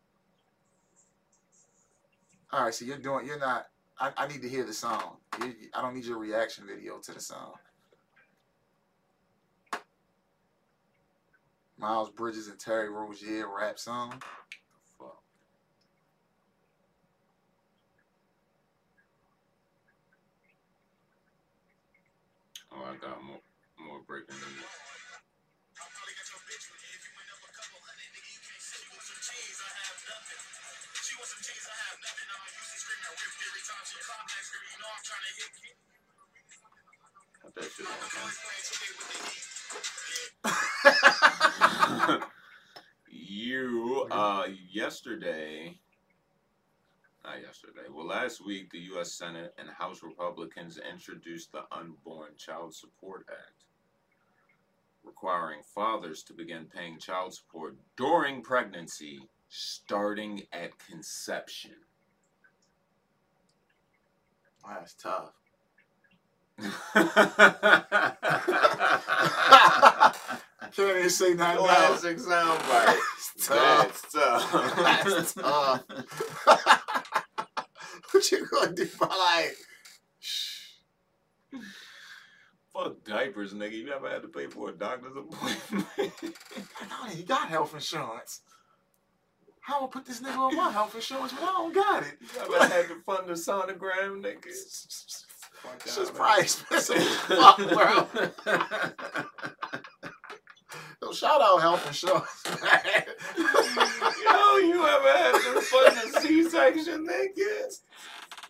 All 2.54 2.64
right, 2.64 2.74
so 2.74 2.86
you're 2.86 3.00
doing. 3.00 3.26
You're 3.26 3.40
not. 3.40 3.66
I, 4.00 4.12
I 4.16 4.28
need 4.28 4.44
to 4.44 4.50
hear 4.50 4.64
the 4.64 4.74
song. 4.74 5.18
You, 5.42 5.56
I 5.74 5.82
don't 5.82 5.96
need 5.96 6.06
your 6.06 6.20
reaction 6.20 6.68
video 6.68 7.00
to 7.00 7.12
the 7.12 7.20
song. 7.20 7.54
Miles 11.80 12.12
Bridges 12.12 12.48
and 12.50 12.60
Terry 12.60 12.90
Rozier 12.90 13.48
rap 13.48 13.80
song. 13.80 14.22
Oh, 22.72 22.86
I 22.86 22.96
got 22.98 23.24
more 23.24 23.40
more 23.80 24.02
breaking 24.08 24.36
than 24.36 24.56
that 24.58 24.73
you 43.08 44.08
uh 44.12 44.48
yesterday 44.72 45.78
not 47.24 47.42
yesterday. 47.42 47.88
Well, 47.90 48.06
last 48.06 48.46
week, 48.46 48.72
the 48.72 48.80
U.S. 48.80 49.14
Senate 49.14 49.54
and 49.58 49.70
House 49.70 50.04
Republicans 50.04 50.78
introduced 50.92 51.52
the 51.52 51.64
Unborn 51.72 52.32
Child 52.38 52.76
Support 52.76 53.26
Act, 53.32 53.64
requiring 55.04 55.62
fathers 55.74 56.24
to 56.24 56.34
begin 56.34 56.66
paying 56.66 57.00
child 57.00 57.34
support 57.34 57.78
during 57.96 58.42
pregnancy, 58.42 59.30
starting 59.48 60.44
at 60.52 60.78
conception. 60.78 61.76
Wow, 64.64 64.78
that's 64.80 64.94
tough. 64.96 65.32
Can't 70.76 70.98
even 70.98 71.10
say 71.10 71.34
nothing. 71.34 71.66
Classic 71.66 72.18
soundbite. 72.18 72.98
That's 73.48 74.02
tough. 74.12 74.76
That's 74.78 75.34
tough 75.34 75.84
what 78.14 78.32
you 78.32 78.48
gonna 78.48 78.74
do? 78.74 78.88
Like, 79.02 79.56
fuck 82.74 82.74
Fuck 82.74 83.04
diapers, 83.04 83.54
nigga. 83.54 83.74
You 83.74 83.92
ever 83.92 84.10
had 84.10 84.22
to 84.22 84.28
pay 84.28 84.48
for 84.48 84.70
a 84.70 84.74
doctor's 84.74 85.16
appointment? 85.16 85.88
no, 86.90 87.10
he 87.10 87.24
got 87.24 87.50
health 87.50 87.74
insurance. 87.74 88.42
How 89.64 89.86
I 89.86 89.88
put 89.88 90.06
this 90.06 90.20
nigga 90.20 90.38
on 90.38 90.56
my 90.58 90.70
health 90.72 90.94
insurance 90.94 91.32
when 91.34 91.44
I 91.44 91.54
don't 91.54 91.74
got 91.74 92.04
it? 92.04 92.18
You 92.22 92.42
ever 92.56 92.68
had 92.68 92.88
to 92.90 92.96
fund 93.06 93.30
a 93.30 93.34
sonogram, 93.34 94.22
nigga? 94.22 94.44
Shit's 95.86 96.12
probably 96.14 96.44
expensive 96.44 96.98
fuck, 97.02 97.58
bro. 97.58 98.08
Yo, 101.02 101.14
shout 101.14 101.42
out 101.42 101.62
health 101.62 101.88
insurance, 101.88 102.44
man. 102.62 103.04
Yo, 103.38 104.58
you 104.58 104.86
ever 104.86 105.18
had 105.18 105.32
to 105.32 105.62
fund 105.62 105.98
a 105.98 106.20
C-section, 106.20 107.08
nigga? 107.08 107.80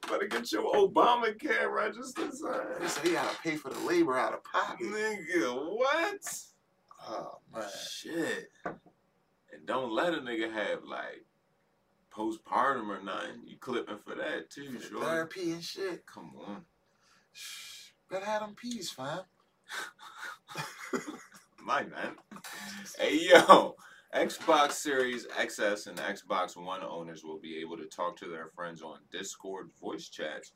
Better 0.10 0.28
get 0.28 0.52
your 0.52 0.74
Obamacare 0.74 1.72
registered, 1.72 2.34
son. 2.34 2.60
He 2.82 2.88
said 2.88 3.06
he 3.06 3.12
gotta 3.14 3.38
pay 3.44 3.56
for 3.56 3.70
the 3.70 3.80
labor 3.82 4.18
out 4.18 4.34
of 4.34 4.44
pocket. 4.44 4.88
Nigga, 4.88 5.78
what? 5.78 6.44
Oh 7.08 7.38
man. 7.54 7.70
Shit. 7.88 8.50
Don't 9.66 9.94
let 9.94 10.14
a 10.14 10.18
nigga 10.18 10.52
have 10.52 10.84
like 10.84 11.26
postpartum 12.12 12.90
or 12.90 13.02
nothing. 13.04 13.42
You 13.46 13.58
clipping 13.58 14.00
for 14.00 14.16
that 14.16 14.50
too, 14.50 14.80
sure. 14.80 15.04
Therapy 15.04 15.52
and 15.52 15.64
shit. 15.64 16.06
Come 16.06 16.34
on. 16.46 16.66
Better 18.10 18.26
have 18.26 18.42
them 18.42 18.56
peas, 18.56 18.92
fam. 18.92 19.22
My 21.64 21.84
man. 21.84 22.16
Hey 23.00 23.20
yo. 23.30 23.76
Xbox 24.14 24.74
Series 24.74 25.26
XS 25.26 25.88
and 25.88 25.98
Xbox 25.98 26.56
One 26.56 26.84
owners 26.84 27.24
will 27.24 27.40
be 27.40 27.58
able 27.58 27.78
to 27.78 27.86
talk 27.86 28.16
to 28.18 28.28
their 28.28 28.50
friends 28.56 28.84
on 28.84 29.00
Discord 29.12 29.72
voice 29.82 30.08
chats 30.08 30.52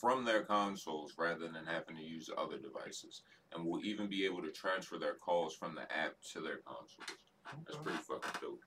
from 0.00 0.24
their 0.24 0.44
consoles 0.44 1.14
rather 1.18 1.48
than 1.48 1.66
having 1.66 1.96
to 1.96 2.02
use 2.02 2.30
other 2.38 2.56
devices, 2.58 3.22
and 3.52 3.64
will 3.64 3.84
even 3.84 4.06
be 4.06 4.24
able 4.24 4.42
to 4.42 4.50
transfer 4.52 4.96
their 4.96 5.14
calls 5.14 5.56
from 5.56 5.74
the 5.74 5.82
app 5.82 6.14
to 6.32 6.40
their 6.40 6.58
consoles. 6.58 7.18
That's 7.66 7.78
pretty 7.78 7.98
fucking 7.98 8.40
dope. 8.40 8.60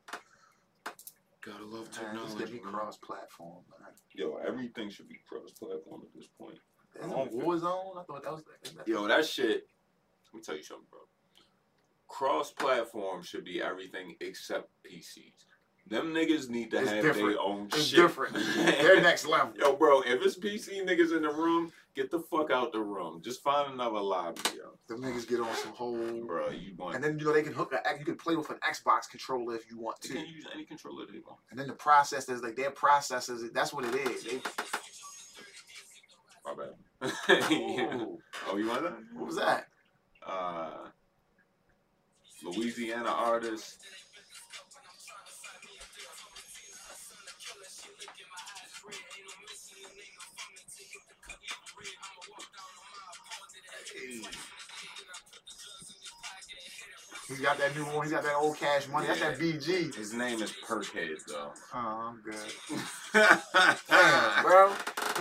Gotta 1.41 1.65
love 1.65 1.89
technology. 1.91 2.43
Man, 2.43 2.53
me 2.53 2.59
cross-platform, 2.59 3.63
man. 3.79 3.89
Yo, 4.13 4.39
everything 4.45 4.89
should 4.89 5.07
be 5.07 5.19
cross-platform 5.27 6.01
at 6.03 6.13
this 6.13 6.27
point. 6.39 6.59
That's 6.93 7.11
Warzone. 7.11 7.97
I 7.97 8.03
thought 8.03 8.23
that 8.23 8.33
was. 8.33 8.43
That, 8.75 8.87
Yo, 8.87 9.07
that 9.07 9.25
shit. 9.25 9.67
Let 10.33 10.39
me 10.39 10.41
tell 10.41 10.57
you 10.57 10.63
something, 10.63 10.87
bro 10.89 10.99
cross-platform 12.07 13.21
should 13.21 13.43
be 13.43 13.61
everything 13.61 14.15
except 14.21 14.69
PCs. 14.83 15.45
Them 15.89 16.13
niggas 16.13 16.49
need 16.49 16.71
to 16.71 16.81
it's 16.81 16.91
have 16.91 17.01
different. 17.01 17.29
their 17.29 17.41
own 17.41 17.67
it's 17.67 17.85
shit. 17.85 17.99
different. 17.99 18.35
They're 18.35 19.01
next 19.01 19.25
level. 19.25 19.53
Yo, 19.59 19.75
bro, 19.75 20.01
if 20.01 20.21
it's 20.21 20.37
PC 20.37 20.85
niggas 20.85 21.15
in 21.15 21.21
the 21.21 21.29
room, 21.29 21.71
get 21.95 22.11
the 22.11 22.19
fuck 22.19 22.51
out 22.51 22.73
the 22.73 22.79
room. 22.79 23.21
Just 23.23 23.41
find 23.41 23.73
another 23.73 23.99
lobby, 23.99 24.41
yo. 24.55 24.77
Them 24.87 25.01
niggas 25.01 25.27
get 25.27 25.39
on 25.39 25.53
some 25.55 25.71
whole. 25.73 25.97
Bro, 26.25 26.49
you 26.49 26.73
want. 26.75 26.95
And 26.95 27.03
then 27.03 27.17
you 27.17 27.25
know 27.25 27.33
they 27.33 27.41
can 27.41 27.53
hook. 27.53 27.73
A, 27.73 27.97
you 27.97 28.03
can 28.03 28.15
play 28.15 28.35
with 28.35 28.49
an 28.49 28.57
Xbox 28.69 29.09
controller 29.09 29.55
if 29.55 29.69
you 29.69 29.79
want 29.79 30.01
to. 30.01 30.13
They 30.13 30.23
can 30.23 30.27
use 30.27 30.45
any 30.53 30.65
controller 30.65 31.05
they 31.05 31.19
want. 31.19 31.39
And 31.51 31.59
then 31.59 31.67
the 31.67 31.73
processors, 31.73 32.43
like 32.43 32.55
their 32.55 32.71
processors, 32.71 33.51
that's 33.53 33.73
what 33.73 33.85
it 33.85 33.95
is. 33.95 34.23
They... 34.23 34.41
My 36.45 36.53
bad. 36.53 37.49
yeah. 37.49 38.05
Oh, 38.49 38.55
you 38.55 38.67
want 38.67 38.83
that? 38.83 38.97
What 39.13 39.27
was 39.27 39.35
that? 39.37 39.67
Uh. 40.25 40.89
Louisiana 42.43 43.09
artist. 43.09 43.81
He's 57.27 57.41
got 57.41 57.57
that 57.57 57.75
new 57.75 57.83
one. 57.83 58.05
He's 58.05 58.13
got 58.13 58.23
that 58.23 58.35
old 58.35 58.57
cash 58.57 58.87
money. 58.87 59.07
That's 59.07 59.19
that 59.19 59.37
BG. 59.37 59.93
His 59.93 60.13
name 60.13 60.41
is 60.41 60.53
Perkhead, 60.65 61.25
though. 61.27 61.51
Oh, 61.73 62.13
I'm 62.13 62.21
good. 62.21 62.35
Damn, 63.89 64.43
bro. 64.43 64.73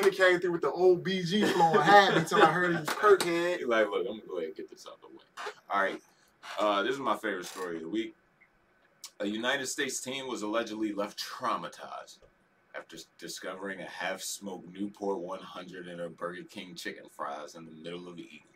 He 0.05 0.11
came 0.11 0.39
through 0.39 0.53
with 0.53 0.61
the 0.61 0.71
old 0.71 1.05
BG 1.05 1.51
flow 1.53 1.73
and 1.73 1.83
had 1.83 2.17
until 2.17 2.43
I 2.43 2.53
heard 2.53 2.71
he 2.73 2.79
was 2.79 2.89
Perkhead. 2.89 3.59
He's 3.59 3.67
like, 3.67 3.89
look, 3.89 4.01
I'm 4.01 4.19
gonna 4.19 4.21
go 4.29 4.37
ahead 4.37 4.49
and 4.49 4.57
get 4.57 4.71
this 4.71 4.87
out 4.89 5.01
the 5.01 5.09
way. 5.09 5.25
All 5.69 5.83
right. 5.83 6.01
Uh, 6.61 6.83
this 6.83 6.93
is 6.93 7.01
my 7.01 7.17
favorite 7.17 7.47
story 7.47 7.77
of 7.77 7.83
the 7.83 7.89
week. 7.89 8.15
A 9.19 9.27
United 9.27 9.67
States 9.67 10.01
teen 10.01 10.29
was 10.29 10.43
allegedly 10.43 10.93
left 10.93 11.19
traumatized 11.19 12.19
after 12.77 12.99
discovering 13.19 13.81
a 13.81 13.87
half-smoked 13.87 14.73
Newport 14.73 15.19
100 15.21 15.89
in 15.89 15.99
her 15.99 16.09
Burger 16.09 16.43
King 16.49 16.75
chicken 16.75 17.05
fries 17.11 17.55
in 17.55 17.65
the 17.65 17.73
middle 17.73 18.07
of 18.07 18.17
the 18.17 18.25
evening, 18.25 18.56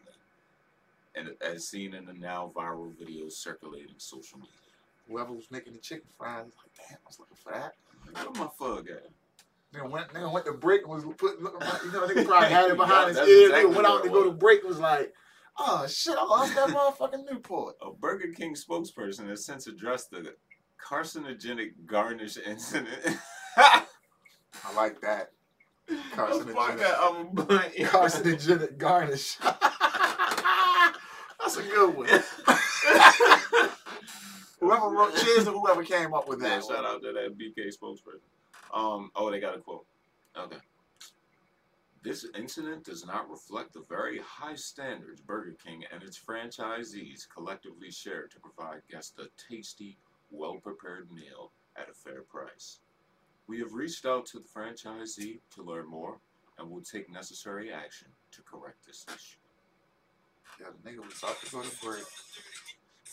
and 1.14 1.30
as 1.40 1.68
seen 1.68 1.94
in 1.94 2.06
the 2.06 2.12
now 2.12 2.52
viral 2.54 2.92
videos 2.94 3.32
circulating 3.32 3.94
social 3.98 4.38
media. 4.38 4.52
Whoever 5.08 5.32
was 5.32 5.50
making 5.50 5.72
the 5.72 5.80
chicken 5.80 6.08
fries 6.16 6.44
like, 6.44 6.88
damn, 6.88 6.98
I 6.98 7.08
was 7.08 7.18
looking 7.18 7.36
for 7.36 7.52
that. 7.52 7.74
Where 8.12 8.44
my 8.44 8.50
fuck 8.58 8.88
at? 8.88 9.10
Then 9.72 9.90
went, 9.90 10.12
then 10.12 10.30
went 10.32 10.46
to 10.46 10.52
break 10.52 10.82
and 10.82 10.90
was 10.90 11.04
putting, 11.16 11.44
like, 11.44 11.82
you 11.84 11.92
know, 11.92 12.06
they 12.06 12.24
probably 12.24 12.48
had 12.48 12.70
it 12.70 12.76
behind 12.76 13.08
his 13.08 13.18
ear. 13.18 13.46
Exactly 13.46 13.70
nigga 13.70 13.74
went 13.74 13.88
out 13.88 14.02
to 14.04 14.08
go 14.10 14.24
to 14.24 14.32
break 14.32 14.64
was 14.64 14.78
like, 14.78 15.12
oh 15.58 15.86
shit, 15.86 16.16
I 16.18 16.24
lost 16.24 16.54
that 16.54 16.68
motherfucking 16.68 17.30
Newport. 17.30 17.76
A 17.82 17.92
Burger 17.92 18.32
King 18.32 18.54
spokesperson 18.54 19.28
has 19.28 19.44
since 19.44 19.66
addressed 19.66 20.10
the 20.10 20.34
carcinogenic 20.84 21.86
garnish 21.86 22.36
incident. 22.38 22.88
I 23.56 23.84
like 24.74 25.00
that. 25.00 25.32
Carcinogenic, 26.14 27.74
carcinogenic 27.86 28.78
garnish. 28.78 29.38
That's 31.50 31.66
a 31.66 31.68
good 31.68 31.96
one. 31.96 32.06
whoever 34.60 34.88
wrote, 34.88 35.16
cheers 35.16 35.46
to 35.46 35.50
whoever 35.50 35.82
came 35.82 36.14
up 36.14 36.28
with 36.28 36.40
that. 36.42 36.62
Yeah, 36.62 36.76
shout 36.76 36.84
out 36.84 37.02
to 37.02 37.12
that 37.12 37.36
BK 37.36 37.76
spokesperson. 37.76 38.20
Um, 38.72 39.10
oh, 39.16 39.32
they 39.32 39.40
got 39.40 39.56
a 39.56 39.58
quote. 39.58 39.84
Okay. 40.38 40.58
This 42.04 42.24
incident 42.36 42.84
does 42.84 43.04
not 43.04 43.28
reflect 43.28 43.72
the 43.72 43.82
very 43.88 44.20
high 44.20 44.54
standards 44.54 45.20
Burger 45.20 45.56
King 45.64 45.82
and 45.92 46.04
its 46.04 46.16
franchisees 46.16 47.28
collectively 47.28 47.90
share 47.90 48.28
to 48.28 48.38
provide 48.38 48.82
guests 48.88 49.18
a 49.18 49.24
tasty, 49.52 49.98
well 50.30 50.54
prepared 50.54 51.10
meal 51.10 51.50
at 51.76 51.88
a 51.90 51.92
fair 51.92 52.22
price. 52.22 52.78
We 53.48 53.58
have 53.58 53.72
reached 53.72 54.06
out 54.06 54.24
to 54.26 54.38
the 54.38 54.46
franchisee 54.48 55.40
to 55.56 55.62
learn 55.64 55.88
more 55.88 56.20
and 56.58 56.70
will 56.70 56.82
take 56.82 57.10
necessary 57.10 57.72
action 57.72 58.06
to 58.30 58.42
correct 58.42 58.86
this 58.86 59.04
issue. 59.08 59.49
Yeah, 60.60 60.66
the 60.82 60.90
nigga 60.90 61.04
was 61.04 61.18
about 61.22 61.40
to 61.40 61.50
go 61.50 61.62
to 61.62 61.84
break. 61.84 62.04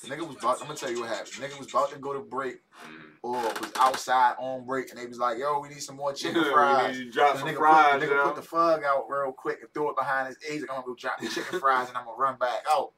The 0.04 0.10
nigga 0.10 0.28
was 0.28 0.36
about. 0.38 0.62
I'm 0.62 0.68
gonna 0.68 0.78
tell 0.78 0.92
you 0.92 1.00
what 1.00 1.10
happened. 1.10 1.34
The 1.34 1.48
nigga 1.48 1.58
was 1.58 1.70
about 1.70 1.92
to 1.92 1.98
go 1.98 2.14
to 2.14 2.20
break, 2.20 2.58
mm. 2.86 3.02
or 3.24 3.42
was 3.42 3.72
outside 3.78 4.36
on 4.38 4.66
break, 4.66 4.90
and 4.92 5.00
they 5.00 5.08
was 5.08 5.18
like, 5.18 5.40
"Yo, 5.40 5.60
we 5.60 5.70
need 5.70 5.82
some 5.82 5.96
more 5.96 6.14
chicken 6.14 6.44
fries." 6.44 7.00
you 7.00 7.12
drop 7.12 7.38
some 7.38 7.48
nigga 7.48 7.58
fries. 7.58 7.94
Put, 7.94 8.00
the 8.02 8.06
nigga 8.08 8.24
put 8.24 8.36
the 8.36 8.42
fug 8.42 8.84
out 8.84 9.06
real 9.10 9.32
quick 9.32 9.60
and 9.62 9.74
threw 9.74 9.90
it 9.90 9.96
behind 9.96 10.28
his 10.28 10.38
ears. 10.50 10.62
Like, 10.62 10.72
I'm 10.72 10.76
gonna 10.82 10.88
go 10.88 10.96
drop 10.96 11.20
the 11.20 11.30
chicken 11.30 11.60
fries, 11.60 11.88
and 11.88 11.98
I'm 11.98 12.06
gonna 12.06 12.18
run 12.18 12.38
back 12.38 12.64
out. 12.70 12.92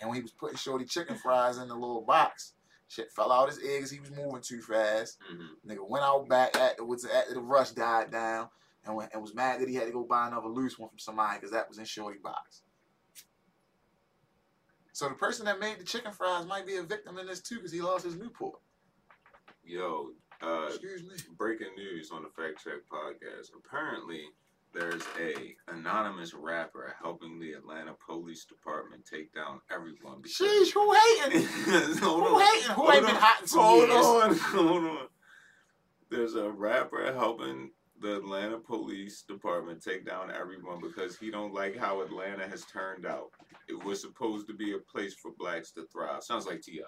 And 0.00 0.10
when 0.10 0.16
he 0.16 0.22
was 0.22 0.32
putting 0.32 0.56
Shorty 0.56 0.84
chicken 0.84 1.16
fries 1.16 1.56
in 1.56 1.68
the 1.68 1.74
little 1.74 2.02
box, 2.02 2.54
shit 2.88 3.10
fell 3.12 3.32
out 3.32 3.48
his 3.48 3.60
eggs. 3.64 3.90
He 3.90 4.00
was 4.00 4.10
moving 4.10 4.42
too 4.42 4.60
fast. 4.60 5.18
Mm-hmm. 5.32 5.70
Nigga 5.70 5.88
went 5.88 6.04
out 6.04 6.28
back 6.28 6.56
afterwards 6.56 7.06
after 7.06 7.34
the 7.34 7.40
rush 7.40 7.70
died 7.70 8.10
down, 8.10 8.48
and 8.84 8.96
went, 8.96 9.12
and 9.14 9.22
was 9.22 9.34
mad 9.34 9.60
that 9.60 9.68
he 9.68 9.76
had 9.76 9.86
to 9.86 9.92
go 9.92 10.02
buy 10.02 10.26
another 10.26 10.48
loose 10.48 10.78
one 10.78 10.90
from 10.90 10.98
somebody 10.98 11.38
because 11.38 11.52
that 11.52 11.68
was 11.68 11.78
in 11.78 11.86
Shorty 11.86 12.18
box. 12.18 12.62
So 14.94 15.08
the 15.08 15.16
person 15.16 15.44
that 15.46 15.58
made 15.58 15.80
the 15.80 15.84
chicken 15.84 16.12
fries 16.12 16.46
might 16.46 16.68
be 16.68 16.76
a 16.76 16.82
victim 16.84 17.18
in 17.18 17.26
this 17.26 17.40
too 17.40 17.56
because 17.56 17.72
he 17.72 17.80
lost 17.80 18.04
his 18.04 18.14
Newport. 18.14 18.60
Yo, 19.64 20.10
uh, 20.40 20.66
excuse 20.68 21.02
me. 21.02 21.16
Breaking 21.36 21.74
news 21.76 22.12
on 22.12 22.22
the 22.22 22.28
Fact 22.28 22.62
Check 22.62 22.74
podcast. 22.88 23.48
Apparently, 23.58 24.22
there's 24.72 25.02
a 25.20 25.56
anonymous 25.66 26.32
rapper 26.32 26.94
helping 27.02 27.40
the 27.40 27.54
Atlanta 27.54 27.94
Police 28.06 28.44
Department 28.44 29.04
take 29.04 29.34
down 29.34 29.60
everyone. 29.68 30.22
Sheesh, 30.22 30.72
who 30.72 30.94
hating? 30.94 31.42
who 31.98 32.38
hating? 32.38 32.70
Who 32.76 32.92
ain't 32.92 33.04
been 33.04 33.16
hot 33.16 33.42
in 33.42 33.48
some 33.48 33.60
hold 33.64 33.88
years? 33.88 34.06
on, 34.06 34.36
hold 34.56 34.84
on. 34.84 35.08
There's 36.08 36.36
a 36.36 36.48
rapper 36.48 37.12
helping 37.12 37.72
the 38.00 38.16
Atlanta 38.16 38.58
Police 38.58 39.22
Department 39.22 39.82
take 39.82 40.04
down 40.06 40.30
everyone 40.30 40.80
because 40.80 41.16
he 41.16 41.30
don't 41.30 41.54
like 41.54 41.76
how 41.76 42.02
Atlanta 42.02 42.46
has 42.46 42.64
turned 42.64 43.06
out. 43.06 43.30
It 43.68 43.82
was 43.84 44.00
supposed 44.00 44.46
to 44.48 44.54
be 44.54 44.74
a 44.74 44.78
place 44.78 45.14
for 45.14 45.32
blacks 45.38 45.70
to 45.72 45.86
thrive. 45.92 46.22
Sounds 46.22 46.46
like 46.46 46.60
T.I. 46.62 46.84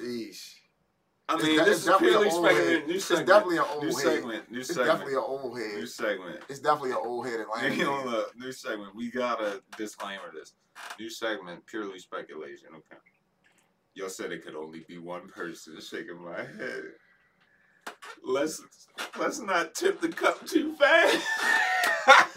Sheesh. 0.00 0.54
I 1.28 1.36
mean, 1.40 1.60
it's 1.60 1.64
this 1.64 1.86
is 1.86 1.96
purely 1.98 2.30
speculative. 2.30 2.88
New 2.88 2.98
segment. 2.98 3.20
It's 3.20 3.28
definitely 3.28 3.56
an 3.58 3.64
old 3.70 3.82
new 3.84 3.88
head. 3.90 3.96
segment. 3.96 4.50
New 4.50 4.58
it's 4.58 4.68
segment. 4.68 4.86
definitely 4.88 5.14
an 5.14 5.24
old 5.24 5.58
head. 5.58 5.74
New 5.76 5.86
segment. 5.86 6.40
It's 6.48 6.58
definitely 6.58 6.90
an 6.90 6.96
old 7.04 7.26
head 7.26 7.40
Atlanta. 7.40 7.74
You 7.74 7.84
know, 7.84 8.02
look, 8.04 8.36
new 8.36 8.52
segment. 8.52 8.96
We 8.96 9.10
gotta 9.12 9.62
disclaimer 9.76 10.32
this. 10.34 10.54
New 10.98 11.08
segment, 11.08 11.64
purely 11.66 12.00
speculation. 12.00 12.70
Okay. 12.70 13.00
Y'all 13.94 14.08
said 14.08 14.32
it 14.32 14.44
could 14.44 14.54
only 14.54 14.84
be 14.88 14.98
one 14.98 15.28
person 15.28 15.80
shaking 15.80 16.22
my 16.22 16.38
head. 16.38 16.82
Let's 18.22 18.62
let's 19.18 19.40
not 19.40 19.74
tip 19.74 20.00
the 20.00 20.08
cup 20.08 20.46
too 20.46 20.74
fast. 20.74 21.18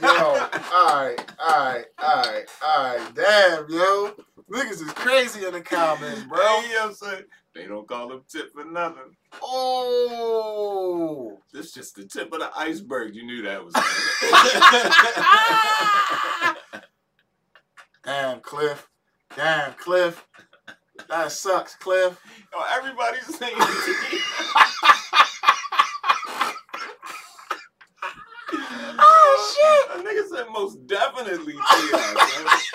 yo, 0.02 0.08
alright, 0.10 1.22
alright, 1.40 1.86
alright, 2.02 2.46
alright. 2.64 3.16
Damn, 3.16 3.70
yo. 3.70 4.14
Niggas 4.52 4.82
is 4.82 4.92
crazy 4.94 5.46
in 5.46 5.54
the 5.54 5.62
comments, 5.62 6.24
bro. 6.24 6.40
You 6.62 6.70
know 6.70 6.80
what 6.80 6.88
I'm 6.90 6.94
saying? 6.94 7.24
They 7.56 7.68
don't 7.68 7.88
call 7.88 8.10
them 8.10 8.24
tip 8.28 8.52
for 8.54 8.66
nothing. 8.66 9.16
Oh! 9.42 11.40
This 11.52 11.72
just 11.72 11.96
the 11.96 12.06
tip 12.06 12.34
of 12.34 12.40
the 12.40 12.52
iceberg. 12.58 13.16
You 13.16 13.26
knew 13.26 13.42
that 13.44 13.64
was 13.64 13.74
Damn, 18.04 18.42
Cliff. 18.42 18.90
Damn, 19.36 19.74
Cliff. 19.74 20.26
That 21.10 21.32
sucks, 21.32 21.76
Cliff. 21.76 22.20
Oh, 22.54 22.66
everybody's 22.76 23.26
saying. 23.38 23.54
oh 29.00 29.56
shit! 29.56 30.00
A 30.00 30.04
nigga 30.04 30.28
said 30.30 30.48
most 30.52 30.86
definitely 30.88 31.54
T.I. 31.54 32.60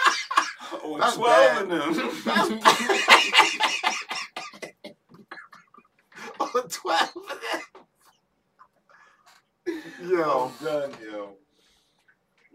Oh, 0.84 0.98
That's 0.98 1.16
12 1.16 1.34
bad. 1.34 1.62
of 1.62 1.68
them. 1.70 1.94
oh, 6.40 6.66
12 6.68 7.16
of 7.16 7.22
them. 9.66 9.82
Yo. 10.10 10.52
I'm 10.60 10.66
done, 10.66 10.92
yo. 11.02 11.36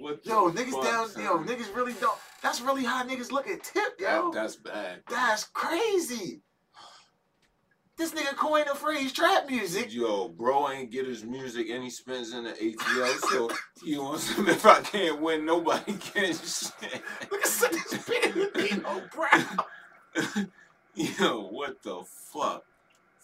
What 0.03 0.25
yo, 0.25 0.51
niggas 0.51 0.83
down, 0.83 1.07
son? 1.07 1.23
yo, 1.23 1.37
niggas 1.37 1.73
really 1.73 1.93
don't. 1.93 2.19
That's 2.41 2.59
really 2.59 2.83
how 2.83 3.05
niggas 3.05 3.31
look 3.31 3.47
at 3.47 3.63
tip, 3.63 3.93
yo. 3.97 4.31
That, 4.31 4.41
that's 4.41 4.57
bad. 4.57 5.05
Bro. 5.05 5.15
That's 5.15 5.45
crazy. 5.45 6.41
This 7.95 8.11
nigga 8.11 8.35
coined 8.35 8.65
the 8.69 8.75
phrase 8.75 9.13
trap 9.13 9.49
music. 9.49 9.93
Yo, 9.93 10.27
bro 10.27 10.69
ain't 10.69 10.91
get 10.91 11.07
his 11.07 11.23
music 11.23 11.69
and 11.69 11.81
he 11.81 11.89
spends 11.89 12.33
in 12.33 12.43
the 12.43 12.51
ATL, 12.51 13.29
so 13.29 13.49
he 13.85 13.97
wants 13.97 14.29
him 14.29 14.49
if 14.49 14.65
I 14.65 14.81
can't 14.81 15.21
win, 15.21 15.45
nobody 15.45 15.93
can 15.99 16.33
shit. 16.33 17.01
Look 17.31 17.45
at 17.45 17.71
this 17.71 18.05
pin 18.05 18.81
no 18.81 19.01
brown. 19.15 20.49
Yo, 20.95 21.47
what 21.47 21.81
the 21.81 22.03
fuck? 22.33 22.65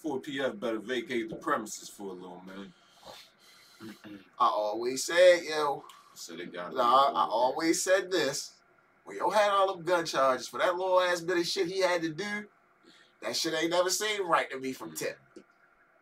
4PF 0.06 0.58
better 0.58 0.80
vacate 0.80 1.30
the 1.30 1.36
premises 1.36 1.90
for 1.90 2.12
a 2.12 2.14
little 2.14 2.42
man. 2.48 2.72
I 4.40 4.46
always 4.48 5.04
said, 5.06 5.42
yo. 5.44 5.84
So 6.20 6.36
they 6.36 6.46
got. 6.46 6.76
Nah, 6.76 6.84
I, 6.84 7.12
I 7.12 7.28
always 7.30 7.82
said 7.82 8.12
this. 8.12 8.52
When 9.06 9.16
yo 9.16 9.30
had 9.30 9.50
all 9.50 9.74
them 9.74 9.86
gun 9.86 10.06
charges 10.06 10.48
for 10.50 10.60
that 10.60 10.76
little 10.76 11.00
ass 11.00 11.22
bit 11.22 11.38
of 11.38 11.48
shit 11.48 11.68
he 11.68 11.80
had 11.80 12.02
to 12.02 12.10
do, 12.10 12.46
that 13.22 13.36
shit 13.36 13.54
ain't 13.54 13.72
never 13.72 13.90
seemed 13.90 14.28
right 14.28 14.50
to 14.52 14.60
me 14.60 14.74
from 14.74 14.94
Tip. 14.94 15.18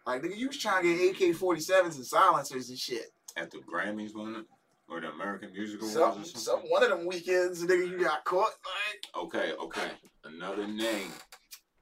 Like 0.06 0.24
nigga, 0.24 0.36
you 0.36 0.48
was 0.48 0.58
trying 0.58 0.84
to 0.84 1.14
get 1.14 1.32
AK 1.32 1.38
47s 1.38 1.96
and 1.96 2.06
silencers 2.06 2.70
and 2.70 2.80
shit. 2.80 3.12
At 3.38 3.52
the 3.52 3.60
Grammys, 3.60 4.16
wasn't 4.16 4.38
it? 4.38 4.46
Or 4.90 5.00
the 5.02 5.10
American 5.10 5.54
Music 5.54 5.82
Awards 5.82 5.94
some, 5.94 6.26
some 6.26 6.60
one 6.62 6.82
of 6.82 6.90
them 6.90 7.06
weekends, 7.06 7.64
nigga, 7.64 7.88
you 7.88 8.00
got 8.00 8.26
caught. 8.26 8.54
Like 8.66 9.24
okay, 9.26 9.54
okay, 9.54 9.92
another 10.24 10.68
name 10.68 11.12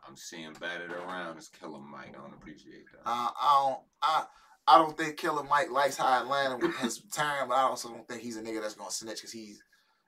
I'm 0.05 0.17
seeing 0.17 0.51
batted 0.59 0.91
around 0.91 1.37
is 1.37 1.47
Killer 1.47 1.79
Mike. 1.79 2.09
I 2.09 2.21
don't 2.21 2.33
appreciate 2.33 2.83
that. 2.91 3.09
Uh, 3.09 3.29
I 3.39 3.63
don't. 3.63 3.79
I 4.01 4.25
I 4.67 4.77
don't 4.77 4.97
think 4.97 5.17
Killer 5.17 5.43
Mike 5.43 5.69
likes 5.69 5.97
how 5.97 6.21
Atlanta 6.21 6.67
has 6.77 6.99
time, 7.13 7.49
but 7.49 7.55
I 7.55 7.61
also 7.61 7.89
don't 7.89 8.07
think 8.07 8.21
he's 8.21 8.37
a 8.37 8.41
nigga 8.41 8.61
that's 8.61 8.75
gonna 8.75 8.91
snitch 8.91 9.17
because 9.17 9.31
he's. 9.31 9.61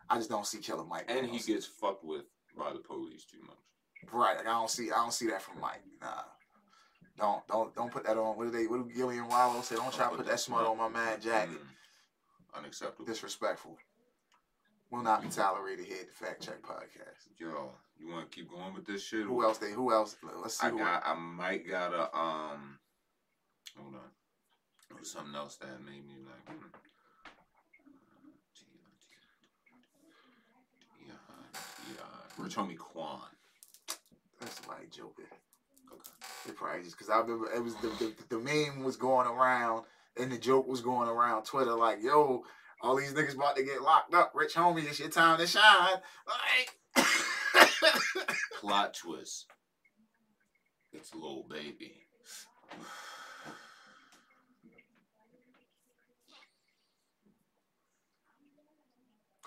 I 0.10 0.18
just 0.18 0.30
don't 0.30 0.48
see 0.48 0.60
Killer 0.60 0.86
Mike. 0.86 1.06
And 1.10 1.28
he 1.28 1.40
gets 1.40 1.66
fucked 1.66 2.04
with 2.04 2.24
by 2.58 2.72
the 2.74 2.80
police 2.80 3.26
too 3.26 3.42
much. 3.46 3.58
Right. 4.12 4.38
Like 4.38 4.48
I 4.48 4.52
don't 4.52 4.70
see. 4.70 4.92
I 4.92 4.96
don't 4.96 5.14
see 5.14 5.28
that 5.28 5.42
from 5.42 5.60
Mike. 5.60 5.84
Nah. 6.02 6.24
Don't 7.18 7.48
don't 7.48 7.76
don't 7.76 7.92
put 7.92 8.06
that 8.06 8.18
on. 8.18 8.38
What 8.38 8.46
do 8.46 8.52
they? 8.52 8.68
What 8.68 8.88
do 8.88 8.94
Gillian 8.96 9.28
Wallo 9.28 9.62
say? 9.62 9.76
Don't 9.76 9.94
try 9.94 10.10
to 10.10 10.16
put 10.16 10.26
that 10.28 10.40
smut 10.40 10.66
on 10.66 10.78
my 10.78 10.88
man 10.88 11.20
Jack. 11.20 11.50
Mm. 11.50 11.58
Unacceptable. 12.58 13.06
Disrespectful. 13.06 13.78
Will 14.90 15.04
not 15.04 15.22
be 15.22 15.28
tolerated 15.28 15.86
here 15.86 15.98
at 16.02 16.08
the 16.08 16.14
Fact 16.14 16.42
Check 16.42 16.62
Podcast. 16.62 17.28
Yo, 17.38 17.72
you 18.00 18.10
want 18.10 18.32
to 18.32 18.36
keep 18.36 18.50
going 18.50 18.74
with 18.74 18.86
this 18.86 19.04
shit? 19.04 19.26
Who 19.26 19.44
else? 19.44 19.58
They? 19.58 19.72
Who 19.72 19.92
else? 19.92 20.16
Let's 20.42 20.60
see. 20.60 20.68
I 20.68 20.72
got. 20.72 21.04
I 21.06 21.14
might 21.16 21.68
gotta. 21.68 22.04
Um. 22.18 22.80
Hold 23.78 23.96
on. 23.96 24.02
Was 25.00 25.12
something 25.12 25.36
else 25.36 25.58
that 25.58 25.84
made 25.86 26.06
me 26.08 26.16
like. 26.26 26.58
Hmm. 26.58 26.68
Rich 32.38 32.56
homie 32.56 32.78
Quan. 32.78 33.20
That's 34.40 34.68
like 34.68 34.92
joking. 34.92 35.26
Okay. 35.92 36.12
It 36.48 36.56
probably 36.56 36.84
just 36.84 36.96
because 36.96 37.10
I 37.10 37.20
remember 37.20 37.52
it 37.52 37.64
was 37.64 37.76
the, 37.76 37.88
the 37.88 38.14
the 38.30 38.40
meme 38.40 38.84
was 38.84 38.96
going 38.96 39.28
around 39.28 39.86
and 40.18 40.32
the 40.32 40.38
joke 40.38 40.68
was 40.68 40.82
going 40.82 41.10
around 41.10 41.46
Twitter 41.46 41.74
like, 41.74 42.02
yo, 42.04 42.44
all 42.82 42.96
these 42.96 43.14
niggas 43.14 43.36
about 43.36 43.56
to 43.56 43.64
get 43.64 43.82
locked 43.82 44.14
up. 44.14 44.34
Rich 44.36 44.54
homie, 44.54 44.88
it's 44.88 45.00
your 45.00 45.10
time 45.10 45.40
to 45.40 45.48
shine. 45.48 45.98
Like 46.96 47.08
plot 48.60 48.94
twist. 48.94 49.48
It's 50.94 51.12
a 51.14 51.18
little 51.18 51.46
baby. 51.50 52.04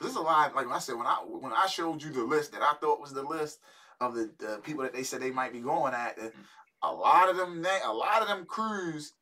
There's 0.01 0.17
a 0.17 0.21
lot. 0.21 0.55
Like 0.55 0.67
I 0.69 0.79
said, 0.79 0.97
when 0.97 1.07
I 1.07 1.17
when 1.27 1.53
I 1.53 1.67
showed 1.67 2.03
you 2.03 2.11
the 2.11 2.25
list 2.25 2.53
that 2.53 2.63
I 2.63 2.75
thought 2.81 3.01
was 3.01 3.13
the 3.13 3.23
list 3.23 3.61
of 4.01 4.15
the, 4.15 4.31
the 4.39 4.61
people 4.63 4.83
that 4.83 4.95
they 4.95 5.03
said 5.03 5.21
they 5.21 5.31
might 5.31 5.53
be 5.53 5.61
going 5.61 5.93
at, 5.93 6.19
a 6.83 6.93
lot 6.93 7.29
of 7.29 7.37
them, 7.37 7.65
a 7.85 7.93
lot 7.93 8.23
of 8.23 8.29
them 8.29 8.47
crews 8.47 9.13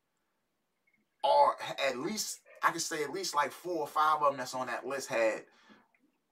are 1.23 1.55
at 1.87 1.97
least 1.97 2.39
I 2.63 2.71
could 2.71 2.81
say 2.81 3.03
at 3.03 3.11
least 3.11 3.35
like 3.35 3.51
four 3.51 3.81
or 3.81 3.87
five 3.87 4.21
of 4.21 4.31
them 4.31 4.37
that's 4.37 4.55
on 4.55 4.67
that 4.67 4.85
list 4.85 5.09
had 5.09 5.43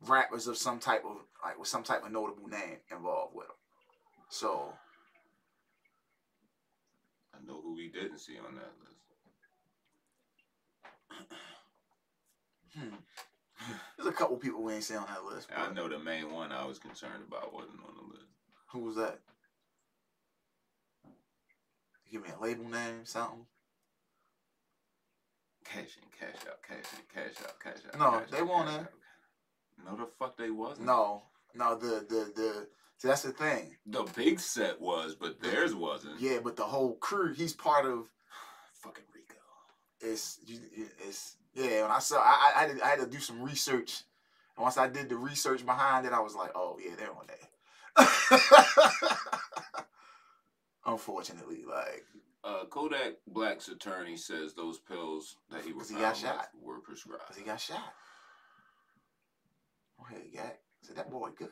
rappers 0.07 0.47
of 0.47 0.57
some 0.57 0.79
type 0.79 1.03
of 1.05 1.17
like 1.43 1.57
with 1.57 1.67
some 1.67 1.83
type 1.83 2.05
of 2.05 2.11
notable 2.11 2.47
name 2.47 2.77
involved 2.91 3.35
with 3.35 3.47
them. 3.47 3.55
So 4.29 4.73
I 7.33 7.45
know 7.45 7.61
who 7.61 7.75
we 7.75 7.89
didn't 7.89 8.19
see 8.19 8.37
on 8.37 8.55
that 8.55 8.71
list. 8.79 8.97
hmm. 12.77 12.95
There's 13.97 14.07
a 14.07 14.11
couple 14.11 14.37
people 14.37 14.63
we 14.63 14.73
ain't 14.73 14.83
see 14.83 14.95
on 14.95 15.07
that 15.07 15.25
list. 15.25 15.49
I 15.55 15.71
know 15.73 15.87
the 15.87 15.99
main 15.99 16.31
one 16.31 16.51
I 16.51 16.65
was 16.65 16.79
concerned 16.79 17.23
about 17.27 17.53
wasn't 17.53 17.79
on 17.87 17.95
the 17.95 18.13
list. 18.13 18.27
Who 18.71 18.79
was 18.79 18.95
that? 18.95 19.19
Give 22.11 22.21
me 22.21 22.29
a 22.37 22.41
label 22.41 22.69
name, 22.69 23.05
something. 23.05 23.45
Cash 25.65 25.97
in, 25.97 26.07
cash 26.17 26.47
out, 26.47 26.63
cash 26.65 26.85
in, 26.93 27.03
cash 27.13 27.43
out, 27.43 27.59
cash 27.61 27.83
out. 27.87 27.99
No, 27.99 28.19
cash 28.19 28.29
they 28.31 28.41
won't 28.41 28.69
in. 28.69 28.87
No, 29.85 29.97
the 29.97 30.07
fuck 30.17 30.37
they 30.37 30.49
wasn't. 30.49 30.87
No, 30.87 31.23
no, 31.53 31.77
the 31.77 32.05
the 32.07 32.31
the. 32.35 32.67
See, 32.97 33.09
that's 33.09 33.23
the 33.23 33.31
thing. 33.31 33.75
The 33.85 34.03
big 34.15 34.39
set 34.39 34.79
was, 34.79 35.15
but 35.15 35.41
theirs 35.41 35.75
wasn't. 35.75 36.19
Yeah, 36.19 36.39
but 36.43 36.55
the 36.55 36.63
whole 36.63 36.95
crew, 36.95 37.33
he's 37.33 37.53
part 37.53 37.85
of. 37.85 38.05
Fucking 38.81 39.03
Rico. 39.13 39.35
It's 39.99 40.39
it's 40.45 41.35
yeah, 41.57 41.81
when 41.81 41.91
I 41.91 41.99
saw, 41.99 42.19
I, 42.19 42.51
I, 42.55 42.59
had 42.59 42.77
to, 42.77 42.85
I 42.85 42.89
had 42.89 42.99
to 42.99 43.07
do 43.07 43.19
some 43.19 43.41
research. 43.41 44.03
And 44.55 44.63
once 44.63 44.77
I 44.77 44.87
did 44.87 45.09
the 45.09 45.15
research 45.17 45.65
behind 45.65 46.05
it, 46.05 46.13
I 46.13 46.19
was 46.19 46.35
like, 46.35 46.51
oh, 46.55 46.77
yeah, 46.83 46.91
they're 46.97 47.09
on 47.09 47.25
that. 47.27 49.17
Unfortunately, 50.85 51.63
like. 51.67 52.05
Uh, 52.43 52.65
Kodak 52.69 53.15
Black's 53.27 53.67
attorney 53.67 54.15
says 54.15 54.53
those 54.53 54.77
pills 54.77 55.35
that 55.51 55.63
he 55.65 55.73
was 55.73 55.89
he 55.89 55.95
got 55.95 56.15
shot. 56.15 56.47
were 56.61 56.79
prescribed. 56.79 57.23
Because 57.23 57.37
he 57.37 57.43
got 57.43 57.59
shot. 57.59 57.93
Oh, 59.99 60.05
hey, 60.09 60.29
Yak. 60.31 60.59
Said 60.83 60.95
that 60.95 61.09
boy 61.09 61.29
good. 61.35 61.49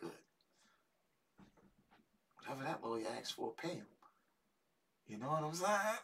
Whatever 2.38 2.64
that 2.64 2.84
lawyer 2.84 3.08
asked 3.20 3.34
for, 3.34 3.54
pay 3.54 3.70
him. 3.70 3.86
You 5.08 5.18
know 5.18 5.28
what 5.28 5.44
I'm 5.44 5.54
saying? 5.54 5.98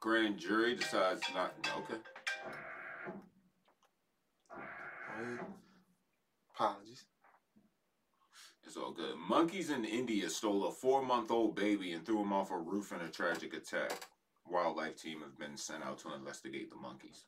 Grand 0.00 0.38
jury 0.38 0.74
decides 0.74 1.22
not. 1.34 1.54
Okay. 1.76 2.00
Apologies. 6.54 7.04
It's 8.64 8.76
all 8.76 8.92
good. 8.92 9.16
Monkeys 9.16 9.70
in 9.70 9.84
India 9.84 10.28
stole 10.28 10.66
a 10.66 10.70
four-month-old 10.70 11.56
baby 11.56 11.92
and 11.92 12.04
threw 12.04 12.20
him 12.20 12.32
off 12.32 12.50
a 12.50 12.58
roof 12.58 12.92
in 12.92 13.00
a 13.00 13.08
tragic 13.08 13.54
attack. 13.54 13.92
Wildlife 14.46 14.96
team 15.00 15.20
have 15.20 15.38
been 15.38 15.56
sent 15.56 15.84
out 15.84 15.98
to 16.00 16.14
investigate 16.14 16.70
the 16.70 16.76
monkeys. 16.76 17.24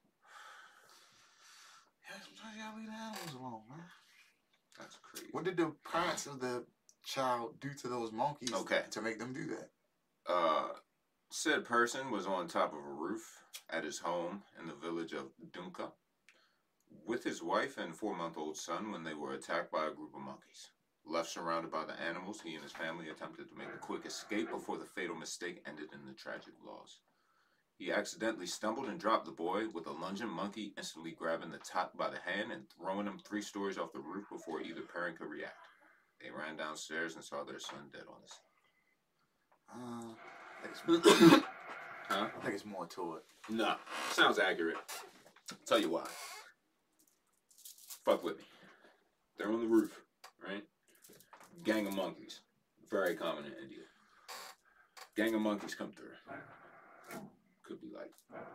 Yeah, 2.04 2.16
sometimes 2.24 2.56
you 2.56 2.62
gotta 2.62 2.76
leave 2.76 2.86
the 2.86 2.92
animals 2.92 3.34
alone, 3.34 3.62
man. 3.68 3.84
That's 4.78 4.98
crazy. 5.02 5.28
What 5.32 5.44
did 5.44 5.56
the 5.56 5.72
parents 5.90 6.26
of 6.26 6.40
the 6.40 6.64
child 7.04 7.60
do 7.60 7.70
to 7.74 7.88
those 7.88 8.12
monkeys 8.12 8.52
okay. 8.52 8.82
to 8.90 9.00
make 9.00 9.18
them 9.18 9.32
do 9.32 9.46
that? 9.46 9.70
Uh, 10.26 10.68
Said 11.32 11.64
person 11.64 12.10
was 12.10 12.26
on 12.26 12.48
top 12.48 12.72
of 12.72 12.84
a 12.84 12.92
roof 12.92 13.44
at 13.70 13.84
his 13.84 14.00
home 14.00 14.42
in 14.58 14.66
the 14.66 14.74
village 14.74 15.12
of 15.12 15.30
Dunka 15.52 15.92
with 17.06 17.22
his 17.22 17.40
wife 17.40 17.78
and 17.78 17.94
four 17.94 18.16
month 18.16 18.36
old 18.36 18.56
son 18.56 18.90
when 18.90 19.04
they 19.04 19.14
were 19.14 19.32
attacked 19.32 19.70
by 19.70 19.86
a 19.86 19.92
group 19.92 20.12
of 20.12 20.22
monkeys. 20.22 20.70
Left 21.04 21.30
surrounded 21.30 21.70
by 21.70 21.84
the 21.84 21.98
animals, 22.00 22.40
he 22.40 22.54
and 22.54 22.64
his 22.64 22.72
family 22.72 23.10
attempted 23.10 23.48
to 23.48 23.54
make 23.54 23.68
a 23.68 23.78
quick 23.78 24.04
escape 24.04 24.50
before 24.50 24.76
the 24.76 24.84
fatal 24.84 25.14
mistake 25.14 25.62
ended 25.66 25.90
in 25.94 26.04
the 26.04 26.14
tragic 26.14 26.54
loss. 26.66 26.98
He 27.78 27.92
accidentally 27.92 28.46
stumbled 28.46 28.88
and 28.88 28.98
dropped 28.98 29.24
the 29.24 29.30
boy, 29.30 29.68
with 29.68 29.86
a 29.86 29.92
lunging 29.92 30.28
monkey 30.28 30.74
instantly 30.76 31.12
grabbing 31.12 31.52
the 31.52 31.58
top 31.58 31.96
by 31.96 32.10
the 32.10 32.18
hand 32.18 32.50
and 32.50 32.64
throwing 32.68 33.06
him 33.06 33.18
three 33.18 33.40
stories 33.40 33.78
off 33.78 33.92
the 33.92 34.00
roof 34.00 34.28
before 34.28 34.60
either 34.60 34.82
parent 34.82 35.18
could 35.18 35.30
react. 35.30 35.68
They 36.20 36.30
ran 36.30 36.56
downstairs 36.56 37.14
and 37.14 37.24
saw 37.24 37.44
their 37.44 37.60
son 37.60 37.88
dead 37.92 38.02
on 38.08 38.20
his. 38.20 38.40
Uh, 39.72 40.14
I 40.62 40.66
think 40.66 41.00
it's 41.00 41.02
more, 41.30 41.40
Huh? 42.08 42.26
I 42.36 42.42
think 42.42 42.54
it's 42.54 42.64
more 42.66 42.86
to 42.86 43.14
it. 43.16 43.22
No, 43.48 43.74
sounds 44.12 44.38
accurate. 44.38 44.76
Tell 45.66 45.78
you 45.78 45.90
why. 45.90 46.06
Fuck 48.04 48.22
with 48.24 48.38
me. 48.38 48.44
They're 49.38 49.50
on 49.50 49.60
the 49.60 49.66
roof, 49.66 49.92
right? 50.46 50.62
Gang 51.64 51.86
of 51.86 51.94
monkeys, 51.94 52.40
very 52.90 53.14
common 53.14 53.44
in 53.44 53.52
India. 53.62 53.84
Gang 55.16 55.34
of 55.34 55.40
monkeys 55.40 55.74
come 55.74 55.92
through. 55.92 56.08
Could 57.64 57.80
be 57.80 57.88
like 57.94 58.10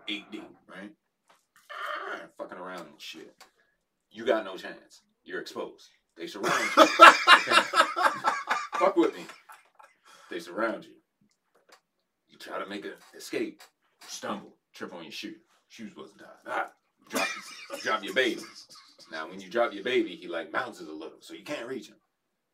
eight 0.08 0.30
deep, 0.32 0.50
right? 0.70 0.92
Ah, 1.72 2.20
Fucking 2.38 2.58
around 2.58 2.82
and 2.82 3.00
shit. 3.00 3.34
You 4.12 4.26
got 4.26 4.46
no 4.46 4.58
chance. 4.58 5.02
You're 5.24 5.42
exposed. 5.42 5.90
They 6.18 6.28
surround 6.28 6.54
you. 6.78 6.86
Fuck 8.78 8.96
with 8.96 9.16
me. 9.16 9.26
They 10.30 10.40
surround 10.40 10.86
you. 10.86 10.95
Try 12.46 12.60
to 12.60 12.70
make 12.70 12.86
an 12.86 12.94
escape. 13.18 13.62
Stumble. 14.08 14.56
Trip 14.74 14.94
on 14.94 15.04
your 15.04 15.12
shoe. 15.12 15.34
Shoes 15.68 15.96
wasn't 15.96 16.20
tied. 16.20 16.28
Ah, 16.48 16.70
drop, 17.10 17.28
drop 17.82 18.04
your 18.04 18.14
baby. 18.14 18.42
Now, 19.12 19.28
when 19.28 19.40
you 19.40 19.50
drop 19.50 19.74
your 19.74 19.84
baby, 19.84 20.16
he 20.16 20.28
like 20.28 20.52
bounces 20.52 20.88
a 20.88 20.92
little, 20.94 21.18
so 21.22 21.34
you 21.34 21.44
can't 21.44 21.68
reach 21.68 21.88
him. 21.90 21.96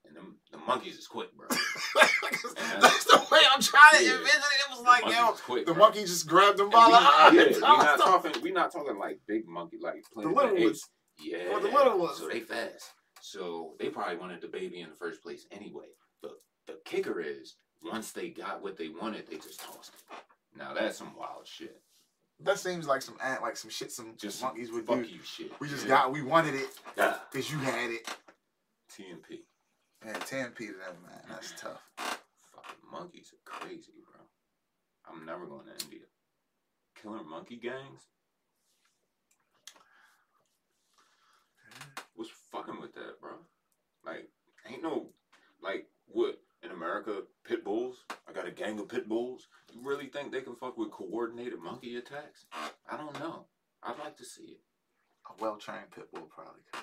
And 0.07 0.15
them, 0.15 0.37
the 0.51 0.57
monkeys 0.59 0.97
is 0.97 1.07
quick, 1.07 1.35
bro. 1.37 1.47
That's 1.99 3.05
the 3.05 3.21
way 3.31 3.39
I'm 3.53 3.61
trying 3.61 3.97
to 3.97 4.03
Yeah. 4.05 4.11
envision 4.13 4.39
it. 4.39 4.71
It 4.71 4.71
was 4.71 4.81
like, 4.81 5.05
yo, 5.13 5.31
quick, 5.33 5.65
the 5.65 5.73
bro. 5.73 5.83
monkey 5.83 6.01
just 6.01 6.27
grabbed 6.27 6.59
him 6.59 6.65
And 6.65 6.71
by 6.71 6.85
we, 6.85 6.91
the 6.91 6.97
eye. 6.97 7.31
yeah, 7.33 7.53
we 7.53 7.59
not 7.59 7.97
talking. 8.03 8.41
We 8.41 8.51
not 8.51 8.71
talking 8.71 8.97
like 8.97 9.19
big 9.27 9.47
monkey, 9.47 9.77
like 9.81 10.03
The 10.15 10.21
little 10.29 10.55
the 10.55 10.63
ones. 10.65 10.81
Yeah, 11.19 11.49
Or 11.51 11.59
the 11.59 11.67
little 11.69 11.99
ones. 11.99 12.17
So 12.17 12.27
they 12.29 12.39
fast. 12.39 12.85
So 13.21 13.73
they 13.79 13.89
probably 13.89 14.17
wanted 14.17 14.41
the 14.41 14.47
baby 14.47 14.79
in 14.81 14.89
the 14.89 14.95
first 14.95 15.21
place 15.21 15.45
anyway. 15.51 15.87
But 16.21 16.33
the 16.67 16.77
kicker 16.85 17.19
is, 17.21 17.55
once 17.84 18.11
they 18.11 18.29
got 18.29 18.61
what 18.61 18.77
they 18.77 18.89
wanted, 18.89 19.27
they 19.29 19.38
just 19.38 19.59
tossed 19.61 19.93
it. 19.95 20.15
Now 20.57 20.73
that's 20.73 20.97
some 20.97 21.15
wild 21.17 21.45
shit. 21.47 21.82
That 22.43 22.57
seems 22.59 22.88
like 22.88 23.01
some 23.01 23.17
ant, 23.23 23.41
like 23.41 23.55
some 23.55 23.69
shit 23.69 23.91
some 23.91 24.15
Just 24.17 24.41
monkeys 24.41 24.71
would 24.71 24.88
do. 24.88 24.93
Fuck 24.95 25.03
do. 25.05 25.09
you, 25.11 25.19
shit. 25.23 25.51
We 25.59 25.67
just 25.67 25.84
Yeah. 25.84 25.89
got, 25.89 26.11
we 26.11 26.21
wanted 26.23 26.55
it 26.55 26.69
Yeah. 26.97 27.19
because 27.32 27.51
you 27.51 27.57
had 27.59 27.91
it. 27.91 28.07
TMP. 28.91 29.39
Man, 30.03 30.15
10 30.15 30.51
P 30.53 30.67
to 30.67 30.73
them, 30.73 30.95
man. 31.05 31.21
That's 31.29 31.53
tough. 31.55 31.82
Fucking 31.97 32.89
monkeys 32.91 33.32
are 33.34 33.49
crazy, 33.59 33.93
bro. 34.11 34.21
I'm 35.07 35.25
never 35.25 35.45
going 35.45 35.65
to 35.67 35.84
India. 35.86 36.05
Killer 37.01 37.23
monkey 37.23 37.57
gangs? 37.57 38.01
What's 42.15 42.32
fucking 42.51 42.82
with 42.82 42.93
that, 42.95 43.19
bro? 43.21 43.32
Like, 44.05 44.29
ain't 44.67 44.84
no, 44.84 45.07
like, 45.61 45.88
what, 46.07 46.39
in 46.64 46.72
America, 46.72 47.24
pit 47.43 47.64
bulls? 47.64 47.97
I 48.28 48.34
got 48.34 48.47
a 48.47 48.51
gang 48.51 48.80
of 48.80 48.89
pit 48.89 49.07
bulls? 49.07 49.47
You 49.74 49.82
really 49.84 50.07
think 50.07 50.32
they 50.32 50.41
can 50.41 50.55
fuck 50.55 50.78
with 50.78 50.91
coordinated 50.91 51.59
monkey 51.59 51.95
attacks? 51.97 52.45
I 52.89 52.97
don't 52.97 53.18
know. 53.20 53.45
I'd 53.84 53.99
like 53.99 54.18
to 54.18 54.26
see 54.26 54.43
it. 54.43 54.62
A 55.30 55.41
well 55.41 55.57
trained 55.57 55.91
pit 55.93 56.12
bull 56.14 56.30
probably 56.34 56.62
could. 56.72 56.82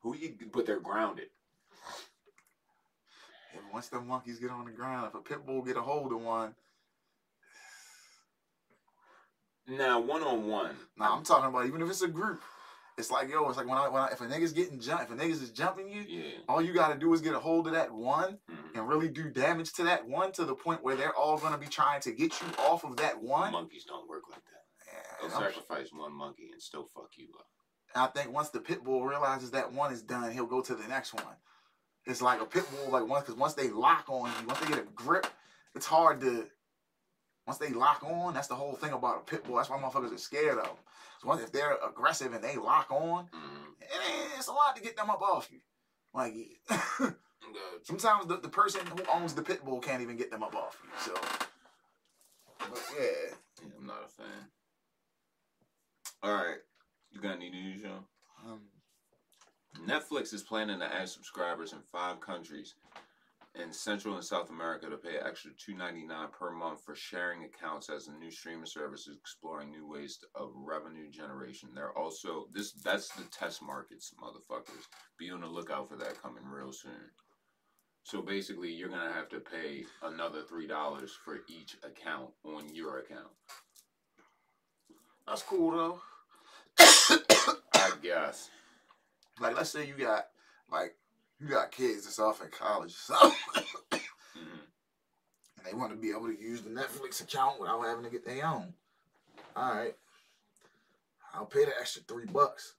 Who 0.00 0.14
you, 0.16 0.34
but 0.52 0.66
they're 0.66 0.80
grounded. 0.80 1.28
And 3.54 3.62
once 3.72 3.88
the 3.88 4.00
monkeys 4.00 4.38
get 4.38 4.50
on 4.50 4.64
the 4.64 4.72
ground, 4.72 5.06
if 5.08 5.14
a 5.14 5.20
pit 5.20 5.46
bull 5.46 5.62
get 5.62 5.76
a 5.76 5.82
hold 5.82 6.12
of 6.12 6.20
one, 6.20 6.54
Now, 9.66 9.98
one 9.98 10.22
on 10.22 10.46
one. 10.46 10.76
nah, 10.98 11.16
I'm 11.16 11.24
talking 11.24 11.48
about 11.48 11.66
even 11.66 11.80
if 11.80 11.88
it's 11.88 12.02
a 12.02 12.08
group, 12.08 12.42
it's 12.96 13.10
like 13.10 13.28
yo, 13.28 13.48
it's 13.48 13.56
like 13.56 13.66
when 13.68 13.76
I, 13.78 13.88
when 13.88 14.02
I 14.02 14.08
if 14.08 14.20
a 14.20 14.24
nigga's 14.26 14.52
getting 14.52 14.80
jumped, 14.80 15.04
if 15.04 15.10
a 15.10 15.14
nigga's 15.14 15.42
is 15.42 15.50
jumping 15.50 15.88
you, 15.88 16.02
Yeah. 16.02 16.30
all 16.48 16.62
you 16.62 16.72
gotta 16.72 16.98
do 16.98 17.12
is 17.12 17.20
get 17.20 17.34
a 17.34 17.40
hold 17.40 17.66
of 17.66 17.72
that 17.74 17.90
one 17.92 18.38
Mhm. 18.50 18.74
and 18.74 18.88
really 18.88 19.08
do 19.08 19.30
damage 19.30 19.72
to 19.74 19.84
that 19.84 20.06
one 20.06 20.32
to 20.32 20.44
the 20.44 20.54
point 20.54 20.82
where 20.82 20.96
they're 20.96 21.14
all 21.14 21.38
gonna 21.38 21.58
be 21.58 21.66
trying 21.66 22.00
to 22.02 22.12
get 22.12 22.40
you 22.40 22.46
off 22.58 22.84
of 22.84 22.96
that 22.98 23.20
one. 23.20 23.52
Monkeys 23.52 23.84
don't 23.84 24.08
work 24.08 24.22
like 24.30 24.42
that. 24.44 25.22
And 25.22 25.30
They'll 25.32 25.38
I'm- 25.38 25.52
sacrifice 25.52 25.92
one 25.92 26.12
monkey 26.12 26.50
and 26.52 26.60
still 26.62 26.84
fuck 26.94 27.10
you 27.16 27.28
up. 27.38 27.46
I 27.96 28.06
think 28.08 28.32
once 28.32 28.50
the 28.50 28.60
pit 28.60 28.82
bull 28.82 29.04
realizes 29.04 29.52
that 29.52 29.72
one 29.72 29.92
is 29.92 30.02
done, 30.02 30.30
he'll 30.32 30.46
go 30.46 30.60
to 30.60 30.74
the 30.74 30.86
next 30.88 31.14
one. 31.14 31.36
It's 32.06 32.20
like 32.20 32.40
a 32.40 32.44
pit 32.46 32.64
bull, 32.70 32.90
like 32.90 33.06
once 33.06 33.24
because 33.24 33.38
once 33.38 33.54
they 33.54 33.70
lock 33.70 34.04
on 34.08 34.30
you, 34.40 34.46
once 34.46 34.58
they 34.60 34.66
get 34.66 34.78
a 34.78 34.82
grip, 34.82 35.26
it's 35.74 35.86
hard 35.86 36.20
to. 36.20 36.48
Once 37.46 37.58
they 37.58 37.70
lock 37.70 38.02
on, 38.02 38.32
that's 38.32 38.48
the 38.48 38.54
whole 38.54 38.74
thing 38.74 38.92
about 38.92 39.18
a 39.18 39.20
pit 39.30 39.44
bull. 39.44 39.56
That's 39.56 39.68
why 39.68 39.76
motherfuckers 39.78 40.14
are 40.14 40.18
scared 40.18 40.58
of 40.58 40.64
them. 40.64 40.76
So 41.20 41.28
once 41.28 41.42
if 41.42 41.52
they're 41.52 41.76
aggressive 41.86 42.32
and 42.32 42.42
they 42.42 42.56
lock 42.56 42.90
on, 42.90 43.28
Mhm. 43.28 43.74
it 43.80 43.88
it's 44.38 44.48
a 44.48 44.52
lot 44.52 44.74
to 44.76 44.82
get 44.82 44.96
them 44.96 45.10
up 45.10 45.20
off 45.20 45.50
you. 45.50 45.60
Like 46.14 46.34
sometimes 47.82 48.26
the, 48.26 48.38
the 48.38 48.48
person 48.48 48.86
who 48.86 49.04
owns 49.12 49.34
the 49.34 49.42
pit 49.42 49.64
bull 49.64 49.80
can't 49.80 50.00
even 50.02 50.16
get 50.16 50.30
them 50.30 50.42
up 50.42 50.54
off 50.54 50.78
you. 50.82 50.90
So, 51.00 51.14
but 52.70 52.82
yeah, 52.98 53.34
Yeah, 53.62 53.68
I'm 53.78 53.86
not 53.86 54.04
a 54.04 54.08
fan. 54.08 54.50
All 56.22 56.32
right, 56.34 56.58
you 57.10 57.20
got 57.20 57.36
any 57.36 57.50
news, 57.50 57.82
John? 57.82 58.04
um, 58.46 58.60
Netflix 59.86 60.32
is 60.32 60.42
planning 60.42 60.78
to 60.78 60.86
add 60.86 61.08
subscribers 61.10 61.72
in 61.74 61.80
five 61.82 62.20
countries 62.20 62.74
in 63.54 63.72
Central 63.72 64.16
and 64.16 64.24
South 64.24 64.50
America 64.50 64.88
to 64.90 64.96
pay 64.96 65.16
extra 65.24 65.52
two 65.56 65.74
ninety 65.74 66.04
nine 66.04 66.28
per 66.36 66.50
month 66.50 66.82
for 66.84 66.94
sharing 66.94 67.44
accounts 67.44 67.88
as 67.88 68.06
the 68.06 68.12
new 68.12 68.30
streaming 68.30 68.66
service 68.66 69.06
is 69.06 69.16
exploring 69.16 69.70
new 69.70 69.88
ways 69.88 70.18
of 70.34 70.50
revenue 70.56 71.10
generation. 71.10 71.70
They're 71.74 71.96
also 71.96 72.46
this 72.52 72.72
that's 72.72 73.08
the 73.10 73.24
test 73.24 73.62
markets, 73.62 74.12
motherfuckers. 74.20 74.86
Be 75.18 75.30
on 75.30 75.40
the 75.40 75.46
lookout 75.46 75.88
for 75.88 75.96
that 75.96 76.20
coming 76.20 76.44
real 76.44 76.72
soon. 76.72 77.10
So 78.02 78.20
basically, 78.22 78.70
you're 78.72 78.88
gonna 78.88 79.12
have 79.12 79.28
to 79.30 79.40
pay 79.40 79.84
another 80.02 80.42
three 80.42 80.66
dollars 80.66 81.16
for 81.24 81.40
each 81.48 81.76
account 81.84 82.30
on 82.44 82.74
your 82.74 82.98
account. 82.98 83.30
that's 85.26 85.42
cool 85.42 85.70
though. 85.70 86.00
I 87.74 87.92
guess. 88.02 88.50
like 89.40 89.56
let's 89.56 89.70
say 89.70 89.86
you 89.86 89.94
got 89.94 90.26
like 90.70 90.96
you 91.44 91.50
got 91.50 91.70
kids 91.70 92.04
that's 92.04 92.18
off 92.18 92.42
in 92.42 92.48
college 92.48 92.92
so. 92.94 93.14
And 95.56 95.72
they 95.72 95.78
want 95.78 95.92
to 95.92 95.96
be 95.96 96.10
able 96.10 96.26
to 96.26 96.38
use 96.40 96.62
the 96.62 96.70
netflix 96.70 97.22
account 97.22 97.60
without 97.60 97.82
having 97.84 98.04
to 98.04 98.10
get 98.10 98.26
their 98.26 98.46
own. 98.46 98.74
All 99.56 99.74
right 99.74 99.94
i'll 101.34 101.46
pay 101.46 101.64
the 101.64 101.72
extra 101.80 102.02
three 102.02 102.26
bucks. 102.26 102.74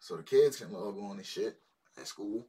So 0.00 0.16
the 0.16 0.22
kids 0.22 0.58
can 0.58 0.72
log 0.72 0.98
on 0.98 1.16
and 1.16 1.26
shit 1.26 1.56
at 1.98 2.06
school. 2.06 2.46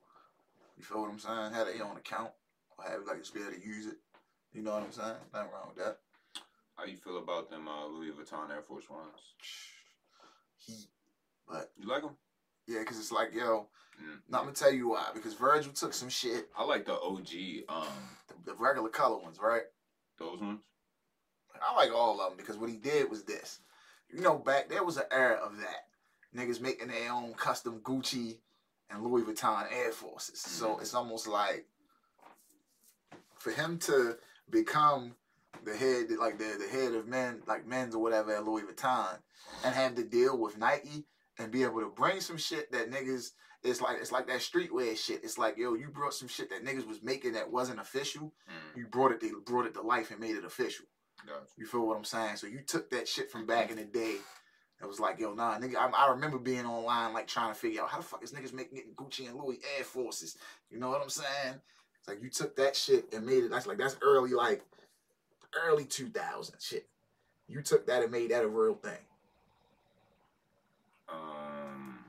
You 0.77 0.83
feel 0.83 1.01
what 1.01 1.11
i'm 1.11 1.19
saying? 1.19 1.53
Have 1.53 1.67
their 1.67 1.85
own 1.85 1.97
account. 1.97 2.31
Or 2.77 2.85
have 2.85 3.01
like 3.07 3.19
just 3.19 3.33
be 3.33 3.41
able 3.41 3.51
to 3.51 3.65
use 3.65 3.87
it. 3.87 3.97
You 4.53 4.61
know 4.61 4.73
what 4.73 4.83
i'm 4.83 4.91
saying? 4.91 5.15
Nothing 5.33 5.51
wrong 5.51 5.73
with 5.75 5.85
that. 5.85 5.97
How 6.75 6.85
you 6.85 6.97
feel 6.97 7.17
about 7.17 7.49
them 7.49 7.67
uh, 7.67 7.87
Louis 7.87 8.11
Vuitton 8.11 8.51
Air 8.51 8.61
Force 8.61 8.89
Ones? 8.89 9.33
he 10.57 10.73
but 11.47 11.71
You 11.77 11.87
like 11.87 12.03
them? 12.03 12.15
Yeah 12.69 12.79
because 12.79 12.97
it's 12.99 13.11
like 13.11 13.33
yo 13.33 13.67
Mm. 14.01 14.19
now 14.29 14.37
i'm 14.37 14.43
gonna 14.45 14.55
tell 14.55 14.71
you 14.71 14.87
why 14.91 15.07
because 15.13 15.33
virgil 15.33 15.73
took 15.73 15.93
some 15.93 16.07
shit 16.07 16.47
I 16.57 16.63
like 16.63 16.85
the 16.85 16.93
OG, 16.93 17.65
um, 17.67 17.83
the, 18.29 18.51
the 18.51 18.55
regular 18.57 18.87
color 18.87 19.17
ones 19.17 19.39
right 19.41 19.63
those 20.17 20.39
ones. 20.39 20.61
I 21.61 21.75
like 21.75 21.91
all 21.93 22.21
of 22.21 22.29
them 22.29 22.37
because 22.37 22.55
what 22.57 22.69
he 22.69 22.77
did 22.77 23.09
was 23.09 23.25
this. 23.25 23.59
You 24.09 24.21
know, 24.21 24.37
back 24.37 24.69
there 24.69 24.85
was 24.85 24.95
an 24.95 25.03
era 25.11 25.35
of 25.35 25.57
that. 25.57 25.87
Niggas 26.33 26.61
making 26.61 26.87
their 26.87 27.11
own 27.11 27.33
custom 27.33 27.81
Gucci 27.81 28.37
and 28.89 29.03
Louis 29.03 29.23
Vuitton 29.23 29.65
Air 29.69 29.91
Forces. 29.91 30.39
So 30.39 30.75
Mhm. 30.75 30.81
it's 30.81 30.93
almost 30.93 31.27
like 31.27 31.65
for 33.37 33.51
him 33.51 33.77
to 33.79 34.17
become 34.49 35.15
the 35.65 35.75
head, 35.75 36.09
like 36.11 36.37
the, 36.37 36.55
the 36.59 36.67
head 36.69 36.93
of 36.93 37.07
men, 37.07 37.41
like 37.47 37.65
men's 37.67 37.95
or 37.95 38.01
whatever 38.01 38.33
at 38.33 38.45
Louis 38.45 38.63
Vuitton, 38.63 39.17
and 39.65 39.75
have 39.75 39.95
to 39.95 40.03
deal 40.05 40.37
with 40.37 40.57
Nike 40.57 41.05
and 41.39 41.51
be 41.51 41.63
able 41.63 41.79
to 41.79 41.91
bring 41.95 42.21
some 42.21 42.37
shit 42.37 42.71
that 42.71 42.91
niggas. 42.91 43.31
It's 43.63 43.81
like 43.81 43.97
it's 43.99 44.11
like 44.11 44.27
that 44.27 44.39
streetwear 44.39 44.95
shit. 44.97 45.23
It's 45.23 45.37
like 45.37 45.57
yo, 45.57 45.73
you 45.73 45.89
brought 45.89 46.13
some 46.13 46.27
shit 46.27 46.49
that 46.49 46.63
niggas 46.63 46.87
was 46.87 47.01
making 47.01 47.33
that 47.33 47.51
wasn't 47.51 47.79
official. 47.79 48.33
Mm. 48.47 48.77
You 48.77 48.87
brought 48.87 49.11
it, 49.11 49.19
they 49.19 49.31
brought 49.45 49.65
it 49.65 49.73
to 49.73 49.81
life 49.81 50.11
and 50.11 50.19
made 50.19 50.35
it 50.35 50.45
official. 50.45 50.85
Gotcha. 51.25 51.39
You 51.57 51.65
feel 51.65 51.85
what 51.85 51.97
I'm 51.97 52.05
saying? 52.05 52.37
So 52.37 52.47
you 52.47 52.61
took 52.65 52.89
that 52.91 53.07
shit 53.07 53.31
from 53.31 53.45
back 53.45 53.71
in 53.71 53.77
the 53.77 53.83
day. 53.83 54.15
It 54.81 54.87
was 54.87 54.99
like, 54.99 55.19
yo, 55.19 55.33
nah, 55.33 55.59
nigga. 55.59 55.75
I, 55.75 55.89
I 55.89 56.11
remember 56.11 56.37
being 56.37 56.65
online, 56.65 57.13
like 57.13 57.27
trying 57.27 57.53
to 57.53 57.59
figure 57.59 57.81
out 57.81 57.89
how 57.89 57.97
the 57.97 58.03
fuck 58.03 58.23
is 58.23 58.31
niggas 58.31 58.53
making 58.53 58.81
Gucci 58.95 59.27
and 59.27 59.37
Louis 59.37 59.59
Air 59.77 59.83
Forces. 59.83 60.37
You 60.69 60.79
know 60.79 60.89
what 60.89 61.01
I'm 61.01 61.09
saying? 61.09 61.59
It's 61.99 62.07
like 62.07 62.23
you 62.23 62.29
took 62.29 62.55
that 62.55 62.77
shit 62.77 63.13
and 63.13 63.25
made 63.25 63.43
it. 63.43 63.51
That's 63.51 63.67
like 63.67 63.77
that's 63.77 63.97
early, 64.01 64.31
like 64.31 64.63
early 65.65 65.83
2000 65.83 66.55
shit. 66.61 66.87
You 67.47 67.61
took 67.61 67.87
that 67.87 68.03
and 68.03 68.11
made 68.11 68.31
that 68.31 68.45
a 68.45 68.47
real 68.47 68.75
thing. 68.75 68.99
Um, 71.13 71.99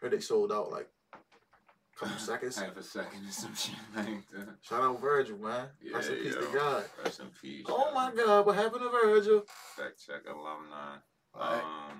Heard 0.00 0.12
they 0.12 0.20
sold 0.20 0.52
out 0.52 0.70
like 0.70 0.88
a 1.14 1.98
couple 1.98 2.16
seconds. 2.18 2.58
half 2.58 2.76
a 2.76 2.82
second 2.82 3.26
or 3.26 3.32
some 3.32 3.54
shit 3.54 3.74
like 3.96 4.06
that. 4.32 4.56
Shout 4.62 4.82
out 4.82 5.00
Virgil, 5.00 5.38
man. 5.38 5.68
Yeah, 5.82 5.96
Rest 5.96 6.10
in 6.10 6.16
peace 6.16 6.34
yo. 6.34 6.40
to 6.40 6.52
God. 6.58 6.84
Rest 7.04 7.20
in 7.20 7.26
peace. 7.40 7.64
Oh 7.68 7.88
yo. 7.88 7.94
my 7.94 8.12
God, 8.14 8.46
what 8.46 8.56
happened 8.56 8.82
to 8.82 8.90
Virgil? 8.90 9.44
Fact 9.76 10.02
check 10.06 10.22
alumni. 10.26 10.96
Alright. 11.34 11.62
Um, 11.64 11.98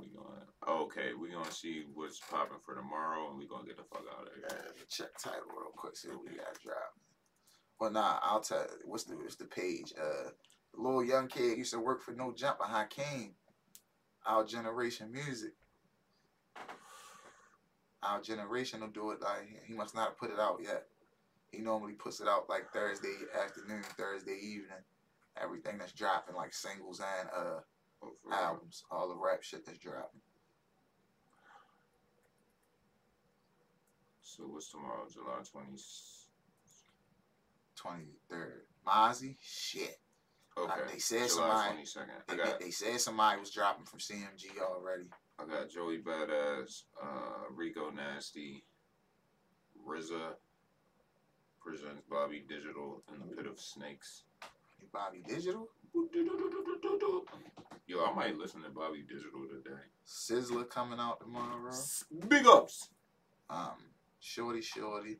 we 0.00 0.06
going? 0.08 0.80
Okay. 0.82 1.10
we're 1.18 1.32
gonna 1.32 1.50
see 1.52 1.84
what's 1.94 2.18
popping 2.20 2.58
for 2.64 2.74
tomorrow, 2.74 3.28
and 3.30 3.38
we're 3.38 3.48
gonna 3.48 3.66
get 3.66 3.76
the 3.76 3.84
fuck 3.84 4.04
out 4.18 4.26
of 4.26 4.32
here. 4.34 4.44
Yeah, 4.48 4.82
check 4.88 5.16
title 5.18 5.42
real 5.56 5.70
quick. 5.76 5.96
See 5.96 6.08
what 6.08 6.22
we 6.24 6.36
got 6.36 6.58
drop. 6.64 6.94
Well, 7.80 7.90
nah, 7.92 8.18
I'll 8.22 8.40
tell. 8.40 8.58
You, 8.58 8.66
what's 8.86 9.04
the 9.04 9.14
what's 9.16 9.36
the 9.36 9.44
page? 9.44 9.92
Uh, 10.00 10.30
little 10.74 11.04
young 11.04 11.28
kid 11.28 11.58
used 11.58 11.72
to 11.74 11.78
work 11.80 12.00
for 12.02 12.12
No 12.12 12.32
Jump 12.32 12.58
behind 12.58 12.90
King. 12.90 13.34
Our 14.28 14.44
generation 14.44 15.10
music. 15.10 15.54
Our 18.02 18.20
generation 18.20 18.82
will 18.82 18.88
do 18.88 19.10
it 19.12 19.22
like 19.22 19.48
he 19.66 19.72
must 19.72 19.94
not 19.94 20.08
have 20.08 20.18
put 20.18 20.30
it 20.30 20.38
out 20.38 20.60
yet. 20.62 20.84
He 21.50 21.62
normally 21.62 21.94
puts 21.94 22.20
it 22.20 22.28
out 22.28 22.46
like 22.46 22.70
Thursday 22.70 23.14
afternoon, 23.42 23.82
Thursday 23.96 24.36
evening. 24.36 24.84
Everything 25.42 25.78
that's 25.78 25.92
dropping, 25.92 26.36
like 26.36 26.52
singles 26.52 27.00
and 27.00 27.28
uh 27.34 27.60
oh, 28.02 28.12
albums, 28.30 28.84
all 28.90 29.08
the 29.08 29.16
rap 29.16 29.42
shit 29.42 29.64
that's 29.64 29.78
dropping. 29.78 30.20
So 34.20 34.44
what's 34.44 34.68
tomorrow? 34.68 35.06
July 35.10 35.40
20, 35.50 35.68
23rd. 37.82 38.60
Mozzy? 38.86 39.36
Shit. 39.40 39.98
Okay. 40.64 40.92
They 40.92 40.98
said 40.98 41.28
July 41.28 41.74
somebody. 41.84 42.10
They, 42.28 42.36
got, 42.36 42.60
they, 42.60 42.70
said 42.70 43.00
somebody 43.00 43.40
was 43.40 43.50
dropping 43.50 43.84
from 43.84 43.98
CMG 43.98 44.60
already. 44.60 45.04
I 45.38 45.46
got 45.46 45.70
Joey 45.70 45.98
Badass, 45.98 46.82
uh, 47.02 47.52
Rico 47.54 47.90
Nasty, 47.90 48.64
RZA 49.88 50.34
presents 51.60 52.02
Bobby 52.10 52.44
Digital 52.48 53.02
in 53.12 53.20
the 53.20 53.36
Pit 53.36 53.46
of 53.46 53.60
Snakes. 53.60 54.24
Bobby 54.92 55.22
Digital? 55.26 55.68
Yo, 57.86 58.04
I 58.04 58.12
might 58.14 58.36
listen 58.36 58.62
to 58.62 58.70
Bobby 58.70 59.02
Digital 59.02 59.46
today. 59.48 59.80
Sizzler 60.06 60.68
coming 60.68 60.98
out 60.98 61.20
tomorrow. 61.20 61.72
Big 62.28 62.46
ups. 62.46 62.88
Um, 63.50 63.76
Shorty 64.20 64.62
Shorty. 64.62 65.18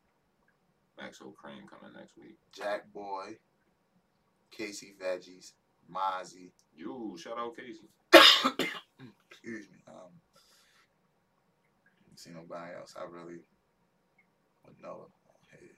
Maxo 0.99 1.33
Kream 1.33 1.69
coming 1.69 1.95
next 1.97 2.17
week. 2.17 2.37
Jack 2.53 2.93
Boy. 2.93 3.37
Casey 4.51 4.95
Veggies. 5.01 5.53
Mozzy. 5.93 6.51
You 6.77 7.17
shout 7.19 7.39
out 7.39 7.57
Casey. 7.57 7.89
Excuse 9.31 9.67
me. 9.71 9.79
Um, 9.89 10.13
see 12.17 12.31
nobody 12.31 12.75
else. 12.77 12.95
I 12.99 13.05
really 13.05 13.41
would 14.65 14.83
know. 14.83 15.07
Hey, 15.51 15.69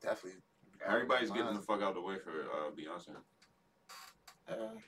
definitely. 0.00 0.40
Everybody's 0.86 1.30
getting 1.30 1.54
the 1.54 1.60
fuck 1.60 1.82
out 1.82 1.90
of 1.90 1.94
the 1.96 2.00
way 2.00 2.16
for 2.18 2.30
uh, 2.30 2.70
Beyonce. 2.70 3.14
Uh, 4.48 4.78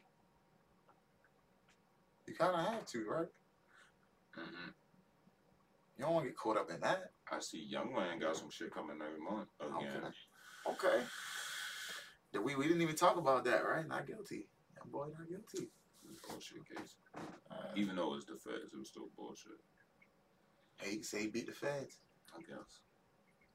you 2.26 2.34
kind 2.34 2.54
of 2.54 2.66
have 2.66 2.86
to, 2.86 3.04
right? 3.06 3.28
Mm-hmm. 4.38 4.70
You 5.98 6.04
don't 6.04 6.14
want 6.14 6.24
to 6.24 6.30
get 6.30 6.38
caught 6.38 6.56
up 6.56 6.70
in 6.70 6.80
that. 6.80 7.10
I 7.30 7.40
see 7.40 7.62
Young 7.62 7.92
Man 7.94 8.18
got 8.18 8.36
some 8.36 8.50
shit 8.50 8.72
coming 8.72 8.96
every 9.04 9.20
month 9.20 9.48
again. 9.60 10.02
Okay. 10.66 10.88
okay. 10.88 11.04
We 12.40 12.54
we 12.54 12.66
didn't 12.66 12.82
even 12.82 12.96
talk 12.96 13.16
about 13.16 13.44
that, 13.44 13.64
right? 13.66 13.86
Not 13.86 14.06
guilty. 14.06 14.46
Young 14.76 14.90
boy, 14.90 15.06
not 15.18 15.28
guilty. 15.28 15.68
Bullshit 16.28 16.68
case. 16.68 16.96
Uh, 17.50 17.54
even 17.74 17.96
though 17.96 18.14
it's 18.14 18.26
the 18.26 18.32
feds, 18.36 18.72
it 18.72 18.78
was 18.78 18.88
still 18.88 19.08
bullshit. 19.16 19.52
Hey, 20.78 20.96
you 20.96 21.02
say 21.02 21.22
he 21.22 21.26
beat 21.28 21.46
the 21.46 21.52
feds. 21.52 21.98
I 22.36 22.40
guess. 22.40 22.80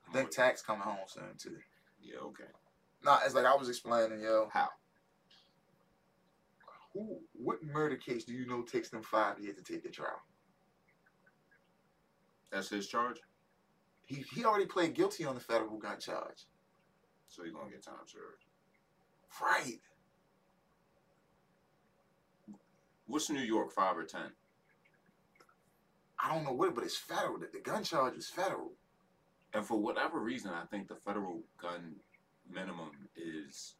I 0.07 0.13
think 0.13 0.31
tax 0.31 0.61
coming 0.61 0.81
home 0.81 0.97
soon 1.07 1.23
too. 1.37 1.57
Yeah. 2.01 2.19
Okay. 2.19 2.49
Nah, 3.03 3.19
it's 3.25 3.35
like 3.35 3.45
I 3.45 3.55
was 3.55 3.69
explaining, 3.69 4.21
yo. 4.21 4.49
How? 4.51 4.69
Who? 6.93 7.19
What 7.33 7.63
murder 7.63 7.95
case 7.95 8.23
do 8.23 8.33
you 8.33 8.47
know 8.47 8.63
takes 8.63 8.89
them 8.89 9.03
five 9.03 9.39
years 9.39 9.55
to 9.55 9.63
take 9.63 9.83
the 9.83 9.89
trial? 9.89 10.21
That's 12.51 12.69
his 12.69 12.87
charge. 12.87 13.17
He 14.05 14.23
he 14.33 14.45
already 14.45 14.65
pled 14.65 14.93
guilty 14.93 15.25
on 15.25 15.35
the 15.35 15.41
federal 15.41 15.77
gun 15.77 15.99
charge. 15.99 16.45
So 17.27 17.43
he's 17.43 17.53
gonna 17.53 17.69
get 17.69 17.83
time 17.83 17.95
served. 18.07 18.45
Right. 19.41 19.79
What's 23.05 23.29
New 23.29 23.41
York 23.41 23.71
five 23.71 23.97
or 23.97 24.03
ten? 24.03 24.31
I 26.19 26.33
don't 26.33 26.43
know 26.43 26.53
what, 26.53 26.75
but 26.75 26.83
it's 26.83 26.97
federal. 26.97 27.39
The, 27.39 27.47
the 27.53 27.59
gun 27.59 27.83
charge 27.83 28.15
is 28.15 28.27
federal. 28.27 28.71
And 29.53 29.65
for 29.65 29.79
whatever 29.79 30.19
reason, 30.19 30.51
I 30.51 30.65
think 30.65 30.87
the 30.87 30.95
federal 30.95 31.41
gun 31.61 31.95
minimum 32.51 32.91
is 33.15 33.75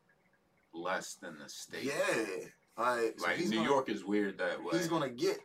less 0.74 1.16
than 1.16 1.38
the 1.40 1.50
state. 1.50 1.84
Yeah. 1.84 2.46
Like, 2.78 3.16
so 3.18 3.28
like 3.28 3.40
New 3.40 3.58
gonna, 3.58 3.70
York 3.70 3.90
is 3.90 4.06
weird 4.06 4.38
that 4.38 4.64
way. 4.64 4.78
He's 4.78 4.88
gonna 4.88 5.10
get 5.10 5.40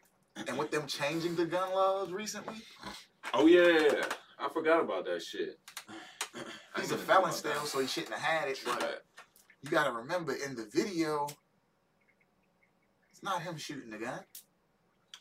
and 0.48 0.58
with 0.58 0.70
them 0.70 0.86
changing 0.86 1.34
the 1.34 1.46
gun 1.46 1.70
laws 1.70 2.12
recently. 2.12 2.54
Oh 3.32 3.46
yeah, 3.46 4.04
I 4.38 4.48
forgot 4.52 4.82
about 4.82 5.06
that 5.06 5.22
shit. 5.22 5.58
He's 6.76 6.90
a 6.90 6.98
felon 6.98 7.32
still, 7.32 7.52
that. 7.52 7.66
so 7.66 7.80
he 7.80 7.86
shouldn't 7.86 8.14
have 8.14 8.22
had 8.22 8.48
it. 8.48 8.60
But 8.64 9.04
you 9.62 9.70
gotta 9.70 9.92
remember 9.92 10.34
in 10.34 10.54
the 10.56 10.66
video, 10.72 11.26
it's 13.10 13.22
not 13.22 13.42
him 13.42 13.56
shooting 13.56 13.90
the 13.90 13.98
gun. 13.98 14.20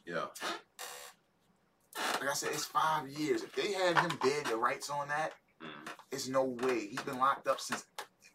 Yeah. 0.05 0.25
Like 2.19 2.29
I 2.29 2.33
said, 2.33 2.49
it's 2.53 2.65
five 2.65 3.07
years. 3.09 3.43
If 3.43 3.55
they 3.55 3.71
had 3.73 3.97
him 3.97 4.17
dead, 4.23 4.45
the 4.45 4.57
rights 4.57 4.89
on 4.89 5.07
that, 5.09 5.33
mm. 5.61 5.91
it's 6.11 6.27
no 6.27 6.43
way. 6.43 6.87
He's 6.87 7.01
been 7.01 7.19
locked 7.19 7.47
up 7.47 7.59
since 7.59 7.85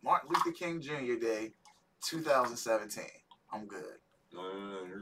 Martin 0.02 0.30
Luther 0.32 0.52
King 0.52 0.80
Jr. 0.80 1.18
Day, 1.20 1.52
2017. 2.04 3.04
I'm 3.52 3.66
good. 3.66 3.84
Uh, 4.36 4.42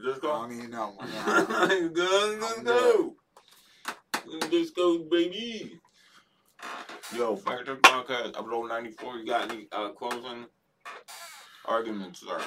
just 0.05 0.23
go. 0.23 0.33
I 0.33 0.49
don't 0.49 0.57
even 0.57 0.71
know. 0.71 0.97
good, 1.93 2.41
let's 2.41 2.63
go. 2.63 3.17
Let's 4.27 4.71
go, 4.71 4.99
baby. 5.11 5.81
Yo, 7.15 7.37
Fire 7.37 7.65
Truck 7.65 7.83
Podcast, 7.83 8.29
episode 8.29 8.69
94. 8.69 9.17
You 9.19 9.27
got 9.27 9.51
any 9.51 9.69
uh, 9.73 9.91
closing 9.91 10.47
arguments, 11.66 12.24
are 12.28 12.41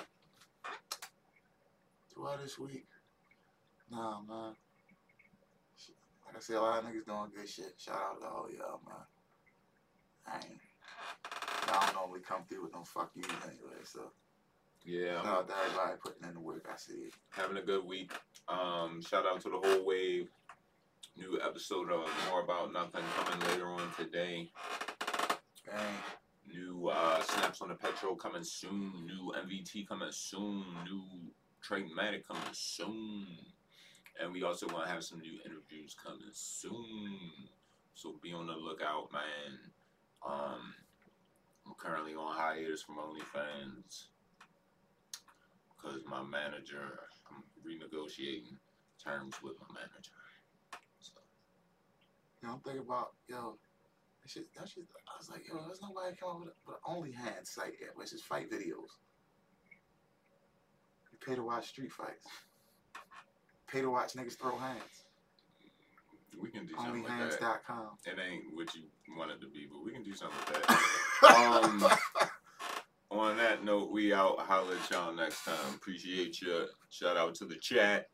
Throughout 2.13 2.41
this 2.41 2.57
week? 2.57 2.85
Nah, 3.91 4.21
man. 4.21 4.53
Like 6.25 6.35
I 6.35 6.39
said, 6.39 6.57
a 6.57 6.61
lot 6.61 6.83
of 6.83 6.85
niggas 6.85 7.05
doing 7.05 7.31
good 7.35 7.49
shit. 7.49 7.73
Shout 7.77 7.95
out 7.95 8.21
to 8.21 8.27
all 8.27 8.47
y'all, 8.51 8.81
man. 8.85 9.05
I 10.27 10.35
ain't. 10.37 10.59
I 11.69 11.85
don't 11.85 11.95
normally 11.95 12.21
come 12.21 12.43
through 12.47 12.63
with 12.63 12.73
no 12.73 12.83
fuck 12.83 13.11
you 13.15 13.23
anyway, 13.43 13.81
so. 13.83 14.11
Yeah. 14.85 15.21
Shout 15.21 15.25
out 15.25 15.47
to 15.47 15.53
everybody 15.65 15.97
putting 16.03 16.27
in 16.27 16.33
the 16.33 16.39
work. 16.39 16.67
I 16.71 16.77
see 16.77 16.93
it. 16.93 17.13
Having 17.29 17.57
a 17.57 17.61
good 17.61 17.85
week. 17.85 18.11
Um, 18.47 19.01
shout 19.01 19.25
out 19.25 19.41
to 19.41 19.49
the 19.49 19.57
whole 19.57 19.85
wave. 19.85 20.29
New 21.17 21.39
episode 21.43 21.91
of 21.91 22.09
More 22.29 22.43
About 22.43 22.71
Nothing 22.71 23.03
coming 23.17 23.47
later 23.49 23.67
on 23.67 23.91
today. 23.97 24.49
Dang. 25.65 25.95
New 26.47 26.89
uh, 26.89 27.21
Snaps 27.21 27.61
on 27.61 27.69
the 27.69 27.75
Petrol 27.75 28.15
coming 28.15 28.43
soon. 28.43 29.05
New 29.05 29.33
MVT 29.37 29.87
coming 29.87 30.09
soon. 30.11 30.63
New 30.85 31.03
Matic 31.69 32.25
coming 32.25 32.41
soon. 32.53 33.25
And 34.21 34.33
we 34.33 34.43
also 34.43 34.67
want 34.67 34.85
to 34.85 34.91
have 34.91 35.03
some 35.03 35.19
new 35.19 35.39
interviews 35.45 35.95
coming 36.01 36.29
soon. 36.31 37.19
So 37.93 38.15
be 38.21 38.33
on 38.33 38.47
the 38.47 38.53
lookout, 38.53 39.11
man. 39.11 39.59
Um, 40.25 40.73
I'm 41.65 41.73
currently 41.77 42.15
on 42.15 42.33
hiatus 42.33 42.81
from 42.81 42.97
OnlyFans 42.97 44.05
because 45.75 46.01
my 46.07 46.23
manager, 46.23 46.99
I'm 47.29 47.43
renegotiating 47.65 48.55
terms 49.03 49.35
with 49.43 49.55
my 49.59 49.67
manager. 49.73 50.11
So. 50.99 51.13
Know, 52.43 52.53
I'm 52.53 52.59
thinking 52.59 52.83
about, 52.83 53.13
yo, 53.27 53.57
that 54.27 54.31
shit, 54.31 54.53
that 54.59 54.67
shit, 54.67 54.83
I 55.07 55.17
was 55.17 55.29
like, 55.29 55.47
yo, 55.47 55.61
there's 55.65 55.81
nobody 55.81 56.15
come 56.19 56.29
up 56.29 56.39
with, 56.39 56.53
with 56.65 56.75
an 56.75 56.95
OnlyHand 56.95 57.47
site 57.47 57.73
yet, 57.79 57.91
which 57.95 58.11
is 58.11 58.21
fight 58.21 58.51
videos. 58.51 58.99
You 61.11 61.17
pay 61.25 61.35
to 61.35 61.43
watch 61.43 61.69
street 61.69 61.91
fights. 61.91 62.27
Pay 63.71 63.81
to 63.81 63.89
watch 63.89 64.13
niggas 64.13 64.37
throw 64.37 64.57
hands. 64.57 64.81
We 66.39 66.49
can 66.49 66.65
do 66.65 66.75
something 66.75 67.03
like 67.03 67.39
that. 67.39 67.65
Com. 67.65 67.97
It 68.05 68.17
ain't 68.19 68.53
what 68.53 68.75
you 68.75 68.83
wanted 69.17 69.41
to 69.41 69.47
be, 69.47 69.67
but 69.71 69.83
we 69.83 69.91
can 69.91 70.03
do 70.03 70.13
something 70.13 70.37
with 70.47 70.67
that. 70.67 70.81
um, 71.63 71.85
on 73.09 73.37
that 73.37 73.63
note, 73.63 73.91
we 73.91 74.13
out. 74.13 74.39
Holla 74.39 74.75
at 74.75 74.91
y'all 74.91 75.15
next 75.15 75.45
time. 75.45 75.73
Appreciate 75.73 76.41
you. 76.41 76.67
Shout 76.89 77.17
out 77.17 77.33
to 77.35 77.45
the 77.45 77.55
chat. 77.55 78.09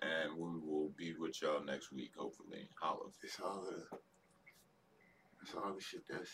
And 0.00 0.36
we 0.36 0.48
will 0.48 0.90
be 0.96 1.14
with 1.18 1.40
y'all 1.42 1.64
next 1.64 1.92
week, 1.92 2.12
hopefully. 2.16 2.68
Holla. 2.80 3.10
It's 3.22 3.38
all 3.40 3.64
the, 3.64 3.98
it's 5.42 5.54
all 5.54 5.74
the 5.74 5.80
shit 5.80 6.02
that's 6.08 6.30